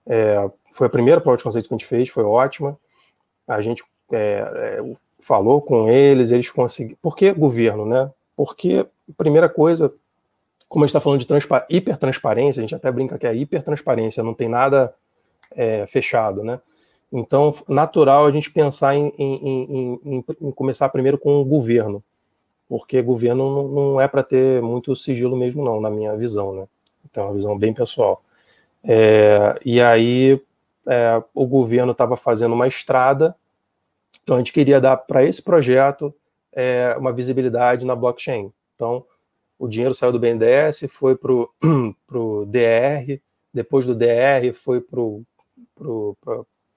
é, 0.06 0.50
foi 0.72 0.88
a 0.88 0.90
primeira 0.90 1.20
prova 1.20 1.38
de 1.38 1.44
conceito 1.44 1.68
que 1.68 1.74
a 1.74 1.78
gente 1.78 1.88
fez, 1.88 2.10
foi 2.10 2.24
ótima. 2.24 2.78
A 3.48 3.62
gente, 3.62 3.84
é, 4.12 4.82
falou 5.20 5.62
com 5.62 5.90
eles, 5.90 6.32
eles 6.32 6.50
conseguiram. 6.50 6.98
Por 7.02 7.16
que 7.16 7.32
governo, 7.34 7.86
né? 7.86 8.10
Porque, 8.36 8.86
primeira 9.18 9.50
coisa, 9.50 9.94
como 10.68 10.84
a 10.84 10.88
gente 10.88 10.92
está 10.92 11.02
falando 11.02 11.20
de 11.20 11.28
transpa... 11.28 11.66
hipertransparência, 11.70 12.62
a 12.62 12.64
gente 12.64 12.76
até 12.76 12.92
brinca 12.92 13.18
que 13.18 13.28
é 13.28 13.36
hipertransparência, 13.36 14.24
não 14.24 14.34
tem 14.34 14.48
nada 14.48 14.94
é, 15.52 15.86
fechado, 15.88 16.44
né? 16.44 16.60
Então, 17.12 17.54
natural 17.68 18.26
a 18.26 18.32
gente 18.32 18.52
pensar 18.52 18.96
em, 18.96 19.12
em, 19.18 20.00
em, 20.04 20.26
em 20.42 20.52
começar 20.52 20.90
primeiro 20.90 21.18
com 21.18 21.42
o 21.42 21.46
governo, 21.46 22.04
porque 22.68 23.02
governo 23.02 23.68
não 23.68 24.02
é 24.02 24.08
para 24.08 24.24
ter 24.24 24.62
muito 24.62 24.96
sigilo 24.96 25.36
mesmo, 25.36 25.64
não, 25.64 25.82
na 25.82 25.90
minha 25.90 26.16
visão, 26.16 26.54
né? 26.54 26.68
Então, 27.10 27.24
é 27.24 27.28
uma 27.28 27.34
visão 27.34 27.58
bem 27.58 27.74
pessoal. 27.74 28.24
É, 28.84 29.60
e 29.66 29.82
aí, 29.82 30.40
é, 30.88 31.24
o 31.34 31.48
governo 31.48 31.92
estava 31.92 32.16
fazendo 32.16 32.54
uma 32.54 32.68
estrada 32.68 33.36
então, 34.30 34.36
a 34.36 34.40
gente 34.42 34.54
queria 34.54 34.80
dar 34.80 34.96
para 34.96 35.24
esse 35.24 35.42
projeto 35.42 36.14
é, 36.54 36.96
uma 37.00 37.12
visibilidade 37.12 37.84
na 37.84 37.96
blockchain. 37.96 38.54
Então, 38.76 39.04
o 39.58 39.68
dinheiro 39.68 39.96
saiu 39.96 40.12
do 40.12 40.20
BNDES, 40.20 40.86
foi 40.88 41.16
para 41.16 41.34
o 41.34 42.46
DR, 42.46 43.20
depois 43.52 43.88
do 43.88 43.96
DR 43.96 44.54
foi 44.54 44.82
para 44.82 45.02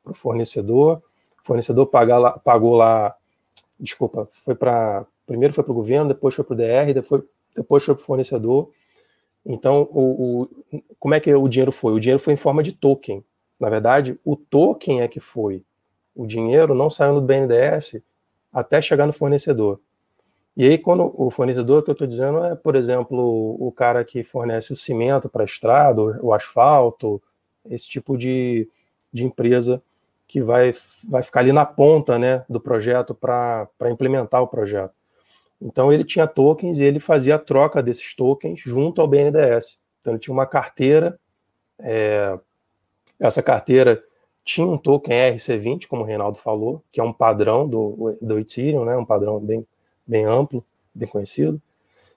o 0.04 0.14
fornecedor, 0.14 1.02
o 1.42 1.46
fornecedor 1.46 1.88
lá, 1.92 2.38
pagou 2.38 2.76
lá, 2.76 3.14
desculpa, 3.78 4.28
foi 4.30 4.54
para, 4.54 5.06
primeiro 5.26 5.54
foi 5.54 5.64
para 5.64 5.72
o 5.72 5.76
governo, 5.76 6.08
depois 6.08 6.34
foi 6.34 6.44
para 6.44 6.54
o 6.54 6.56
DR, 6.56 6.94
depois, 6.94 7.22
depois 7.54 7.84
foi 7.84 7.94
para 7.94 8.02
o 8.02 8.06
fornecedor. 8.06 8.70
Então, 9.44 9.88
o, 9.90 10.42
o, 10.42 10.82
como 10.98 11.14
é 11.14 11.20
que 11.20 11.34
o 11.34 11.48
dinheiro 11.48 11.72
foi? 11.72 11.92
O 11.92 12.00
dinheiro 12.00 12.20
foi 12.20 12.34
em 12.34 12.36
forma 12.36 12.62
de 12.62 12.72
token. 12.72 13.24
Na 13.58 13.68
verdade, 13.68 14.18
o 14.24 14.36
token 14.36 15.02
é 15.02 15.08
que 15.08 15.20
foi 15.20 15.64
o 16.14 16.26
dinheiro 16.26 16.74
não 16.74 16.90
saiu 16.90 17.14
do 17.14 17.22
BNDES 17.22 18.02
até 18.52 18.80
chegar 18.82 19.06
no 19.06 19.12
fornecedor. 19.12 19.80
E 20.54 20.66
aí, 20.66 20.76
quando 20.76 21.10
o 21.16 21.30
fornecedor 21.30 21.82
que 21.82 21.88
eu 21.88 21.92
estou 21.92 22.06
dizendo 22.06 22.44
é, 22.44 22.54
por 22.54 22.76
exemplo, 22.76 23.56
o 23.58 23.72
cara 23.72 24.04
que 24.04 24.22
fornece 24.22 24.72
o 24.72 24.76
cimento 24.76 25.28
para 25.28 25.42
a 25.42 25.46
estrada, 25.46 26.02
o 26.22 26.32
asfalto, 26.34 27.22
esse 27.64 27.88
tipo 27.88 28.18
de, 28.18 28.68
de 29.10 29.24
empresa 29.24 29.82
que 30.32 30.40
vai, 30.40 30.72
vai 31.10 31.22
ficar 31.22 31.40
ali 31.40 31.52
na 31.52 31.66
ponta 31.66 32.18
né, 32.18 32.42
do 32.48 32.58
projeto 32.58 33.14
para 33.14 33.68
implementar 33.90 34.40
o 34.40 34.48
projeto. 34.48 34.94
Então, 35.60 35.92
ele 35.92 36.04
tinha 36.04 36.26
tokens 36.26 36.78
e 36.78 36.84
ele 36.84 36.98
fazia 36.98 37.34
a 37.34 37.38
troca 37.38 37.82
desses 37.82 38.16
tokens 38.16 38.58
junto 38.58 39.02
ao 39.02 39.06
BNDES. 39.06 39.78
Então, 40.00 40.14
ele 40.14 40.18
tinha 40.18 40.32
uma 40.32 40.46
carteira, 40.46 41.20
é, 41.78 42.38
essa 43.20 43.42
carteira 43.42 44.02
tinha 44.42 44.66
um 44.66 44.78
token 44.78 45.34
RC20, 45.34 45.86
como 45.86 46.00
o 46.00 46.06
Reinaldo 46.06 46.38
falou, 46.38 46.82
que 46.90 46.98
é 46.98 47.04
um 47.04 47.12
padrão 47.12 47.68
do, 47.68 48.16
do 48.22 48.38
Ethereum, 48.38 48.86
né, 48.86 48.96
um 48.96 49.04
padrão 49.04 49.38
bem, 49.38 49.66
bem 50.06 50.24
amplo, 50.24 50.64
bem 50.94 51.06
conhecido. 51.06 51.60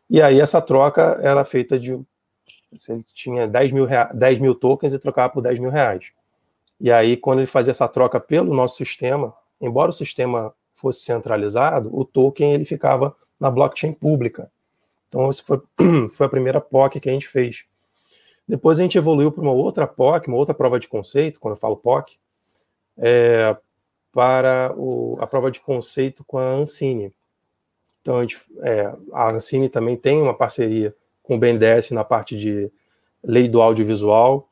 E 0.09 0.21
aí 0.21 0.39
essa 0.39 0.61
troca 0.61 1.19
era 1.21 1.43
feita 1.43 1.77
de. 1.77 1.91
Ele 1.91 3.05
tinha 3.13 3.45
10 3.45 3.73
mil, 3.73 3.85
10 4.13 4.39
mil 4.39 4.55
tokens 4.55 4.93
e 4.93 4.99
trocava 4.99 5.33
por 5.33 5.41
10 5.41 5.59
mil 5.59 5.69
reais. 5.69 6.13
E 6.79 6.91
aí, 6.91 7.15
quando 7.15 7.39
ele 7.39 7.45
fazia 7.45 7.71
essa 7.71 7.87
troca 7.87 8.19
pelo 8.19 8.53
nosso 8.53 8.77
sistema, 8.77 9.33
embora 9.59 9.89
o 9.89 9.93
sistema 9.93 10.53
fosse 10.75 11.01
centralizado, 11.01 11.89
o 11.93 12.03
token 12.03 12.53
ele 12.53 12.65
ficava 12.65 13.15
na 13.39 13.49
blockchain 13.49 13.93
pública. 13.93 14.51
Então, 15.07 15.29
essa 15.29 15.43
foi, 15.43 15.61
foi 16.11 16.25
a 16.25 16.29
primeira 16.29 16.59
POC 16.59 16.99
que 16.99 17.09
a 17.09 17.13
gente 17.13 17.27
fez. 17.27 17.65
Depois 18.47 18.77
a 18.77 18.83
gente 18.83 18.97
evoluiu 18.97 19.31
para 19.31 19.41
uma 19.41 19.51
outra 19.51 19.87
POC, 19.87 20.27
uma 20.27 20.37
outra 20.37 20.53
prova 20.53 20.79
de 20.79 20.87
conceito, 20.87 21.39
quando 21.39 21.55
eu 21.55 21.59
falo 21.59 21.77
POC, 21.77 22.17
é, 22.97 23.55
para 24.11 24.73
o, 24.77 25.17
a 25.19 25.27
prova 25.27 25.49
de 25.49 25.59
conceito 25.59 26.23
com 26.23 26.37
a 26.37 26.49
Ancine. 26.49 27.13
Então, 28.01 28.17
a, 28.17 28.21
gente, 28.21 28.37
é, 28.61 28.93
a 29.13 29.33
Ancine 29.33 29.67
também 29.67 29.95
tem 29.95 30.21
uma 30.21 30.33
parceria 30.33 30.95
com 31.23 31.35
o 31.35 31.39
BNDES 31.39 31.91
na 31.91 32.03
parte 32.03 32.37
de 32.37 32.71
lei 33.23 33.49
do 33.49 33.61
audiovisual, 33.61 34.47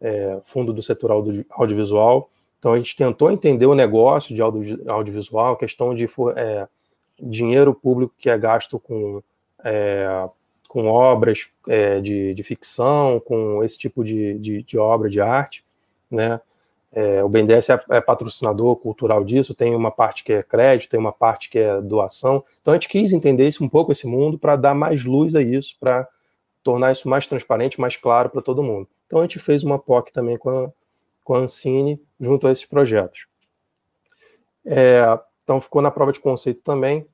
é, 0.00 0.40
fundo 0.44 0.72
do 0.72 0.82
setor 0.82 1.10
audio, 1.10 1.44
audiovisual. 1.50 2.30
Então, 2.58 2.72
a 2.72 2.76
gente 2.76 2.96
tentou 2.96 3.30
entender 3.30 3.66
o 3.66 3.74
negócio 3.74 4.34
de 4.34 4.42
audio, 4.42 4.82
audiovisual, 4.90 5.56
questão 5.56 5.94
de 5.94 6.06
é, 6.36 6.68
dinheiro 7.20 7.74
público 7.74 8.14
que 8.18 8.30
é 8.30 8.38
gasto 8.38 8.78
com 8.78 9.22
é, 9.64 10.28
com 10.68 10.86
obras 10.86 11.48
é, 11.68 12.00
de, 12.00 12.34
de, 12.34 12.42
ficção, 12.42 13.18
com 13.20 13.64
esse 13.64 13.78
tipo 13.78 14.04
de, 14.04 14.38
de, 14.38 14.62
de, 14.62 14.78
obra 14.78 15.08
de 15.08 15.20
arte, 15.20 15.64
né? 16.10 16.40
é, 16.96 17.22
o 17.22 17.28
BNDES 17.28 17.68
é, 17.68 17.84
é, 17.90 18.00
patrocinador 18.00 18.74
cultural 18.76 19.22
disso, 19.22 19.54
tem 19.54 19.74
uma 19.74 19.90
parte 19.90 20.24
que 20.24 20.32
é 20.32 20.42
crédito, 20.42 20.88
tem 20.88 20.98
uma 20.98 21.12
parte 21.12 21.50
que 21.50 21.58
é 21.58 21.78
doação. 21.78 22.42
Então 22.62 22.72
a 22.72 22.76
gente 22.76 22.88
quis 22.88 23.12
entender 23.12 23.46
isso, 23.46 23.62
um 23.62 23.68
pouco 23.68 23.92
esse 23.92 24.06
mundo 24.06 24.38
para 24.38 24.56
dar 24.56 24.74
mais 24.74 25.04
luz 25.04 25.34
a 25.34 25.42
isso, 25.42 25.76
para 25.78 26.08
tornar 26.62 26.92
isso 26.92 27.06
mais 27.06 27.26
transparente, 27.26 27.78
mais 27.78 27.96
claro 27.96 28.30
para 28.30 28.40
todo 28.40 28.62
mundo. 28.62 28.88
Então 29.06 29.20
a 29.20 29.22
gente 29.22 29.38
fez 29.38 29.62
uma 29.62 29.78
POC 29.78 30.12
também 30.12 30.36
com 30.36 30.50
a, 30.50 30.72
com 31.22 31.34
a 31.34 31.38
Ancine 31.38 32.00
junto 32.20 32.46
a 32.46 32.52
esses 32.52 32.66
projetos. 32.66 33.26
É, 34.64 35.18
então 35.42 35.60
ficou 35.60 35.80
na 35.80 35.90
prova 35.90 36.12
de 36.12 36.20
conceito 36.20 36.60
também. 36.62 37.06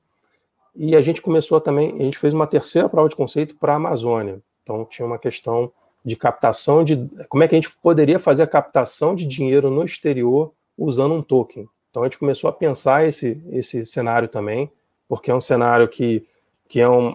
E 0.75 0.95
a 0.95 1.01
gente 1.01 1.21
começou 1.21 1.61
também, 1.61 1.93
a 1.99 2.03
gente 2.03 2.17
fez 2.17 2.33
uma 2.33 2.47
terceira 2.47 2.89
prova 2.89 3.07
de 3.07 3.15
conceito 3.15 3.55
para 3.55 3.73
a 3.73 3.75
Amazônia. 3.75 4.41
Então 4.63 4.85
tinha 4.85 5.05
uma 5.05 5.19
questão 5.19 5.71
de 6.03 6.15
captação 6.15 6.83
de 6.83 7.09
como 7.29 7.43
é 7.43 7.47
que 7.47 7.55
a 7.55 7.57
gente 7.57 7.69
poderia 7.77 8.17
fazer 8.17 8.43
a 8.43 8.47
captação 8.47 9.13
de 9.13 9.25
dinheiro 9.25 9.69
no 9.69 9.85
exterior 9.85 10.51
usando 10.77 11.13
um 11.13 11.21
token. 11.21 11.69
Então 11.89 12.01
a 12.01 12.07
gente 12.07 12.17
começou 12.17 12.49
a 12.49 12.53
pensar 12.53 13.05
esse, 13.07 13.41
esse 13.51 13.85
cenário 13.85 14.27
também, 14.27 14.71
porque 15.07 15.29
é 15.29 15.35
um 15.35 15.39
cenário 15.39 15.87
que, 15.87 16.25
que 16.67 16.81
é, 16.81 16.89
um, 16.89 17.13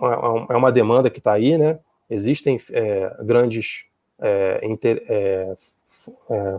é 0.49 0.57
uma 0.57 0.71
demanda 0.71 1.11
que 1.11 1.19
está 1.19 1.33
aí, 1.33 1.59
né? 1.59 1.81
Existem 2.09 2.59
é, 2.71 3.17
grandes 3.25 3.88
é, 4.21 4.67
inter, 4.67 5.03
é, 5.09 5.57
é, 6.31 6.59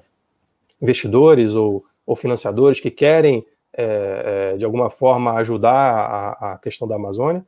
investidores 0.82 1.54
ou, 1.54 1.84
ou, 2.06 2.16
financiadores 2.16 2.80
que 2.80 2.92
querem, 2.92 3.46
é, 3.74 4.56
de 4.58 4.66
alguma 4.66 4.90
forma, 4.90 5.34
ajudar 5.34 5.74
a, 5.74 6.54
a 6.54 6.58
questão 6.58 6.88
da 6.88 6.96
Amazônia. 6.96 7.46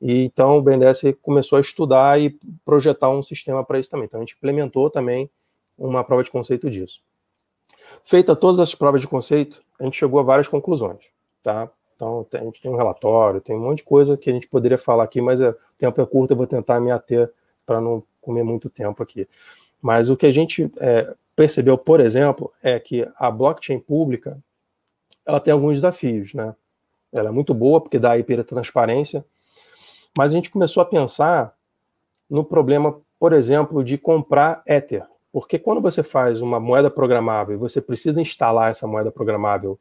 E 0.00 0.24
então 0.24 0.56
o 0.56 0.62
BNDES 0.62 1.02
começou 1.20 1.58
a 1.58 1.60
estudar 1.60 2.18
e 2.20 2.30
projetar 2.64 3.10
um 3.10 3.22
sistema 3.22 3.62
para 3.62 3.78
isso 3.78 3.90
também. 3.90 4.06
Então 4.06 4.20
a 4.20 4.24
gente 4.24 4.34
implementou 4.36 4.88
também 4.88 5.30
uma 5.76 6.02
prova 6.02 6.24
de 6.24 6.30
conceito 6.30 6.70
disso. 6.70 7.00
Feita 8.02 8.34
todas 8.34 8.58
as 8.58 8.74
provas 8.74 9.00
de 9.00 9.06
conceito, 9.06 9.62
a 9.78 9.84
gente 9.84 9.98
chegou 9.98 10.20
a 10.20 10.22
várias 10.22 10.48
conclusões, 10.48 11.04
tá? 11.42 11.70
Então 11.94 12.26
a 12.32 12.38
gente 12.38 12.62
tem 12.62 12.70
um 12.70 12.76
relatório, 12.76 13.42
tem 13.42 13.54
um 13.54 13.60
monte 13.60 13.78
de 13.78 13.84
coisa 13.84 14.16
que 14.16 14.30
a 14.30 14.32
gente 14.32 14.48
poderia 14.48 14.78
falar 14.78 15.04
aqui, 15.04 15.20
mas 15.20 15.40
é, 15.40 15.50
o 15.50 15.56
tempo 15.76 16.00
é 16.00 16.06
curto, 16.06 16.32
eu 16.32 16.36
vou 16.36 16.46
tentar 16.46 16.80
me 16.80 16.90
ater 16.90 17.30
para 17.66 17.78
não 17.78 18.02
comer 18.20 18.42
muito 18.42 18.68
tempo 18.68 19.02
aqui. 19.02 19.28
Mas 19.80 20.10
o 20.10 20.16
que 20.16 20.26
a 20.26 20.30
gente 20.30 20.70
é, 20.78 21.14
percebeu, 21.34 21.78
por 21.78 22.00
exemplo, 22.00 22.50
é 22.62 22.78
que 22.78 23.08
a 23.16 23.30
blockchain 23.30 23.78
pública 23.78 24.38
ela 25.24 25.40
tem 25.40 25.52
alguns 25.52 25.74
desafios, 25.74 26.34
né? 26.34 26.54
Ela 27.12 27.28
é 27.28 27.32
muito 27.32 27.54
boa 27.54 27.80
porque 27.80 27.98
dá 27.98 28.10
transparência. 28.46 29.24
Mas 30.16 30.32
a 30.32 30.34
gente 30.34 30.50
começou 30.50 30.82
a 30.82 30.86
pensar 30.86 31.54
no 32.28 32.44
problema, 32.44 33.00
por 33.18 33.32
exemplo, 33.32 33.82
de 33.82 33.98
comprar 33.98 34.62
Ether. 34.66 35.04
Porque 35.32 35.58
quando 35.58 35.80
você 35.80 36.02
faz 36.02 36.40
uma 36.40 36.58
moeda 36.58 36.90
programável 36.90 37.54
e 37.54 37.58
você 37.58 37.80
precisa 37.80 38.20
instalar 38.20 38.70
essa 38.70 38.86
moeda 38.86 39.10
programável 39.10 39.78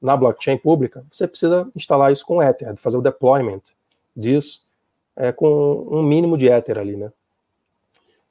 na 0.00 0.16
blockchain 0.16 0.58
pública, 0.58 1.04
você 1.10 1.26
precisa 1.26 1.70
instalar 1.74 2.12
isso 2.12 2.24
com 2.24 2.42
Ether, 2.42 2.74
fazer 2.76 2.96
o 2.96 3.02
deployment 3.02 3.62
disso 4.14 4.66
é, 5.16 5.32
com 5.32 5.86
um 5.90 6.02
mínimo 6.02 6.36
de 6.36 6.48
Ether 6.48 6.78
ali, 6.78 6.96
né? 6.96 7.10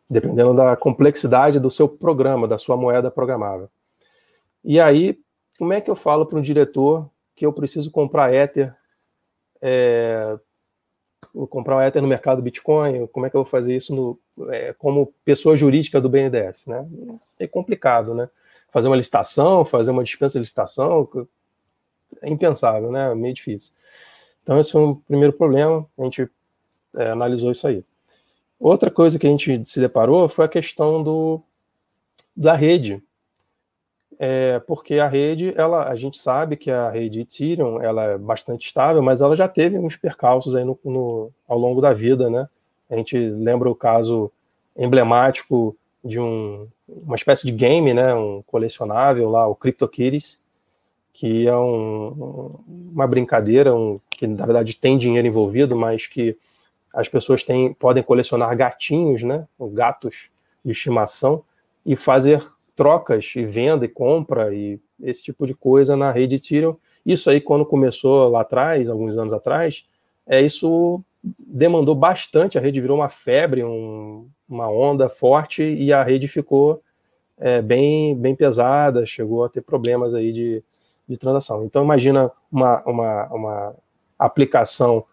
Dependendo 0.10 0.54
da 0.54 0.76
complexidade 0.76 1.60
do 1.60 1.72
seu 1.72 1.88
programa, 1.90 2.48
da 2.48 2.58
sua 2.58 2.78
moeda 2.78 3.10
programável. 3.10 3.70
E 4.64 4.80
aí, 4.80 5.20
como 5.58 5.74
é 5.74 5.82
que 5.82 5.90
eu 5.90 5.96
falo 5.96 6.26
para 6.26 6.38
um 6.38 6.42
diretor 6.42 7.10
que 7.36 7.46
eu 7.46 7.52
preciso 7.52 7.92
comprar 7.92 8.34
Ether 8.34 8.76
é, 9.62 10.38
comprar 11.50 11.88
Ether 11.88 12.02
no 12.02 12.08
mercado 12.08 12.42
Bitcoin, 12.42 13.08
como 13.08 13.26
é 13.26 13.30
que 13.30 13.36
eu 13.36 13.44
vou 13.44 13.50
fazer 13.50 13.76
isso 13.76 13.96
no, 13.96 14.20
é, 14.52 14.74
como 14.74 15.14
pessoa 15.24 15.56
jurídica 15.56 16.00
do 16.00 16.10
BNDES, 16.10 16.68
né? 16.68 16.88
É 17.40 17.48
complicado, 17.48 18.14
né? 18.14 18.30
Fazer 18.70 18.88
uma 18.88 18.96
licitação, 18.96 19.66
fazer 19.66 19.92
uma 19.92 20.04
dispensa 20.04 20.34
de 20.34 20.42
licitação, 20.42 21.10
é 22.22 22.30
impensável, 22.30 22.92
né? 22.92 23.12
É 23.12 23.16
meio 23.16 23.34
difícil. 23.34 23.74
Então, 24.44 24.60
esse 24.60 24.72
foi 24.72 24.82
um 24.82 24.96
primeiro 24.96 25.34
problema, 25.34 25.86
a 25.98 26.04
gente 26.04 26.30
é, 26.96 27.10
analisou 27.10 27.52
isso 27.52 27.68
aí. 27.68 27.84
Outra 28.60 28.90
coisa 28.90 29.20
que 29.20 29.28
a 29.28 29.30
gente 29.30 29.66
se 29.66 29.80
deparou 29.80 30.28
foi 30.30 30.46
a 30.46 30.50
questão 30.50 31.04
do, 31.04 31.42
da 32.36 32.54
rede, 32.54 33.04
é, 34.20 34.60
porque 34.60 34.96
a 34.96 35.08
rede, 35.08 35.54
ela, 35.58 35.90
a 35.90 35.96
gente 35.96 36.18
sabe 36.18 36.56
que 36.56 36.72
a 36.72 36.90
rede 36.90 37.22
Ethereum 37.22 37.82
ela 37.82 38.04
é 38.04 38.18
bastante 38.18 38.68
estável, 38.68 39.02
mas 39.02 39.22
ela 39.22 39.36
já 39.36 39.48
teve 39.48 39.78
uns 39.78 39.98
percalços 39.98 40.56
aí 40.56 40.64
no, 40.64 40.80
no, 40.84 41.32
ao 41.48 41.58
longo 41.58 41.82
da 41.82 41.94
vida, 41.94 42.30
né? 42.30 42.48
A 42.90 42.96
gente 42.96 43.18
lembra 43.18 43.70
o 43.70 43.76
caso 43.76 44.32
emblemático 44.78 45.76
de 46.04 46.20
um, 46.20 46.68
uma 46.88 47.16
espécie 47.16 47.46
de 47.46 47.52
game, 47.52 47.94
né? 47.94 48.14
Um 48.14 48.42
colecionável 48.44 49.30
lá, 49.30 49.48
o 49.48 49.56
CryptoKitties, 49.56 50.40
que 51.12 51.48
é 51.48 51.56
um, 51.56 52.56
uma 52.94 53.08
brincadeira, 53.08 53.76
um, 53.76 54.00
que 54.10 54.28
na 54.28 54.46
verdade 54.46 54.76
tem 54.76 54.98
dinheiro 54.98 55.28
envolvido, 55.28 55.76
mas 55.76 56.08
que 56.08 56.38
as 56.96 57.10
pessoas 57.10 57.44
têm, 57.44 57.74
podem 57.74 58.02
colecionar 58.02 58.56
gatinhos, 58.56 59.22
né? 59.22 59.46
Gatos 59.74 60.30
de 60.64 60.72
estimação 60.72 61.44
e 61.86 61.96
fazer 61.96 62.42
trocas 62.76 63.34
e 63.36 63.44
venda 63.44 63.86
e 63.86 63.90
compra 63.90 64.54
e 64.56 64.80
esse 65.02 65.22
tipo 65.22 65.46
de 65.46 65.54
coisa 65.54 65.98
na 65.98 66.12
rede 66.12 66.36
Ethereum. 66.36 66.76
Isso 67.06 67.30
aí, 67.30 67.42
quando 67.42 67.66
começou 67.66 68.30
lá 68.30 68.42
atrás, 68.42 68.90
alguns 68.90 69.18
anos 69.18 69.34
atrás, 69.34 69.86
é 70.26 70.42
isso 70.42 71.04
demandou 71.40 71.96
bastante, 71.96 72.58
a 72.58 72.62
rede 72.62 72.80
virou 72.80 72.98
uma 72.98 73.10
febre, 73.10 73.64
um, 73.64 74.28
uma 74.48 74.70
onda 74.70 75.10
forte 75.10 75.64
e 75.64 75.92
a 75.92 76.04
rede 76.04 76.28
ficou 76.28 76.82
é, 77.38 77.62
bem, 77.62 78.16
bem 78.16 78.36
pesada, 78.36 79.06
chegou 79.06 79.44
a 79.44 79.50
ter 79.50 79.62
problemas 79.62 80.14
aí 80.14 80.32
de, 80.32 80.64
de 81.08 81.18
transação. 81.18 81.66
Então 81.66 81.84
imagina 81.84 82.32
uma, 82.52 82.82
uma, 82.86 83.26
uma 83.34 83.76
aplicação, 84.18 85.04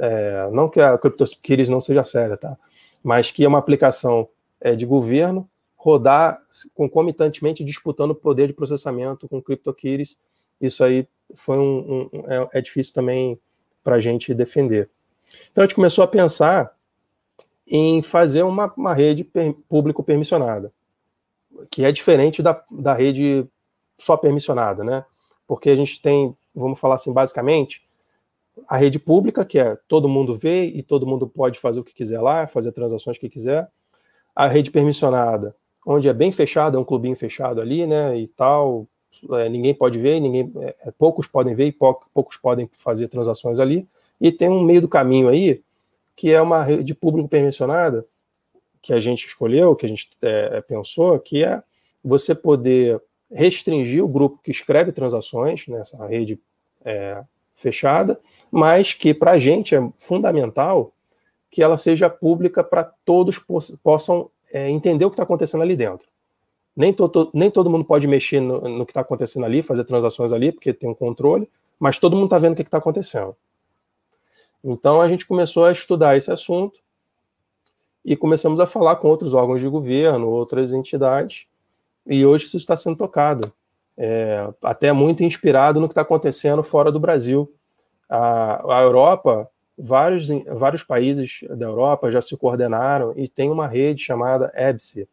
é, 0.00 0.48
não 0.52 0.68
que 0.68 0.80
a 0.80 0.96
CryptoKitties 0.98 1.68
não 1.68 1.80
seja 1.80 2.04
séria, 2.04 2.36
tá? 2.36 2.56
mas 3.04 3.30
que 3.30 3.44
é 3.44 3.48
uma 3.48 3.58
aplicação 3.58 4.26
é, 4.58 4.74
de 4.74 4.86
governo 4.86 5.48
rodar 5.76 6.40
concomitantemente 6.74 7.62
disputando 7.62 8.14
poder 8.14 8.46
de 8.46 8.54
processamento 8.54 9.28
com 9.28 9.42
CryptoKitties. 9.42 10.18
Isso 10.58 10.82
aí 10.82 11.06
foi 11.36 11.58
um, 11.58 12.08
um 12.10 12.24
é, 12.26 12.48
é, 12.54 12.62
difícil 12.62 12.94
também 12.94 13.38
para 13.82 13.96
a 13.96 14.00
gente 14.00 14.32
defender. 14.32 14.88
Então 15.52 15.62
a 15.62 15.66
gente 15.66 15.74
começou 15.74 16.02
a 16.02 16.08
pensar 16.08 16.74
em 17.66 18.02
fazer 18.02 18.42
uma, 18.42 18.72
uma 18.74 18.94
rede 18.94 19.22
per, 19.22 19.52
público 19.68 20.02
permissionada, 20.02 20.72
que 21.70 21.84
é 21.84 21.92
diferente 21.92 22.42
da, 22.42 22.64
da 22.70 22.94
rede 22.94 23.46
só 23.98 24.16
permissionada, 24.16 24.82
né? 24.82 25.04
Porque 25.46 25.68
a 25.68 25.76
gente 25.76 26.00
tem, 26.00 26.34
vamos 26.54 26.80
falar 26.80 26.94
assim, 26.94 27.12
basicamente, 27.12 27.82
a 28.68 28.76
rede 28.76 28.98
pública, 28.98 29.44
que 29.44 29.58
é 29.58 29.76
todo 29.88 30.08
mundo 30.08 30.36
vê 30.36 30.64
e 30.64 30.82
todo 30.82 31.06
mundo 31.06 31.28
pode 31.28 31.58
fazer 31.58 31.80
o 31.80 31.84
que 31.84 31.94
quiser 31.94 32.20
lá, 32.20 32.46
fazer 32.46 32.72
transações 32.72 33.18
que 33.18 33.28
quiser. 33.28 33.68
A 34.34 34.46
rede 34.46 34.70
permissionada, 34.70 35.54
onde 35.86 36.08
é 36.08 36.12
bem 36.12 36.32
fechado, 36.32 36.76
é 36.76 36.80
um 36.80 36.84
clubinho 36.84 37.16
fechado 37.16 37.60
ali, 37.60 37.86
né, 37.86 38.18
e 38.18 38.26
tal, 38.28 38.86
é, 39.32 39.48
ninguém 39.48 39.74
pode 39.74 39.98
ver, 39.98 40.20
ninguém, 40.20 40.52
é, 40.58 40.76
é 40.86 40.90
poucos 40.90 41.26
podem 41.26 41.54
ver 41.54 41.66
e 41.66 41.72
poucos 41.72 42.36
podem 42.36 42.68
fazer 42.72 43.08
transações 43.08 43.58
ali, 43.58 43.86
e 44.20 44.32
tem 44.32 44.48
um 44.48 44.62
meio 44.62 44.80
do 44.80 44.88
caminho 44.88 45.28
aí, 45.28 45.62
que 46.16 46.32
é 46.32 46.40
uma 46.40 46.62
rede 46.62 46.94
público 46.94 47.28
permissionada, 47.28 48.06
que 48.80 48.92
a 48.92 49.00
gente 49.00 49.26
escolheu, 49.26 49.74
que 49.74 49.86
a 49.86 49.88
gente 49.88 50.10
é, 50.22 50.60
pensou, 50.60 51.18
que 51.18 51.44
é 51.44 51.62
você 52.02 52.34
poder 52.34 53.00
restringir 53.30 54.04
o 54.04 54.08
grupo 54.08 54.40
que 54.42 54.50
escreve 54.50 54.92
transações 54.92 55.66
nessa 55.66 56.06
rede 56.06 56.38
é, 56.84 57.24
fechada, 57.54 58.20
mas 58.50 58.92
que 58.92 59.14
para 59.14 59.32
a 59.32 59.38
gente 59.38 59.74
é 59.74 59.88
fundamental 59.96 60.92
que 61.50 61.62
ela 61.62 61.78
seja 61.78 62.10
pública 62.10 62.64
para 62.64 62.84
todos 63.04 63.38
possam 63.82 64.28
é, 64.52 64.68
entender 64.68 65.04
o 65.04 65.10
que 65.10 65.14
está 65.14 65.22
acontecendo 65.22 65.62
ali 65.62 65.76
dentro. 65.76 66.08
Nem, 66.76 66.92
to, 66.92 67.08
to, 67.08 67.30
nem 67.32 67.50
todo 67.50 67.70
mundo 67.70 67.84
pode 67.84 68.08
mexer 68.08 68.40
no, 68.40 68.60
no 68.60 68.84
que 68.84 68.90
está 68.90 69.02
acontecendo 69.02 69.46
ali, 69.46 69.62
fazer 69.62 69.84
transações 69.84 70.32
ali, 70.32 70.50
porque 70.50 70.72
tem 70.72 70.90
um 70.90 70.94
controle, 70.94 71.48
mas 71.78 71.98
todo 71.98 72.16
mundo 72.16 72.26
está 72.26 72.38
vendo 72.38 72.54
o 72.54 72.56
que 72.56 72.62
está 72.62 72.78
acontecendo. 72.78 73.36
Então 74.64 75.00
a 75.00 75.08
gente 75.08 75.26
começou 75.26 75.64
a 75.64 75.72
estudar 75.72 76.16
esse 76.16 76.32
assunto 76.32 76.80
e 78.04 78.16
começamos 78.16 78.58
a 78.58 78.66
falar 78.66 78.96
com 78.96 79.08
outros 79.08 79.32
órgãos 79.32 79.60
de 79.60 79.68
governo, 79.68 80.28
outras 80.28 80.72
entidades, 80.72 81.46
e 82.06 82.26
hoje 82.26 82.46
isso 82.46 82.56
está 82.56 82.76
sendo 82.76 82.96
tocado. 82.96 83.52
É, 83.96 84.48
até 84.62 84.92
muito 84.92 85.22
inspirado 85.22 85.80
no 85.80 85.86
que 85.86 85.92
está 85.92 86.02
acontecendo 86.02 86.62
fora 86.62 86.90
do 86.90 86.98
Brasil. 86.98 87.52
A, 88.08 88.78
a 88.78 88.82
Europa 88.82 89.48
vários, 89.78 90.28
vários 90.46 90.82
países 90.82 91.40
da 91.50 91.66
Europa 91.66 92.10
já 92.10 92.20
se 92.20 92.36
coordenaram 92.36 93.12
e 93.16 93.28
tem 93.28 93.50
uma 93.50 93.66
rede 93.66 94.02
chamada 94.02 94.52
EBSI, 94.54 95.08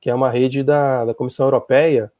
que 0.00 0.10
é 0.10 0.14
uma 0.14 0.30
rede 0.30 0.62
da, 0.62 1.04
da 1.04 1.14
Comissão 1.14 1.46
Europeia 1.46 2.12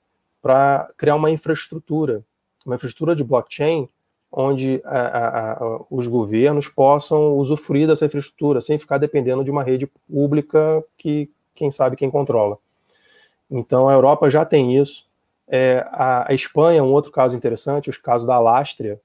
para 0.42 0.90
criar 0.96 1.14
uma 1.14 1.30
infraestrutura, 1.30 2.22
uma 2.64 2.76
infraestrutura 2.76 3.14
de 3.14 3.24
blockchain, 3.24 3.88
onde 4.30 4.80
a, 4.84 4.98
a, 4.98 5.52
a, 5.52 5.80
os 5.90 6.06
governos 6.06 6.68
possam 6.68 7.36
usufruir 7.36 7.86
dessa 7.86 8.04
infraestrutura 8.04 8.60
sem 8.60 8.78
ficar 8.78 8.98
dependendo 8.98 9.42
de 9.42 9.50
uma 9.50 9.62
rede 9.62 9.90
pública 10.08 10.82
que 10.96 11.30
quem 11.54 11.70
sabe 11.70 11.96
quem 11.96 12.10
controla. 12.10 12.58
Então 13.50 13.88
a 13.88 13.94
Europa 13.94 14.30
já 14.30 14.44
tem 14.44 14.76
isso 14.76 15.07
É, 15.48 15.86
a, 15.88 16.30
a, 16.30 16.34
Espanha 16.34 16.80
é 16.80 16.82
um 16.82 16.92
outro 16.92 17.10
caso 17.10 17.36
interessante, 17.36 17.88
o 17.88 18.02
caso 18.02 18.26
da 18.26 18.34
Alastria, 18.34 19.00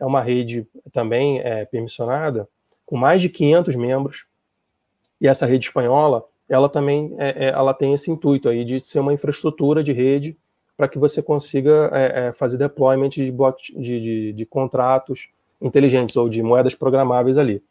é 0.00 0.06
uma 0.06 0.20
rede 0.20 0.66
também 0.92 1.40
é, 1.40 1.64
permissionada, 1.64 2.48
com 2.86 2.96
mais 2.96 3.20
de 3.20 3.28
500 3.28 3.76
membros, 3.76 4.26
e 5.20 5.28
essa 5.28 5.46
rede 5.46 5.66
espanhola, 5.66 6.24
ela 6.48 6.68
também 6.68 7.14
é, 7.18 7.46
é, 7.46 7.48
ela 7.48 7.72
tem 7.72 7.94
esse 7.94 8.10
intuito 8.10 8.48
aí 8.48 8.64
de 8.64 8.80
ser 8.80 9.00
uma 9.00 9.12
infraestrutura 9.12 9.82
de 9.82 9.92
rede 9.92 10.36
para 10.76 10.88
que 10.88 10.98
você 10.98 11.22
consiga 11.22 11.90
é, 11.92 12.32
fazer 12.32 12.58
deployment 12.58 13.10
de, 13.10 13.30
block, 13.30 13.72
de, 13.80 14.00
de, 14.00 14.32
de, 14.32 14.46
contratos 14.46 15.28
inteligentes 15.60 16.16
ou 16.16 16.28
de 16.28 16.42
moedas 16.42 16.74
programáveis 16.74 17.38
ali. 17.38 17.62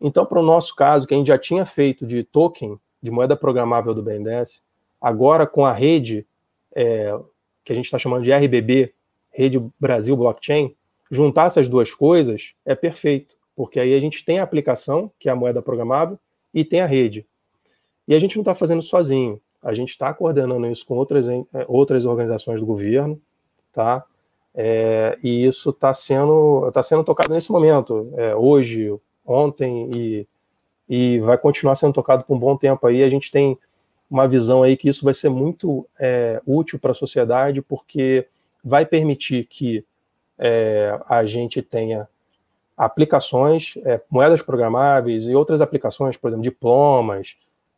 Então, 0.00 0.26
para 0.26 0.40
o 0.40 0.42
nosso 0.42 0.74
caso, 0.74 1.06
que 1.06 1.14
a 1.14 1.16
gente 1.16 1.28
já 1.28 1.38
tinha 1.38 1.64
feito 1.64 2.04
de 2.04 2.24
token, 2.24 2.78
de 3.00 3.10
moeda 3.10 3.36
programável 3.36 3.94
do 3.94 4.02
BNDES, 4.02 4.62
agora 5.00 5.46
com 5.46 5.64
a 5.64 5.72
rede 5.72 6.26
é, 6.74 7.16
que 7.64 7.72
a 7.72 7.76
gente 7.76 7.86
está 7.86 7.98
chamando 7.98 8.22
de 8.22 8.32
RBB, 8.32 8.92
Rede 9.30 9.64
Brasil 9.80 10.16
Blockchain, 10.16 10.74
juntar 11.10 11.46
essas 11.46 11.68
duas 11.68 11.92
coisas 11.92 12.54
é 12.64 12.74
perfeito, 12.74 13.36
porque 13.56 13.80
aí 13.80 13.94
a 13.94 14.00
gente 14.00 14.24
tem 14.24 14.38
a 14.38 14.42
aplicação, 14.42 15.10
que 15.18 15.28
é 15.28 15.32
a 15.32 15.36
moeda 15.36 15.62
programável, 15.62 16.18
e 16.52 16.64
tem 16.64 16.80
a 16.80 16.86
rede. 16.86 17.26
E 18.06 18.14
a 18.14 18.18
gente 18.18 18.36
não 18.36 18.42
está 18.42 18.54
fazendo 18.54 18.82
sozinho, 18.82 19.40
a 19.62 19.72
gente 19.72 19.90
está 19.90 20.12
coordenando 20.12 20.66
isso 20.66 20.84
com 20.86 20.94
outras, 20.94 21.28
é, 21.28 21.44
outras 21.66 22.04
organizações 22.04 22.60
do 22.60 22.66
governo, 22.66 23.20
tá? 23.72 24.04
É, 24.54 25.18
e 25.22 25.46
isso 25.46 25.70
está 25.70 25.92
sendo, 25.92 26.70
tá 26.70 26.82
sendo 26.82 27.02
tocado 27.02 27.32
nesse 27.32 27.50
momento, 27.50 28.12
é, 28.16 28.36
hoje, 28.36 28.94
ontem, 29.26 29.90
e, 29.92 30.28
e 30.88 31.18
vai 31.20 31.36
continuar 31.38 31.74
sendo 31.74 31.92
tocado 31.92 32.24
por 32.24 32.36
um 32.36 32.38
bom 32.38 32.56
tempo 32.56 32.86
aí. 32.86 33.02
A 33.02 33.08
gente 33.08 33.32
tem 33.32 33.58
uma 34.10 34.28
visão 34.28 34.62
aí 34.62 34.76
que 34.76 34.88
isso 34.88 35.04
vai 35.04 35.14
ser 35.14 35.28
muito 35.28 35.86
é, 35.98 36.40
útil 36.46 36.78
para 36.78 36.92
a 36.92 36.94
sociedade, 36.94 37.62
porque 37.62 38.26
vai 38.62 38.86
permitir 38.86 39.46
que 39.46 39.84
é, 40.38 40.98
a 41.08 41.24
gente 41.24 41.62
tenha 41.62 42.08
aplicações, 42.76 43.74
é, 43.84 44.00
moedas 44.10 44.42
programáveis 44.42 45.26
e 45.26 45.34
outras 45.34 45.60
aplicações, 45.60 46.16
por 46.16 46.28
exemplo, 46.28 46.42
diplomas. 46.42 47.36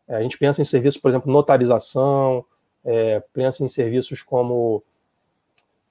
É, 0.09 0.17
a 0.17 0.23
gente 0.23 0.39
pensa 0.39 0.63
em 0.63 0.65
serviços, 0.65 1.01
por 1.01 1.09
exemplo, 1.09 1.33
notarização, 1.33 2.45
é, 2.85 3.23
pensa 3.33 3.65
em 3.65 3.69
serviços 3.69 4.23
como. 4.23 4.83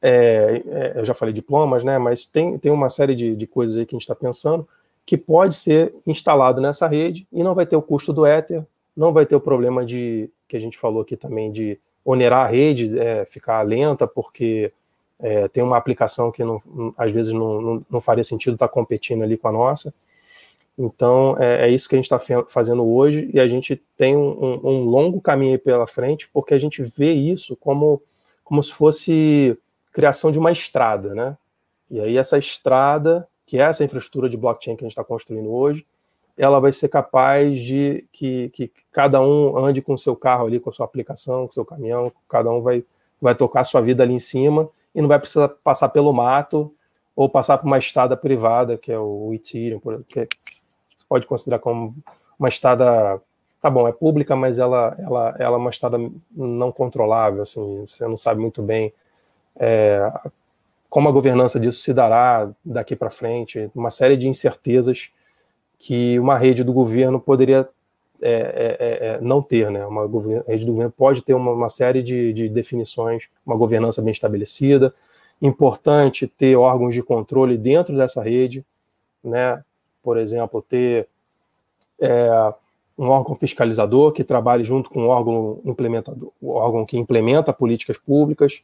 É, 0.01 0.93
eu 0.95 1.05
já 1.05 1.13
falei 1.13 1.33
diplomas, 1.33 1.83
né? 1.83 1.97
Mas 1.97 2.25
tem, 2.25 2.57
tem 2.57 2.71
uma 2.71 2.89
série 2.89 3.15
de, 3.15 3.35
de 3.35 3.47
coisas 3.47 3.75
aí 3.75 3.85
que 3.85 3.95
a 3.95 3.97
gente 3.97 4.03
está 4.03 4.15
pensando 4.15 4.67
que 5.05 5.17
pode 5.17 5.55
ser 5.55 5.93
instalado 6.07 6.59
nessa 6.59 6.87
rede 6.87 7.27
e 7.31 7.43
não 7.43 7.53
vai 7.53 7.65
ter 7.65 7.75
o 7.75 7.81
custo 7.81 8.11
do 8.11 8.25
Ether, 8.25 8.65
não 8.95 9.11
vai 9.11 9.25
ter 9.25 9.35
o 9.35 9.41
problema 9.41 9.85
de 9.85 10.29
que 10.47 10.55
a 10.55 10.59
gente 10.59 10.77
falou 10.77 11.01
aqui 11.01 11.17
também 11.17 11.51
de 11.51 11.79
onerar 12.03 12.45
a 12.45 12.49
rede, 12.49 12.97
é, 12.97 13.25
ficar 13.25 13.61
lenta, 13.63 14.07
porque 14.07 14.71
é, 15.19 15.47
tem 15.47 15.63
uma 15.63 15.77
aplicação 15.77 16.31
que 16.31 16.43
não, 16.43 16.59
às 16.97 17.11
vezes 17.11 17.33
não, 17.33 17.61
não, 17.61 17.85
não, 17.89 18.01
faria 18.01 18.23
sentido 18.23 18.53
estar 18.53 18.67
competindo 18.67 19.23
ali 19.23 19.37
com 19.37 19.47
a 19.47 19.51
nossa. 19.51 19.93
Então, 20.77 21.35
é, 21.39 21.67
é 21.67 21.69
isso 21.69 21.87
que 21.87 21.95
a 21.95 21.97
gente 21.97 22.11
está 22.11 22.19
fazendo 22.47 22.85
hoje 22.85 23.29
e 23.33 23.39
a 23.39 23.47
gente 23.47 23.81
tem 23.97 24.15
um, 24.15 24.59
um, 24.63 24.83
longo 24.83 25.21
caminho 25.21 25.57
pela 25.57 25.87
frente, 25.87 26.29
porque 26.33 26.53
a 26.53 26.59
gente 26.59 26.83
vê 26.83 27.11
isso 27.13 27.55
como, 27.55 28.01
como 28.43 28.61
se 28.61 28.73
fosse 28.73 29.57
criação 29.93 30.31
de 30.31 30.37
uma 30.37 30.51
estrada, 30.51 31.15
né? 31.15 31.37
E 31.89 31.99
aí 32.01 32.17
essa 32.17 32.37
estrada, 32.37 33.27
que 33.45 33.57
é 33.57 33.61
essa 33.61 33.85
infraestrutura 33.85 34.27
de 34.27 34.35
blockchain 34.35 34.75
que 34.75 34.83
a 34.83 34.87
gente 34.87 34.91
está 34.91 35.03
construindo 35.03 35.49
hoje, 35.49 35.85
ela 36.37 36.59
vai 36.59 36.71
ser 36.71 36.89
capaz 36.89 37.59
de 37.59 38.05
que, 38.11 38.49
que 38.49 38.71
cada 38.91 39.21
um 39.21 39.57
ande 39.57 39.81
com 39.81 39.97
seu 39.97 40.15
carro 40.15 40.45
ali, 40.45 40.59
com 40.59 40.69
a 40.69 40.73
sua 40.73 40.85
aplicação, 40.85 41.47
com 41.47 41.53
seu 41.53 41.65
caminhão, 41.65 42.11
cada 42.27 42.51
um 42.51 42.61
vai, 42.61 42.83
vai 43.21 43.35
tocar 43.35 43.63
sua 43.63 43.81
vida 43.81 44.03
ali 44.03 44.13
em 44.13 44.19
cima 44.19 44.69
e 44.93 45.01
não 45.01 45.07
vai 45.07 45.19
precisar 45.19 45.49
passar 45.49 45.89
pelo 45.89 46.13
mato 46.13 46.71
ou 47.15 47.29
passar 47.29 47.57
por 47.57 47.67
uma 47.67 47.77
estrada 47.77 48.17
privada, 48.17 48.77
que 48.77 48.91
é 48.91 48.99
o 48.99 49.33
Ethereum, 49.33 49.79
que 50.07 50.27
você 50.95 51.05
pode 51.07 51.25
considerar 51.25 51.59
como 51.59 51.95
uma 52.37 52.49
estrada, 52.49 53.21
tá 53.61 53.69
bom, 53.69 53.87
é 53.87 53.93
pública, 53.93 54.35
mas 54.35 54.59
ela, 54.59 54.95
ela, 54.99 55.35
ela 55.39 55.55
é 55.55 55.59
uma 55.59 55.69
estrada 55.69 55.97
não 56.35 56.71
controlável, 56.71 57.43
assim, 57.43 57.85
você 57.87 58.05
não 58.05 58.17
sabe 58.17 58.41
muito 58.41 58.61
bem 58.61 58.93
é, 59.57 60.11
como 60.89 61.09
a 61.09 61.11
governança 61.11 61.59
disso 61.59 61.79
se 61.79 61.93
dará 61.93 62.49
daqui 62.63 62.95
para 62.95 63.09
frente, 63.09 63.69
uma 63.73 63.91
série 63.91 64.17
de 64.17 64.27
incertezas 64.27 65.09
que 65.77 66.19
uma 66.19 66.37
rede 66.37 66.63
do 66.63 66.73
governo 66.73 67.19
poderia 67.19 67.67
é, 68.21 68.31
é, 68.31 68.77
é, 68.79 69.07
é 69.07 69.21
não 69.21 69.41
ter, 69.41 69.69
né? 69.69 69.85
Uma 69.85 70.03
rede 70.47 70.65
do 70.65 70.71
governo 70.71 70.93
pode 70.95 71.21
ter 71.21 71.33
uma, 71.33 71.51
uma 71.51 71.69
série 71.69 72.01
de, 72.01 72.33
de, 72.33 72.49
definições, 72.49 73.27
uma 73.45 73.55
governança 73.55 74.01
bem 74.01 74.11
estabelecida. 74.11 74.93
Importante 75.41 76.27
ter 76.27 76.55
órgãos 76.55 76.93
de 76.93 77.03
controle 77.03 77.57
dentro 77.57 77.95
dessa 77.95 78.21
rede, 78.21 78.65
né? 79.23 79.63
Por 80.01 80.17
exemplo, 80.17 80.61
ter 80.61 81.07
é, 81.99 82.53
um 82.97 83.09
órgão 83.09 83.35
fiscalizador 83.35 84.11
que 84.11 84.23
trabalhe 84.23 84.63
junto 84.63 84.89
com 84.89 85.05
o 85.05 85.09
órgão 85.09 85.59
implementador, 85.65 86.31
o 86.41 86.51
órgão 86.51 86.85
que 86.85 86.97
implementa 86.97 87.51
políticas 87.51 87.97
públicas, 87.97 88.61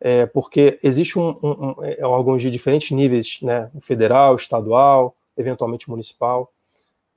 é, 0.00 0.26
porque 0.26 0.78
existe 0.82 1.18
um, 1.18 1.30
um, 1.42 1.74
um, 1.78 2.06
órgãos 2.06 2.42
de 2.42 2.50
diferentes 2.50 2.90
níveis, 2.90 3.38
né? 3.40 3.70
Federal, 3.80 4.36
estadual, 4.36 5.14
eventualmente 5.42 5.90
municipal, 5.90 6.50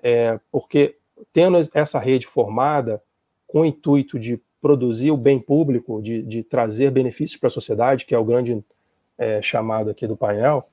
é, 0.01 0.39
porque 0.51 0.97
tendo 1.32 1.57
essa 1.73 1.99
rede 1.99 2.26
formada 2.26 3.01
com 3.47 3.61
o 3.61 3.65
intuito 3.65 4.19
de 4.19 4.41
produzir 4.61 5.11
o 5.11 5.17
bem 5.17 5.39
público, 5.39 6.01
de, 6.01 6.21
de 6.23 6.43
trazer 6.43 6.91
benefícios 6.91 7.39
para 7.39 7.47
a 7.47 7.51
sociedade, 7.51 8.05
que 8.05 8.15
é 8.15 8.17
o 8.17 8.26
grande 8.26 8.63
é, 9.17 9.41
chamado 9.41 9.89
aqui 9.89 10.07
do 10.07 10.17
painel, 10.17 10.67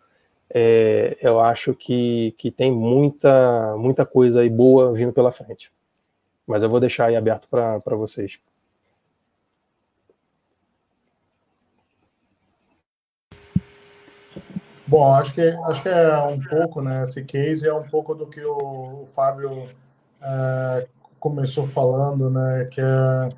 é, 0.52 1.16
eu 1.22 1.40
acho 1.40 1.74
que, 1.74 2.34
que 2.36 2.50
tem 2.50 2.70
muita, 2.70 3.76
muita 3.76 4.04
coisa 4.04 4.40
aí 4.40 4.50
boa 4.50 4.92
vindo 4.92 5.12
pela 5.12 5.32
frente. 5.32 5.72
Mas 6.46 6.62
eu 6.62 6.68
vou 6.68 6.80
deixar 6.80 7.06
aí 7.06 7.16
aberto 7.16 7.48
para 7.48 7.96
vocês. 7.96 8.38
Bom, 14.92 15.14
acho 15.14 15.32
que, 15.32 15.40
acho 15.40 15.82
que 15.82 15.88
é 15.88 16.18
um 16.18 16.38
pouco, 16.38 16.82
né? 16.82 17.02
Esse 17.02 17.24
case 17.24 17.66
é 17.66 17.72
um 17.72 17.82
pouco 17.82 18.14
do 18.14 18.26
que 18.26 18.44
o, 18.44 19.04
o 19.04 19.06
Fábio 19.06 19.70
é, 20.20 20.86
começou 21.18 21.66
falando, 21.66 22.28
né? 22.28 22.68
Que 22.70 22.82
é 22.82 23.28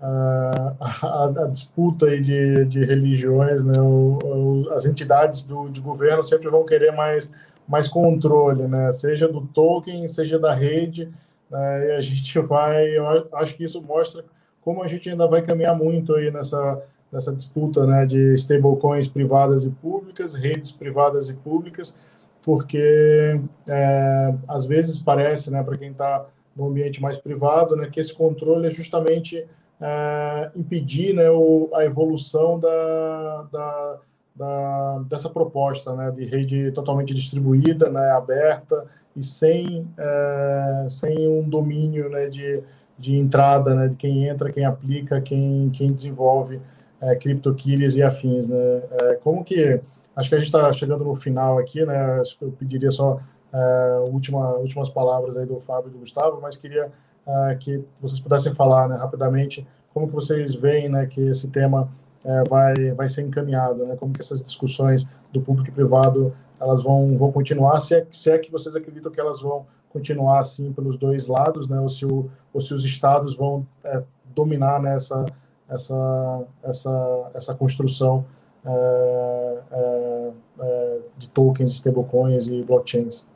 é 0.00 0.04
a, 0.80 1.24
a, 1.24 1.48
disputa 1.48 2.06
aí 2.06 2.20
de, 2.20 2.64
de 2.66 2.84
religiões, 2.84 3.64
né? 3.64 3.80
O, 3.80 4.20
o, 4.22 4.72
as 4.72 4.86
entidades 4.86 5.42
do, 5.42 5.68
de 5.68 5.80
governo 5.80 6.22
sempre 6.22 6.48
vão 6.48 6.64
querer 6.64 6.92
mais, 6.92 7.32
mais 7.66 7.88
controle, 7.88 8.68
né? 8.68 8.92
Seja 8.92 9.26
do 9.26 9.40
token, 9.48 10.06
seja 10.06 10.38
da 10.38 10.54
rede, 10.54 11.12
né? 11.50 11.88
E 11.88 11.90
a 11.96 12.00
gente 12.00 12.38
vai, 12.38 12.96
eu 12.96 13.04
acho 13.32 13.56
que 13.56 13.64
isso 13.64 13.82
mostra 13.82 14.24
como 14.60 14.80
a 14.80 14.86
gente 14.86 15.10
ainda 15.10 15.26
vai 15.26 15.42
caminhar 15.42 15.76
muito 15.76 16.14
aí 16.14 16.30
nessa 16.30 16.80
nessa 17.12 17.32
disputa 17.32 17.86
né, 17.86 18.06
de 18.06 18.34
stablecoins 18.34 19.08
privadas 19.08 19.64
e 19.64 19.70
públicas, 19.70 20.34
redes 20.34 20.70
privadas 20.70 21.28
e 21.28 21.34
públicas, 21.34 21.96
porque 22.42 23.40
é, 23.68 24.34
às 24.48 24.64
vezes 24.64 24.98
parece, 24.98 25.50
né, 25.50 25.62
para 25.62 25.76
quem 25.76 25.90
está 25.90 26.26
no 26.56 26.66
ambiente 26.66 27.00
mais 27.00 27.18
privado, 27.18 27.76
né, 27.76 27.88
que 27.90 28.00
esse 28.00 28.14
controle 28.14 28.66
é 28.66 28.70
justamente 28.70 29.44
é, 29.80 30.50
impedir 30.54 31.14
né, 31.14 31.30
o, 31.30 31.70
a 31.74 31.84
evolução 31.84 32.58
da, 32.58 33.46
da, 33.52 33.98
da, 34.36 34.98
dessa 35.08 35.28
proposta 35.28 35.94
né, 35.94 36.10
de 36.10 36.24
rede 36.24 36.70
totalmente 36.72 37.14
distribuída, 37.14 37.90
né, 37.90 38.10
aberta 38.12 38.86
e 39.16 39.22
sem, 39.22 39.86
é, 39.98 40.86
sem 40.88 41.28
um 41.28 41.48
domínio 41.48 42.08
né, 42.08 42.28
de, 42.28 42.62
de 42.98 43.16
entrada, 43.16 43.74
né, 43.74 43.88
de 43.88 43.96
quem 43.96 44.28
entra, 44.28 44.52
quem 44.52 44.64
aplica, 44.64 45.20
quem, 45.20 45.70
quem 45.70 45.92
desenvolve 45.92 46.60
é, 47.00 47.14
CryptoKitties 47.16 47.96
e 47.96 48.02
afins, 48.02 48.48
né? 48.48 48.82
É, 48.90 49.14
como 49.22 49.44
que 49.44 49.80
acho 50.14 50.28
que 50.28 50.34
a 50.34 50.38
gente 50.38 50.46
está 50.46 50.72
chegando 50.72 51.04
no 51.04 51.14
final 51.14 51.58
aqui, 51.58 51.84
né? 51.84 52.22
Eu 52.40 52.52
pediria 52.52 52.90
só 52.90 53.20
é, 53.52 53.98
última, 54.10 54.56
últimas 54.56 54.88
palavras 54.88 55.36
aí 55.36 55.46
do 55.46 55.58
Fábio 55.58 55.88
e 55.88 55.92
do 55.92 55.98
Gustavo, 55.98 56.40
mas 56.40 56.56
queria 56.56 56.92
é, 57.26 57.54
que 57.56 57.84
vocês 58.00 58.20
pudessem 58.20 58.54
falar, 58.54 58.88
né, 58.88 58.96
rapidamente, 58.96 59.66
como 59.92 60.08
que 60.08 60.14
vocês 60.14 60.54
veem, 60.54 60.88
né, 60.88 61.06
que 61.06 61.20
esse 61.20 61.48
tema 61.48 61.88
é, 62.24 62.44
vai 62.44 62.92
vai 62.92 63.08
ser 63.08 63.22
encaminhado, 63.22 63.86
né? 63.86 63.96
Como 63.96 64.12
que 64.12 64.20
essas 64.20 64.42
discussões 64.42 65.06
do 65.32 65.40
público 65.40 65.70
e 65.70 65.72
privado 65.72 66.34
elas 66.60 66.82
vão 66.82 67.16
vão 67.16 67.32
continuar, 67.32 67.80
se 67.80 67.94
é, 67.94 68.06
se 68.10 68.30
é 68.30 68.38
que 68.38 68.50
vocês 68.50 68.76
acreditam 68.76 69.10
que 69.10 69.20
elas 69.20 69.40
vão 69.40 69.66
continuar 69.88 70.40
assim 70.40 70.72
pelos 70.72 70.96
dois 70.96 71.26
lados, 71.26 71.68
né? 71.68 71.80
Ou 71.80 71.88
se 71.88 72.04
o, 72.04 72.30
ou 72.52 72.60
se 72.60 72.74
os 72.74 72.84
estados 72.84 73.34
vão 73.34 73.66
é, 73.84 74.02
dominar 74.34 74.80
nessa 74.80 75.16
né, 75.22 75.26
essa, 75.70 76.46
essa, 76.62 77.30
essa 77.34 77.54
construção 77.54 78.24
é, 78.64 79.62
é, 79.72 80.32
é, 80.60 81.02
de 81.16 81.30
tokens, 81.30 81.72
stablecoins 81.72 82.48
e 82.48 82.62
blockchains. 82.62 83.26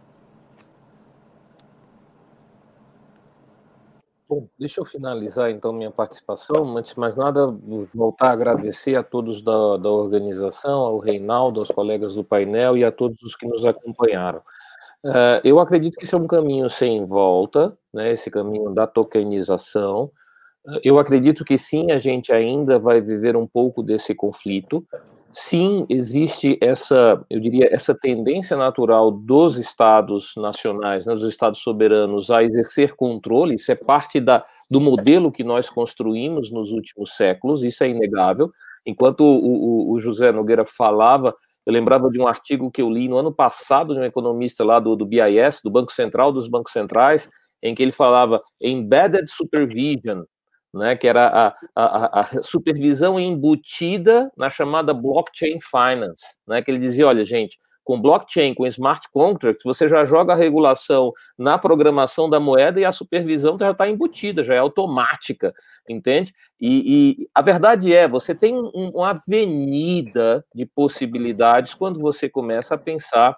Bom, 4.28 4.48
deixa 4.58 4.80
eu 4.80 4.84
finalizar 4.84 5.50
então 5.50 5.72
minha 5.72 5.90
participação. 5.90 6.76
Antes 6.76 6.94
de 6.94 7.00
mais 7.00 7.14
nada, 7.14 7.54
voltar 7.94 8.28
a 8.28 8.32
agradecer 8.32 8.96
a 8.96 9.02
todos 9.02 9.42
da, 9.42 9.76
da 9.76 9.90
organização, 9.90 10.80
ao 10.80 10.98
Reinaldo, 10.98 11.60
aos 11.60 11.70
colegas 11.70 12.14
do 12.14 12.24
painel 12.24 12.76
e 12.76 12.84
a 12.84 12.90
todos 12.90 13.22
os 13.22 13.36
que 13.36 13.46
nos 13.46 13.64
acompanharam. 13.64 14.40
Uh, 15.04 15.38
eu 15.44 15.60
acredito 15.60 15.96
que 15.96 16.04
esse 16.04 16.14
é 16.14 16.18
um 16.18 16.26
caminho 16.26 16.68
sem 16.70 17.04
volta, 17.04 17.76
né, 17.92 18.12
esse 18.12 18.30
caminho 18.30 18.70
da 18.70 18.86
tokenização. 18.86 20.10
Eu 20.82 20.98
acredito 20.98 21.44
que 21.44 21.58
sim, 21.58 21.92
a 21.92 21.98
gente 21.98 22.32
ainda 22.32 22.78
vai 22.78 23.00
viver 23.00 23.36
um 23.36 23.46
pouco 23.46 23.82
desse 23.82 24.14
conflito. 24.14 24.84
Sim, 25.32 25.84
existe 25.88 26.56
essa, 26.60 27.22
eu 27.28 27.40
diria, 27.40 27.68
essa 27.72 27.94
tendência 27.94 28.56
natural 28.56 29.10
dos 29.10 29.58
estados 29.58 30.32
nacionais, 30.36 31.06
né, 31.06 31.14
dos 31.14 31.24
estados 31.24 31.60
soberanos, 31.60 32.30
a 32.30 32.42
exercer 32.42 32.94
controle. 32.94 33.56
Isso 33.56 33.70
é 33.72 33.74
parte 33.74 34.20
da, 34.20 34.44
do 34.70 34.80
modelo 34.80 35.32
que 35.32 35.42
nós 35.42 35.68
construímos 35.68 36.50
nos 36.50 36.70
últimos 36.70 37.16
séculos, 37.16 37.62
isso 37.62 37.82
é 37.82 37.88
inegável. 37.88 38.50
Enquanto 38.86 39.22
o, 39.22 39.90
o, 39.90 39.92
o 39.92 40.00
José 40.00 40.30
Nogueira 40.30 40.64
falava 40.64 41.34
eu 41.66 41.72
lembrava 41.72 42.10
de 42.10 42.20
um 42.20 42.26
artigo 42.26 42.70
que 42.70 42.82
eu 42.82 42.90
li 42.90 43.08
no 43.08 43.16
ano 43.16 43.32
passado 43.32 43.94
de 43.94 44.00
um 44.00 44.04
economista 44.04 44.62
lá 44.62 44.78
do, 44.78 44.94
do 44.94 45.06
BIS, 45.06 45.60
do 45.62 45.70
Banco 45.70 45.92
Central 45.92 46.30
dos 46.30 46.46
Bancos 46.46 46.72
Centrais, 46.72 47.30
em 47.62 47.74
que 47.74 47.82
ele 47.82 47.92
falava 47.92 48.42
embedded 48.60 49.26
supervision, 49.30 50.24
né, 50.74 50.96
que 50.96 51.06
era 51.06 51.28
a, 51.28 51.56
a, 51.76 52.20
a, 52.20 52.42
supervisão 52.42 53.18
embutida 53.18 54.30
na 54.36 54.50
chamada 54.50 54.92
blockchain 54.92 55.58
finance, 55.60 56.24
né, 56.46 56.60
que 56.60 56.70
ele 56.70 56.80
dizia, 56.80 57.06
olha, 57.06 57.24
gente, 57.24 57.56
com 57.84 58.00
blockchain, 58.00 58.54
com 58.54 58.66
smart 58.66 59.08
contracts, 59.12 59.62
você 59.62 59.86
já 59.86 60.04
joga 60.04 60.32
a 60.32 60.36
regulação 60.36 61.12
na 61.38 61.58
programação 61.58 62.28
da 62.28 62.40
moeda 62.40 62.80
e 62.80 62.84
a 62.84 62.90
supervisão 62.90 63.58
já 63.58 63.70
está 63.70 63.86
embutida, 63.88 64.42
já 64.42 64.54
é 64.54 64.58
automática, 64.58 65.54
entende? 65.88 66.32
E, 66.58 67.18
e 67.20 67.28
a 67.34 67.42
verdade 67.42 67.94
é, 67.94 68.08
você 68.08 68.34
tem 68.34 68.54
um, 68.54 68.90
uma 68.94 69.10
avenida 69.10 70.44
de 70.54 70.64
possibilidades 70.64 71.74
quando 71.74 72.00
você 72.00 72.28
começa 72.28 72.74
a 72.74 72.78
pensar 72.78 73.36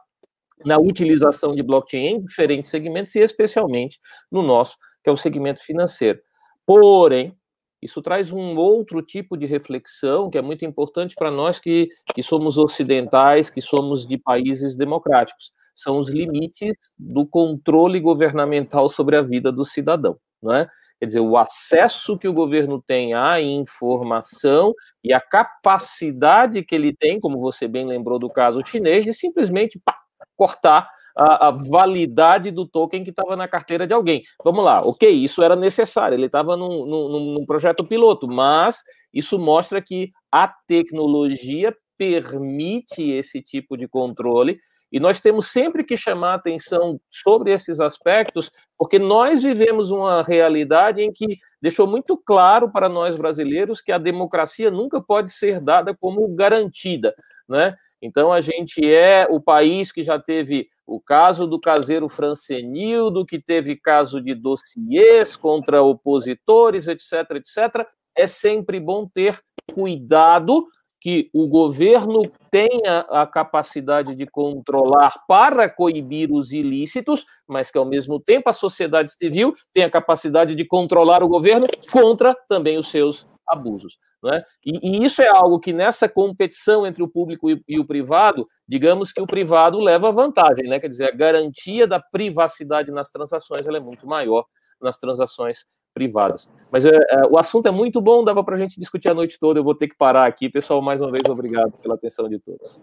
na 0.64 0.78
utilização 0.78 1.54
de 1.54 1.62
blockchain 1.62 2.06
em 2.06 2.24
diferentes 2.24 2.70
segmentos 2.70 3.14
e 3.16 3.18
especialmente 3.18 3.98
no 4.30 4.42
nosso, 4.42 4.76
que 5.02 5.10
é 5.10 5.12
o 5.12 5.16
segmento 5.16 5.62
financeiro. 5.62 6.20
Porém, 6.66 7.36
isso 7.80 8.02
traz 8.02 8.32
um 8.32 8.56
outro 8.56 9.00
tipo 9.00 9.36
de 9.36 9.46
reflexão 9.46 10.28
que 10.28 10.36
é 10.36 10.42
muito 10.42 10.64
importante 10.64 11.14
para 11.14 11.30
nós 11.30 11.60
que, 11.60 11.88
que 12.14 12.22
somos 12.22 12.58
ocidentais, 12.58 13.48
que 13.48 13.60
somos 13.60 14.06
de 14.06 14.18
países 14.18 14.76
democráticos. 14.76 15.52
São 15.74 15.98
os 15.98 16.08
limites 16.08 16.76
do 16.98 17.26
controle 17.26 18.00
governamental 18.00 18.88
sobre 18.88 19.16
a 19.16 19.22
vida 19.22 19.52
do 19.52 19.64
cidadão, 19.64 20.18
não 20.42 20.54
é? 20.54 20.68
Quer 20.98 21.06
dizer, 21.06 21.20
o 21.20 21.36
acesso 21.36 22.18
que 22.18 22.26
o 22.26 22.32
governo 22.32 22.82
tem 22.82 23.12
à 23.12 23.38
informação 23.40 24.74
e 25.04 25.12
a 25.12 25.20
capacidade 25.20 26.64
que 26.64 26.74
ele 26.74 26.96
tem, 26.96 27.20
como 27.20 27.38
você 27.38 27.68
bem 27.68 27.86
lembrou 27.86 28.18
do 28.18 28.30
caso 28.30 28.64
chinês, 28.64 29.04
de 29.04 29.12
simplesmente 29.12 29.78
pá, 29.78 29.94
cortar 30.34 30.88
a, 31.16 31.48
a 31.48 31.50
validade 31.50 32.50
do 32.50 32.66
token 32.66 33.02
que 33.02 33.10
estava 33.10 33.34
na 33.34 33.48
carteira 33.48 33.86
de 33.86 33.94
alguém. 33.94 34.22
Vamos 34.44 34.64
lá, 34.64 34.80
ok, 34.80 35.08
isso 35.10 35.42
era 35.42 35.56
necessário, 35.56 36.14
ele 36.14 36.26
estava 36.26 36.56
num, 36.56 36.84
num, 36.84 37.34
num 37.34 37.46
projeto 37.46 37.84
piloto, 37.84 38.28
mas 38.28 38.82
isso 39.12 39.38
mostra 39.38 39.80
que 39.80 40.12
a 40.30 40.46
tecnologia 40.46 41.74
permite 41.96 43.02
esse 43.10 43.40
tipo 43.40 43.76
de 43.76 43.88
controle 43.88 44.58
e 44.92 45.00
nós 45.00 45.20
temos 45.20 45.48
sempre 45.48 45.84
que 45.84 45.96
chamar 45.96 46.34
atenção 46.34 47.00
sobre 47.10 47.52
esses 47.52 47.80
aspectos, 47.80 48.50
porque 48.78 48.98
nós 48.98 49.42
vivemos 49.42 49.90
uma 49.90 50.22
realidade 50.22 51.02
em 51.02 51.12
que 51.12 51.38
deixou 51.60 51.86
muito 51.86 52.16
claro 52.16 52.70
para 52.70 52.88
nós 52.88 53.18
brasileiros 53.18 53.80
que 53.80 53.90
a 53.90 53.98
democracia 53.98 54.70
nunca 54.70 55.00
pode 55.00 55.32
ser 55.32 55.60
dada 55.60 55.94
como 55.94 56.28
garantida, 56.34 57.14
né? 57.48 57.76
Então 58.00 58.32
a 58.32 58.40
gente 58.40 58.84
é 58.84 59.26
o 59.28 59.40
país 59.40 59.90
que 59.90 60.04
já 60.04 60.18
teve 60.18 60.68
o 60.86 61.00
caso 61.00 61.46
do 61.46 61.60
caseiro 61.60 62.08
Francenildo, 62.08 63.26
que 63.26 63.40
teve 63.40 63.76
caso 63.76 64.20
de 64.20 64.34
dossiês 64.34 65.34
contra 65.34 65.82
opositores, 65.82 66.86
etc, 66.86 67.12
etc. 67.32 67.86
É 68.16 68.26
sempre 68.26 68.78
bom 68.78 69.06
ter 69.06 69.40
cuidado 69.74 70.66
que 71.00 71.30
o 71.32 71.46
governo 71.46 72.22
tenha 72.50 73.00
a 73.10 73.26
capacidade 73.26 74.14
de 74.14 74.26
controlar 74.26 75.24
para 75.28 75.68
coibir 75.68 76.32
os 76.32 76.52
ilícitos, 76.52 77.24
mas 77.46 77.70
que 77.70 77.78
ao 77.78 77.84
mesmo 77.84 78.18
tempo 78.18 78.48
a 78.48 78.52
sociedade 78.52 79.12
civil 79.12 79.54
tenha 79.72 79.86
a 79.86 79.90
capacidade 79.90 80.54
de 80.54 80.64
controlar 80.64 81.22
o 81.22 81.28
governo 81.28 81.66
contra 81.92 82.34
também 82.48 82.78
os 82.78 82.90
seus 82.90 83.26
abusos. 83.46 83.98
Né? 84.26 84.42
E, 84.64 84.98
e, 84.98 85.04
isso 85.04 85.22
é 85.22 85.28
algo 85.28 85.60
que 85.60 85.72
nessa 85.72 86.08
competição 86.08 86.84
entre 86.84 87.00
o 87.00 87.08
público 87.08 87.48
e, 87.48 87.62
e, 87.68 87.78
o 87.78 87.84
privado, 87.84 88.48
digamos 88.66 89.12
que 89.12 89.22
o 89.22 89.26
privado 89.26 89.78
leva 89.78 90.10
vantagem, 90.10 90.68
né? 90.68 90.80
quer 90.80 90.88
dizer, 90.88 91.04
a 91.04 91.16
garantia 91.16 91.86
da 91.86 92.00
privacidade 92.00 92.90
nas 92.90 93.08
transações 93.08 93.64
é 93.64 93.80
muito 93.80 94.04
maior 94.04 94.44
nas 94.82 94.98
transações 94.98 95.64
privadas. 95.94 96.50
Mas 96.72 96.84
é, 96.84 96.90
é, 96.90 97.26
o 97.30 97.38
assunto 97.38 97.68
é 97.68 97.70
muito 97.70 98.00
bom, 98.00 98.24
dava 98.24 98.42
para 98.42 98.56
a 98.56 98.58
gente 98.58 98.80
discutir 98.80 99.08
a 99.08 99.14
noite 99.14 99.38
toda, 99.38 99.60
eu 99.60 99.64
vou 99.64 99.76
ter 99.76 99.86
que 99.86 99.96
parar 99.96 100.26
aqui. 100.26 100.48
Pessoal, 100.48 100.82
mais 100.82 101.00
uma 101.00 101.12
vez, 101.12 101.22
obrigado 101.28 101.72
pela 101.80 101.94
atenção 101.94 102.28
de 102.28 102.40
todos. 102.40 102.80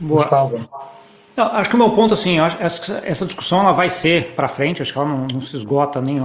Boa. 0.00 0.26
Então, 1.32 1.46
acho 1.52 1.68
que 1.68 1.76
o 1.76 1.78
meu 1.78 1.90
ponto, 1.90 2.14
assim, 2.14 2.40
essa, 2.40 2.98
essa 3.04 3.26
discussão 3.26 3.60
ela 3.60 3.72
vai 3.72 3.90
ser 3.90 4.34
para 4.34 4.48
frente, 4.48 4.80
acho 4.80 4.90
que 4.90 4.98
ela 4.98 5.06
não, 5.06 5.26
não 5.26 5.40
se 5.42 5.54
esgota, 5.54 6.00
nem, 6.00 6.18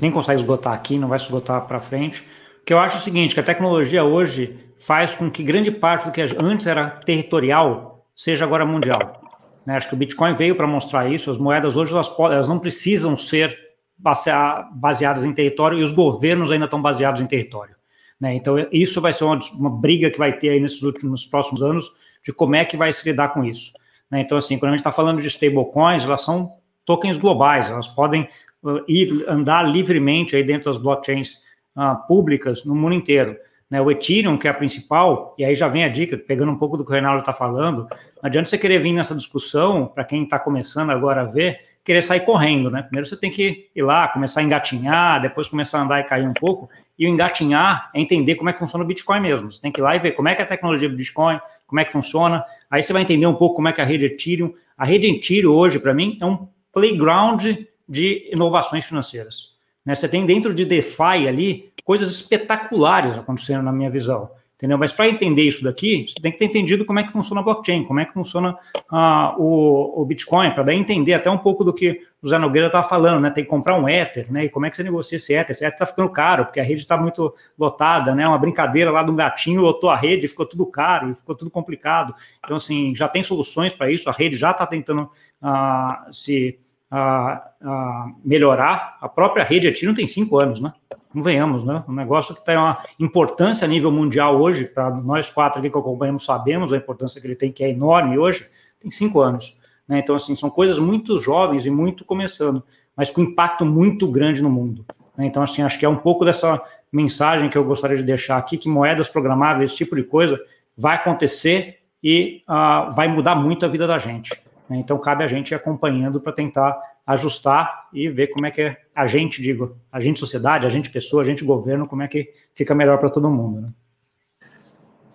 nem 0.00 0.10
consegue 0.10 0.40
esgotar 0.40 0.72
aqui, 0.72 0.98
não 0.98 1.08
vai 1.08 1.18
se 1.18 1.26
esgotar 1.26 1.66
para 1.66 1.78
frente 1.78 2.24
que 2.66 2.72
eu 2.72 2.78
acho 2.80 2.98
o 2.98 3.00
seguinte, 3.00 3.32
que 3.32 3.38
a 3.38 3.44
tecnologia 3.44 4.02
hoje 4.02 4.58
faz 4.76 5.14
com 5.14 5.30
que 5.30 5.44
grande 5.44 5.70
parte 5.70 6.06
do 6.06 6.10
que 6.10 6.20
antes 6.42 6.66
era 6.66 6.90
territorial 6.90 8.04
seja 8.14 8.44
agora 8.44 8.66
mundial. 8.66 9.22
Né? 9.64 9.76
Acho 9.76 9.88
que 9.88 9.94
o 9.94 9.96
Bitcoin 9.96 10.34
veio 10.34 10.56
para 10.56 10.66
mostrar 10.66 11.08
isso. 11.08 11.30
As 11.30 11.38
moedas 11.38 11.76
hoje 11.76 11.92
elas, 11.92 12.12
elas 12.18 12.48
não 12.48 12.58
precisam 12.58 13.16
ser 13.16 13.56
baseadas 13.96 15.24
em 15.24 15.32
território 15.32 15.78
e 15.78 15.82
os 15.82 15.92
governos 15.92 16.50
ainda 16.50 16.64
estão 16.64 16.82
baseados 16.82 17.20
em 17.20 17.26
território. 17.26 17.76
Né? 18.20 18.34
Então 18.34 18.56
isso 18.72 19.00
vai 19.00 19.12
ser 19.12 19.24
uma, 19.24 19.38
uma, 19.54 19.70
briga 19.70 20.10
que 20.10 20.18
vai 20.18 20.36
ter 20.36 20.48
aí 20.50 20.60
nesses 20.60 20.82
últimos 20.82 21.24
próximos 21.24 21.62
anos 21.62 21.92
de 22.24 22.32
como 22.32 22.56
é 22.56 22.64
que 22.64 22.76
vai 22.76 22.92
se 22.92 23.08
lidar 23.08 23.28
com 23.28 23.44
isso. 23.44 23.72
Né? 24.10 24.22
Então 24.22 24.36
assim, 24.36 24.58
quando 24.58 24.70
a 24.70 24.72
gente 24.72 24.80
está 24.80 24.92
falando 24.92 25.22
de 25.22 25.28
stablecoins, 25.28 26.02
elas 26.02 26.22
são 26.22 26.52
tokens 26.84 27.16
globais, 27.16 27.70
elas 27.70 27.86
podem 27.86 28.28
uh, 28.62 28.80
ir 28.88 29.24
andar 29.28 29.62
livremente 29.62 30.34
aí 30.34 30.42
dentro 30.42 30.70
das 30.70 30.82
blockchains 30.82 31.45
uh, 31.76 32.06
públicas 32.06 32.64
no 32.64 32.74
mundo 32.74 32.94
inteiro. 32.94 33.36
Né, 33.68 33.80
o 33.80 33.90
Ethereum, 33.90 34.38
que 34.38 34.46
é 34.46 34.50
a 34.50 34.54
principal, 34.54 35.34
e 35.36 35.44
aí 35.44 35.54
já 35.56 35.66
vem 35.66 35.82
a 35.82 35.88
dica, 35.88 36.16
pegando 36.16 36.52
um 36.52 36.56
pouco 36.56 36.76
do 36.76 36.84
que 36.84 36.90
o 36.90 36.92
Reinaldo 36.92 37.18
está 37.18 37.32
falando, 37.32 37.88
não 37.90 38.22
adianta 38.22 38.48
você 38.48 38.56
querer 38.56 38.78
vir 38.78 38.92
nessa 38.92 39.12
discussão, 39.12 39.86
para 39.86 40.04
quem 40.04 40.22
está 40.22 40.38
começando 40.38 40.90
agora 40.90 41.22
a 41.22 41.24
ver, 41.24 41.58
querer 41.82 42.00
sair 42.02 42.20
correndo, 42.20 42.70
né? 42.70 42.82
Primeiro 42.82 43.08
você 43.08 43.16
tem 43.16 43.28
que 43.28 43.68
ir 43.74 43.82
lá, 43.82 44.06
começar 44.06 44.38
a 44.38 44.42
engatinhar, 44.44 45.20
depois 45.20 45.48
começar 45.48 45.78
a 45.78 45.82
andar 45.82 46.00
e 46.00 46.04
cair 46.04 46.28
um 46.28 46.32
pouco, 46.32 46.68
e 46.96 47.06
o 47.06 47.08
engatinhar 47.08 47.90
é 47.92 48.00
entender 48.00 48.36
como 48.36 48.50
é 48.50 48.52
que 48.52 48.60
funciona 48.60 48.84
o 48.84 48.86
Bitcoin 48.86 49.20
mesmo. 49.20 49.50
Você 49.50 49.60
tem 49.60 49.72
que 49.72 49.80
ir 49.80 49.82
lá 49.82 49.96
e 49.96 49.98
ver 49.98 50.12
como 50.12 50.28
é 50.28 50.34
que 50.36 50.42
é 50.42 50.44
a 50.44 50.48
tecnologia 50.48 50.88
do 50.88 50.96
Bitcoin, 50.96 51.40
como 51.66 51.80
é 51.80 51.84
que 51.84 51.90
funciona, 51.90 52.44
aí 52.70 52.82
você 52.82 52.92
vai 52.92 53.02
entender 53.02 53.26
um 53.26 53.34
pouco 53.34 53.56
como 53.56 53.66
é 53.66 53.72
que 53.72 53.80
é 53.80 53.84
a 53.84 53.86
rede 53.86 54.04
Ethereum. 54.04 54.54
A 54.78 54.84
rede 54.84 55.08
Ethereum 55.08 55.52
hoje, 55.52 55.80
para 55.80 55.92
mim, 55.92 56.18
é 56.20 56.24
um 56.24 56.46
playground 56.72 57.44
de 57.88 58.30
inovações 58.32 58.84
financeiras. 58.84 59.55
Né? 59.86 59.94
Você 59.94 60.08
tem 60.08 60.26
dentro 60.26 60.52
de 60.52 60.64
DeFi 60.64 61.28
ali 61.28 61.72
coisas 61.84 62.10
espetaculares 62.10 63.16
acontecendo 63.16 63.62
na 63.62 63.72
minha 63.72 63.88
visão. 63.88 64.28
Entendeu? 64.56 64.78
Mas 64.78 64.90
para 64.90 65.06
entender 65.06 65.42
isso 65.42 65.62
daqui, 65.62 66.06
você 66.08 66.14
tem 66.18 66.32
que 66.32 66.38
ter 66.38 66.46
entendido 66.46 66.86
como 66.86 66.98
é 66.98 67.02
que 67.02 67.12
funciona 67.12 67.42
a 67.42 67.44
blockchain, 67.44 67.84
como 67.84 68.00
é 68.00 68.06
que 68.06 68.14
funciona 68.14 68.56
uh, 68.90 69.38
o, 69.38 70.00
o, 70.00 70.04
Bitcoin, 70.06 70.50
para 70.52 70.62
daí 70.62 70.78
entender 70.78 71.12
até 71.12 71.30
um 71.30 71.36
pouco 71.36 71.62
do 71.62 71.74
que 71.74 72.00
o 72.22 72.28
Zé 72.28 72.38
Nogueira 72.38 72.68
estava 72.68 72.88
falando, 72.88 73.20
né? 73.20 73.28
Tem 73.28 73.44
que 73.44 73.50
comprar 73.50 73.78
um 73.78 73.86
Ether, 73.86 74.32
né? 74.32 74.46
E 74.46 74.48
como 74.48 74.64
é 74.64 74.70
que 74.70 74.76
você 74.76 74.82
negocia 74.82 75.16
esse 75.16 75.34
Ether? 75.34 75.50
Esse 75.50 75.62
Ether 75.62 75.74
está 75.74 75.84
ficando 75.84 76.08
caro, 76.08 76.46
porque 76.46 76.58
a 76.58 76.62
rede 76.62 76.80
está 76.80 76.96
muito 76.96 77.34
lotada, 77.58 78.14
né? 78.14 78.26
Uma 78.26 78.38
brincadeira 78.38 78.90
lá 78.90 79.02
de 79.02 79.10
um 79.10 79.14
gatinho 79.14 79.60
lotou 79.60 79.90
a 79.90 79.96
rede, 79.96 80.26
ficou 80.26 80.46
tudo 80.46 80.64
caro, 80.64 81.14
ficou 81.14 81.34
tudo 81.34 81.50
complicado. 81.50 82.14
Então, 82.42 82.56
assim, 82.56 82.96
já 82.96 83.08
tem 83.08 83.22
soluções 83.22 83.74
para 83.74 83.90
isso, 83.90 84.08
a 84.08 84.12
rede 84.12 84.38
já 84.38 84.52
está 84.52 84.66
tentando 84.66 85.02
uh, 85.42 86.10
se 86.10 86.58
a, 86.90 87.42
a 87.62 88.12
melhorar. 88.24 88.96
A 89.00 89.08
própria 89.08 89.44
rede 89.44 89.66
Ethereum 89.66 89.94
tem 89.94 90.06
cinco 90.06 90.38
anos, 90.38 90.60
né? 90.60 90.72
Não 91.12 91.22
venhamos, 91.22 91.64
né? 91.64 91.82
Um 91.88 91.92
negócio 91.92 92.34
que 92.34 92.44
tem 92.44 92.56
uma 92.56 92.78
importância 93.00 93.64
a 93.64 93.68
nível 93.68 93.90
mundial 93.90 94.40
hoje, 94.40 94.66
para 94.66 94.90
nós 94.90 95.30
quatro 95.30 95.58
aqui 95.58 95.70
que 95.70 95.78
acompanhamos 95.78 96.24
sabemos 96.24 96.72
a 96.72 96.76
importância 96.76 97.20
que 97.20 97.26
ele 97.26 97.36
tem, 97.36 97.50
que 97.50 97.64
é 97.64 97.70
enorme 97.70 98.18
hoje, 98.18 98.46
tem 98.80 98.90
cinco 98.90 99.20
anos. 99.20 99.60
Né? 99.88 100.00
Então, 100.00 100.14
assim, 100.14 100.34
são 100.34 100.50
coisas 100.50 100.78
muito 100.78 101.18
jovens 101.18 101.64
e 101.64 101.70
muito 101.70 102.04
começando, 102.04 102.62
mas 102.96 103.10
com 103.10 103.22
impacto 103.22 103.64
muito 103.64 104.06
grande 104.06 104.42
no 104.42 104.50
mundo. 104.50 104.84
Né? 105.16 105.26
Então, 105.26 105.42
assim, 105.42 105.62
acho 105.62 105.78
que 105.78 105.86
é 105.86 105.88
um 105.88 105.96
pouco 105.96 106.24
dessa 106.24 106.60
mensagem 106.92 107.48
que 107.48 107.56
eu 107.56 107.64
gostaria 107.64 107.96
de 107.96 108.02
deixar 108.02 108.36
aqui, 108.36 108.58
que 108.58 108.68
moedas 108.68 109.08
programáveis, 109.08 109.70
esse 109.70 109.78
tipo 109.78 109.96
de 109.96 110.02
coisa, 110.02 110.38
vai 110.76 110.96
acontecer 110.96 111.78
e 112.02 112.42
uh, 112.48 112.90
vai 112.92 113.08
mudar 113.08 113.34
muito 113.34 113.64
a 113.64 113.68
vida 113.68 113.86
da 113.86 113.98
gente. 113.98 114.30
Né? 114.68 114.78
Então, 114.78 114.98
cabe 114.98 115.24
a 115.24 115.28
gente 115.28 115.50
ir 115.50 115.54
acompanhando 115.54 116.20
para 116.20 116.32
tentar 116.32 116.80
ajustar 117.06 117.88
e 117.92 118.08
ver 118.08 118.28
como 118.28 118.46
é 118.46 118.50
que 118.50 118.76
a 118.94 119.06
gente, 119.06 119.40
digo, 119.40 119.76
a 119.92 120.00
gente 120.00 120.18
sociedade, 120.18 120.66
a 120.66 120.70
gente 120.70 120.90
pessoa, 120.90 121.22
a 121.22 121.26
gente 121.26 121.44
governo, 121.44 121.86
como 121.86 122.02
é 122.02 122.08
que 122.08 122.32
fica 122.52 122.74
melhor 122.74 122.98
para 122.98 123.10
todo 123.10 123.30
mundo. 123.30 123.60
Né? 123.60 123.68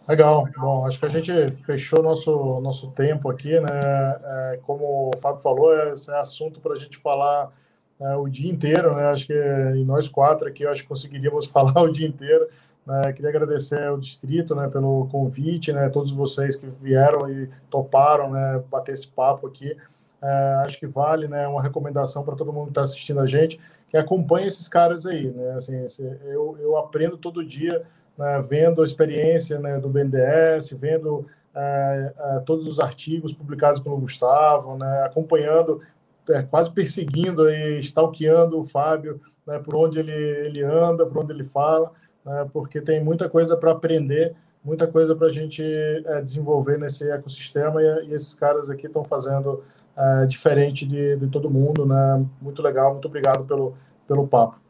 Legal. 0.07 0.47
Bom, 0.57 0.85
acho 0.85 0.99
que 0.99 1.05
a 1.05 1.09
gente 1.09 1.31
fechou 1.63 2.01
nosso 2.01 2.59
nosso 2.59 2.91
tempo 2.91 3.29
aqui, 3.29 3.59
né? 3.59 3.69
É, 3.71 4.59
como 4.63 5.11
o 5.13 5.17
Fábio 5.19 5.41
falou, 5.41 5.73
esse 5.89 6.11
é 6.11 6.19
assunto 6.19 6.59
para 6.59 6.73
a 6.73 6.75
gente 6.75 6.97
falar 6.97 7.51
é, 7.99 8.15
o 8.15 8.27
dia 8.27 8.51
inteiro, 8.51 8.95
né? 8.95 9.05
Acho 9.05 9.27
que 9.27 9.33
e 9.33 9.85
nós 9.85 10.09
quatro 10.09 10.47
aqui, 10.47 10.65
acho 10.65 10.81
que 10.81 10.89
conseguiríamos 10.89 11.45
falar 11.51 11.81
o 11.81 11.91
dia 11.91 12.07
inteiro. 12.07 12.47
Né? 12.85 13.13
Queria 13.13 13.29
agradecer 13.29 13.83
ao 13.83 13.97
distrito, 13.97 14.55
né, 14.55 14.67
pelo 14.67 15.07
convite, 15.07 15.71
né? 15.71 15.89
Todos 15.89 16.11
vocês 16.11 16.55
que 16.55 16.65
vieram 16.65 17.29
e 17.29 17.49
toparam, 17.69 18.31
né, 18.31 18.63
bater 18.69 18.93
esse 18.93 19.07
papo 19.07 19.47
aqui. 19.47 19.75
É, 20.21 20.53
acho 20.65 20.79
que 20.79 20.87
vale, 20.87 21.27
né? 21.27 21.47
Uma 21.47 21.61
recomendação 21.61 22.23
para 22.23 22.35
todo 22.35 22.53
mundo 22.53 22.65
que 22.65 22.71
está 22.71 22.81
assistindo 22.81 23.19
a 23.19 23.27
gente, 23.27 23.59
que 23.87 23.97
acompanhe 23.97 24.47
esses 24.47 24.67
caras 24.67 25.05
aí, 25.05 25.31
né? 25.31 25.51
Assim, 25.51 25.85
eu, 26.25 26.57
eu 26.59 26.77
aprendo 26.77 27.17
todo 27.17 27.45
dia 27.45 27.85
né, 28.17 28.39
vendo 28.47 28.81
a 28.81 28.85
experiência 28.85 29.59
né, 29.59 29.79
do 29.79 29.89
BNDES, 29.89 30.71
vendo 30.73 31.25
é, 31.55 32.13
é, 32.17 32.39
todos 32.45 32.67
os 32.67 32.79
artigos 32.79 33.33
publicados 33.33 33.79
pelo 33.79 33.97
Gustavo, 33.97 34.77
né, 34.77 35.03
acompanhando, 35.03 35.81
é, 36.29 36.43
quase 36.43 36.71
perseguindo 36.71 37.49
e 37.49 37.79
stalkeando 37.79 38.59
o 38.59 38.63
Fábio 38.63 39.19
né, 39.45 39.59
por 39.59 39.75
onde 39.75 39.99
ele, 39.99 40.11
ele 40.11 40.63
anda, 40.63 41.05
por 41.05 41.23
onde 41.23 41.33
ele 41.33 41.43
fala, 41.43 41.91
né, 42.25 42.47
porque 42.51 42.81
tem 42.81 43.03
muita 43.03 43.29
coisa 43.29 43.55
para 43.57 43.71
aprender, 43.71 44.35
muita 44.63 44.87
coisa 44.87 45.15
para 45.15 45.27
a 45.27 45.31
gente 45.31 45.63
é, 45.63 46.21
desenvolver 46.21 46.77
nesse 46.77 47.09
ecossistema 47.09 47.81
e, 47.81 48.07
e 48.07 48.13
esses 48.13 48.33
caras 48.33 48.69
aqui 48.69 48.87
estão 48.87 49.03
fazendo 49.03 49.63
é, 49.97 50.25
diferente 50.25 50.85
de, 50.85 51.15
de 51.17 51.27
todo 51.27 51.49
mundo, 51.49 51.85
né? 51.85 52.25
Muito 52.41 52.61
legal, 52.61 52.93
muito 52.93 53.07
obrigado 53.07 53.43
pelo, 53.45 53.75
pelo 54.07 54.27
papo 54.27 54.61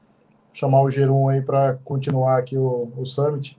chamar 0.54 0.82
o 0.82 0.90
Gerum 0.90 1.30
aí 1.30 1.42
para 1.42 1.78
continuar 1.84 2.38
aqui 2.38 2.58
o, 2.58 2.92
o 2.98 3.06
Summit. 3.06 3.58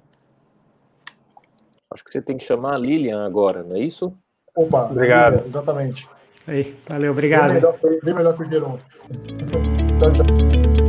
Acho 1.93 2.05
que 2.05 2.11
você 2.11 2.23
tem 2.23 2.37
que 2.37 2.45
chamar 2.45 2.75
a 2.75 2.79
Lilian 2.79 3.25
agora, 3.25 3.63
não 3.63 3.77
é 3.77 3.81
isso? 3.81 4.13
Opa, 4.55 4.91
obrigado. 4.91 5.33
Lilian, 5.33 5.47
exatamente. 5.47 6.09
Aí, 6.47 6.77
valeu, 6.89 7.13
obrigado. 7.13 7.53
Bem 7.53 7.55
melhor, 7.55 7.79
bem 8.03 8.15
melhor 8.15 8.37
que 8.37 8.43
o 8.43 8.47
Gerum. 8.47 8.79
tchau, 9.99 10.13
tchau. 10.13 10.82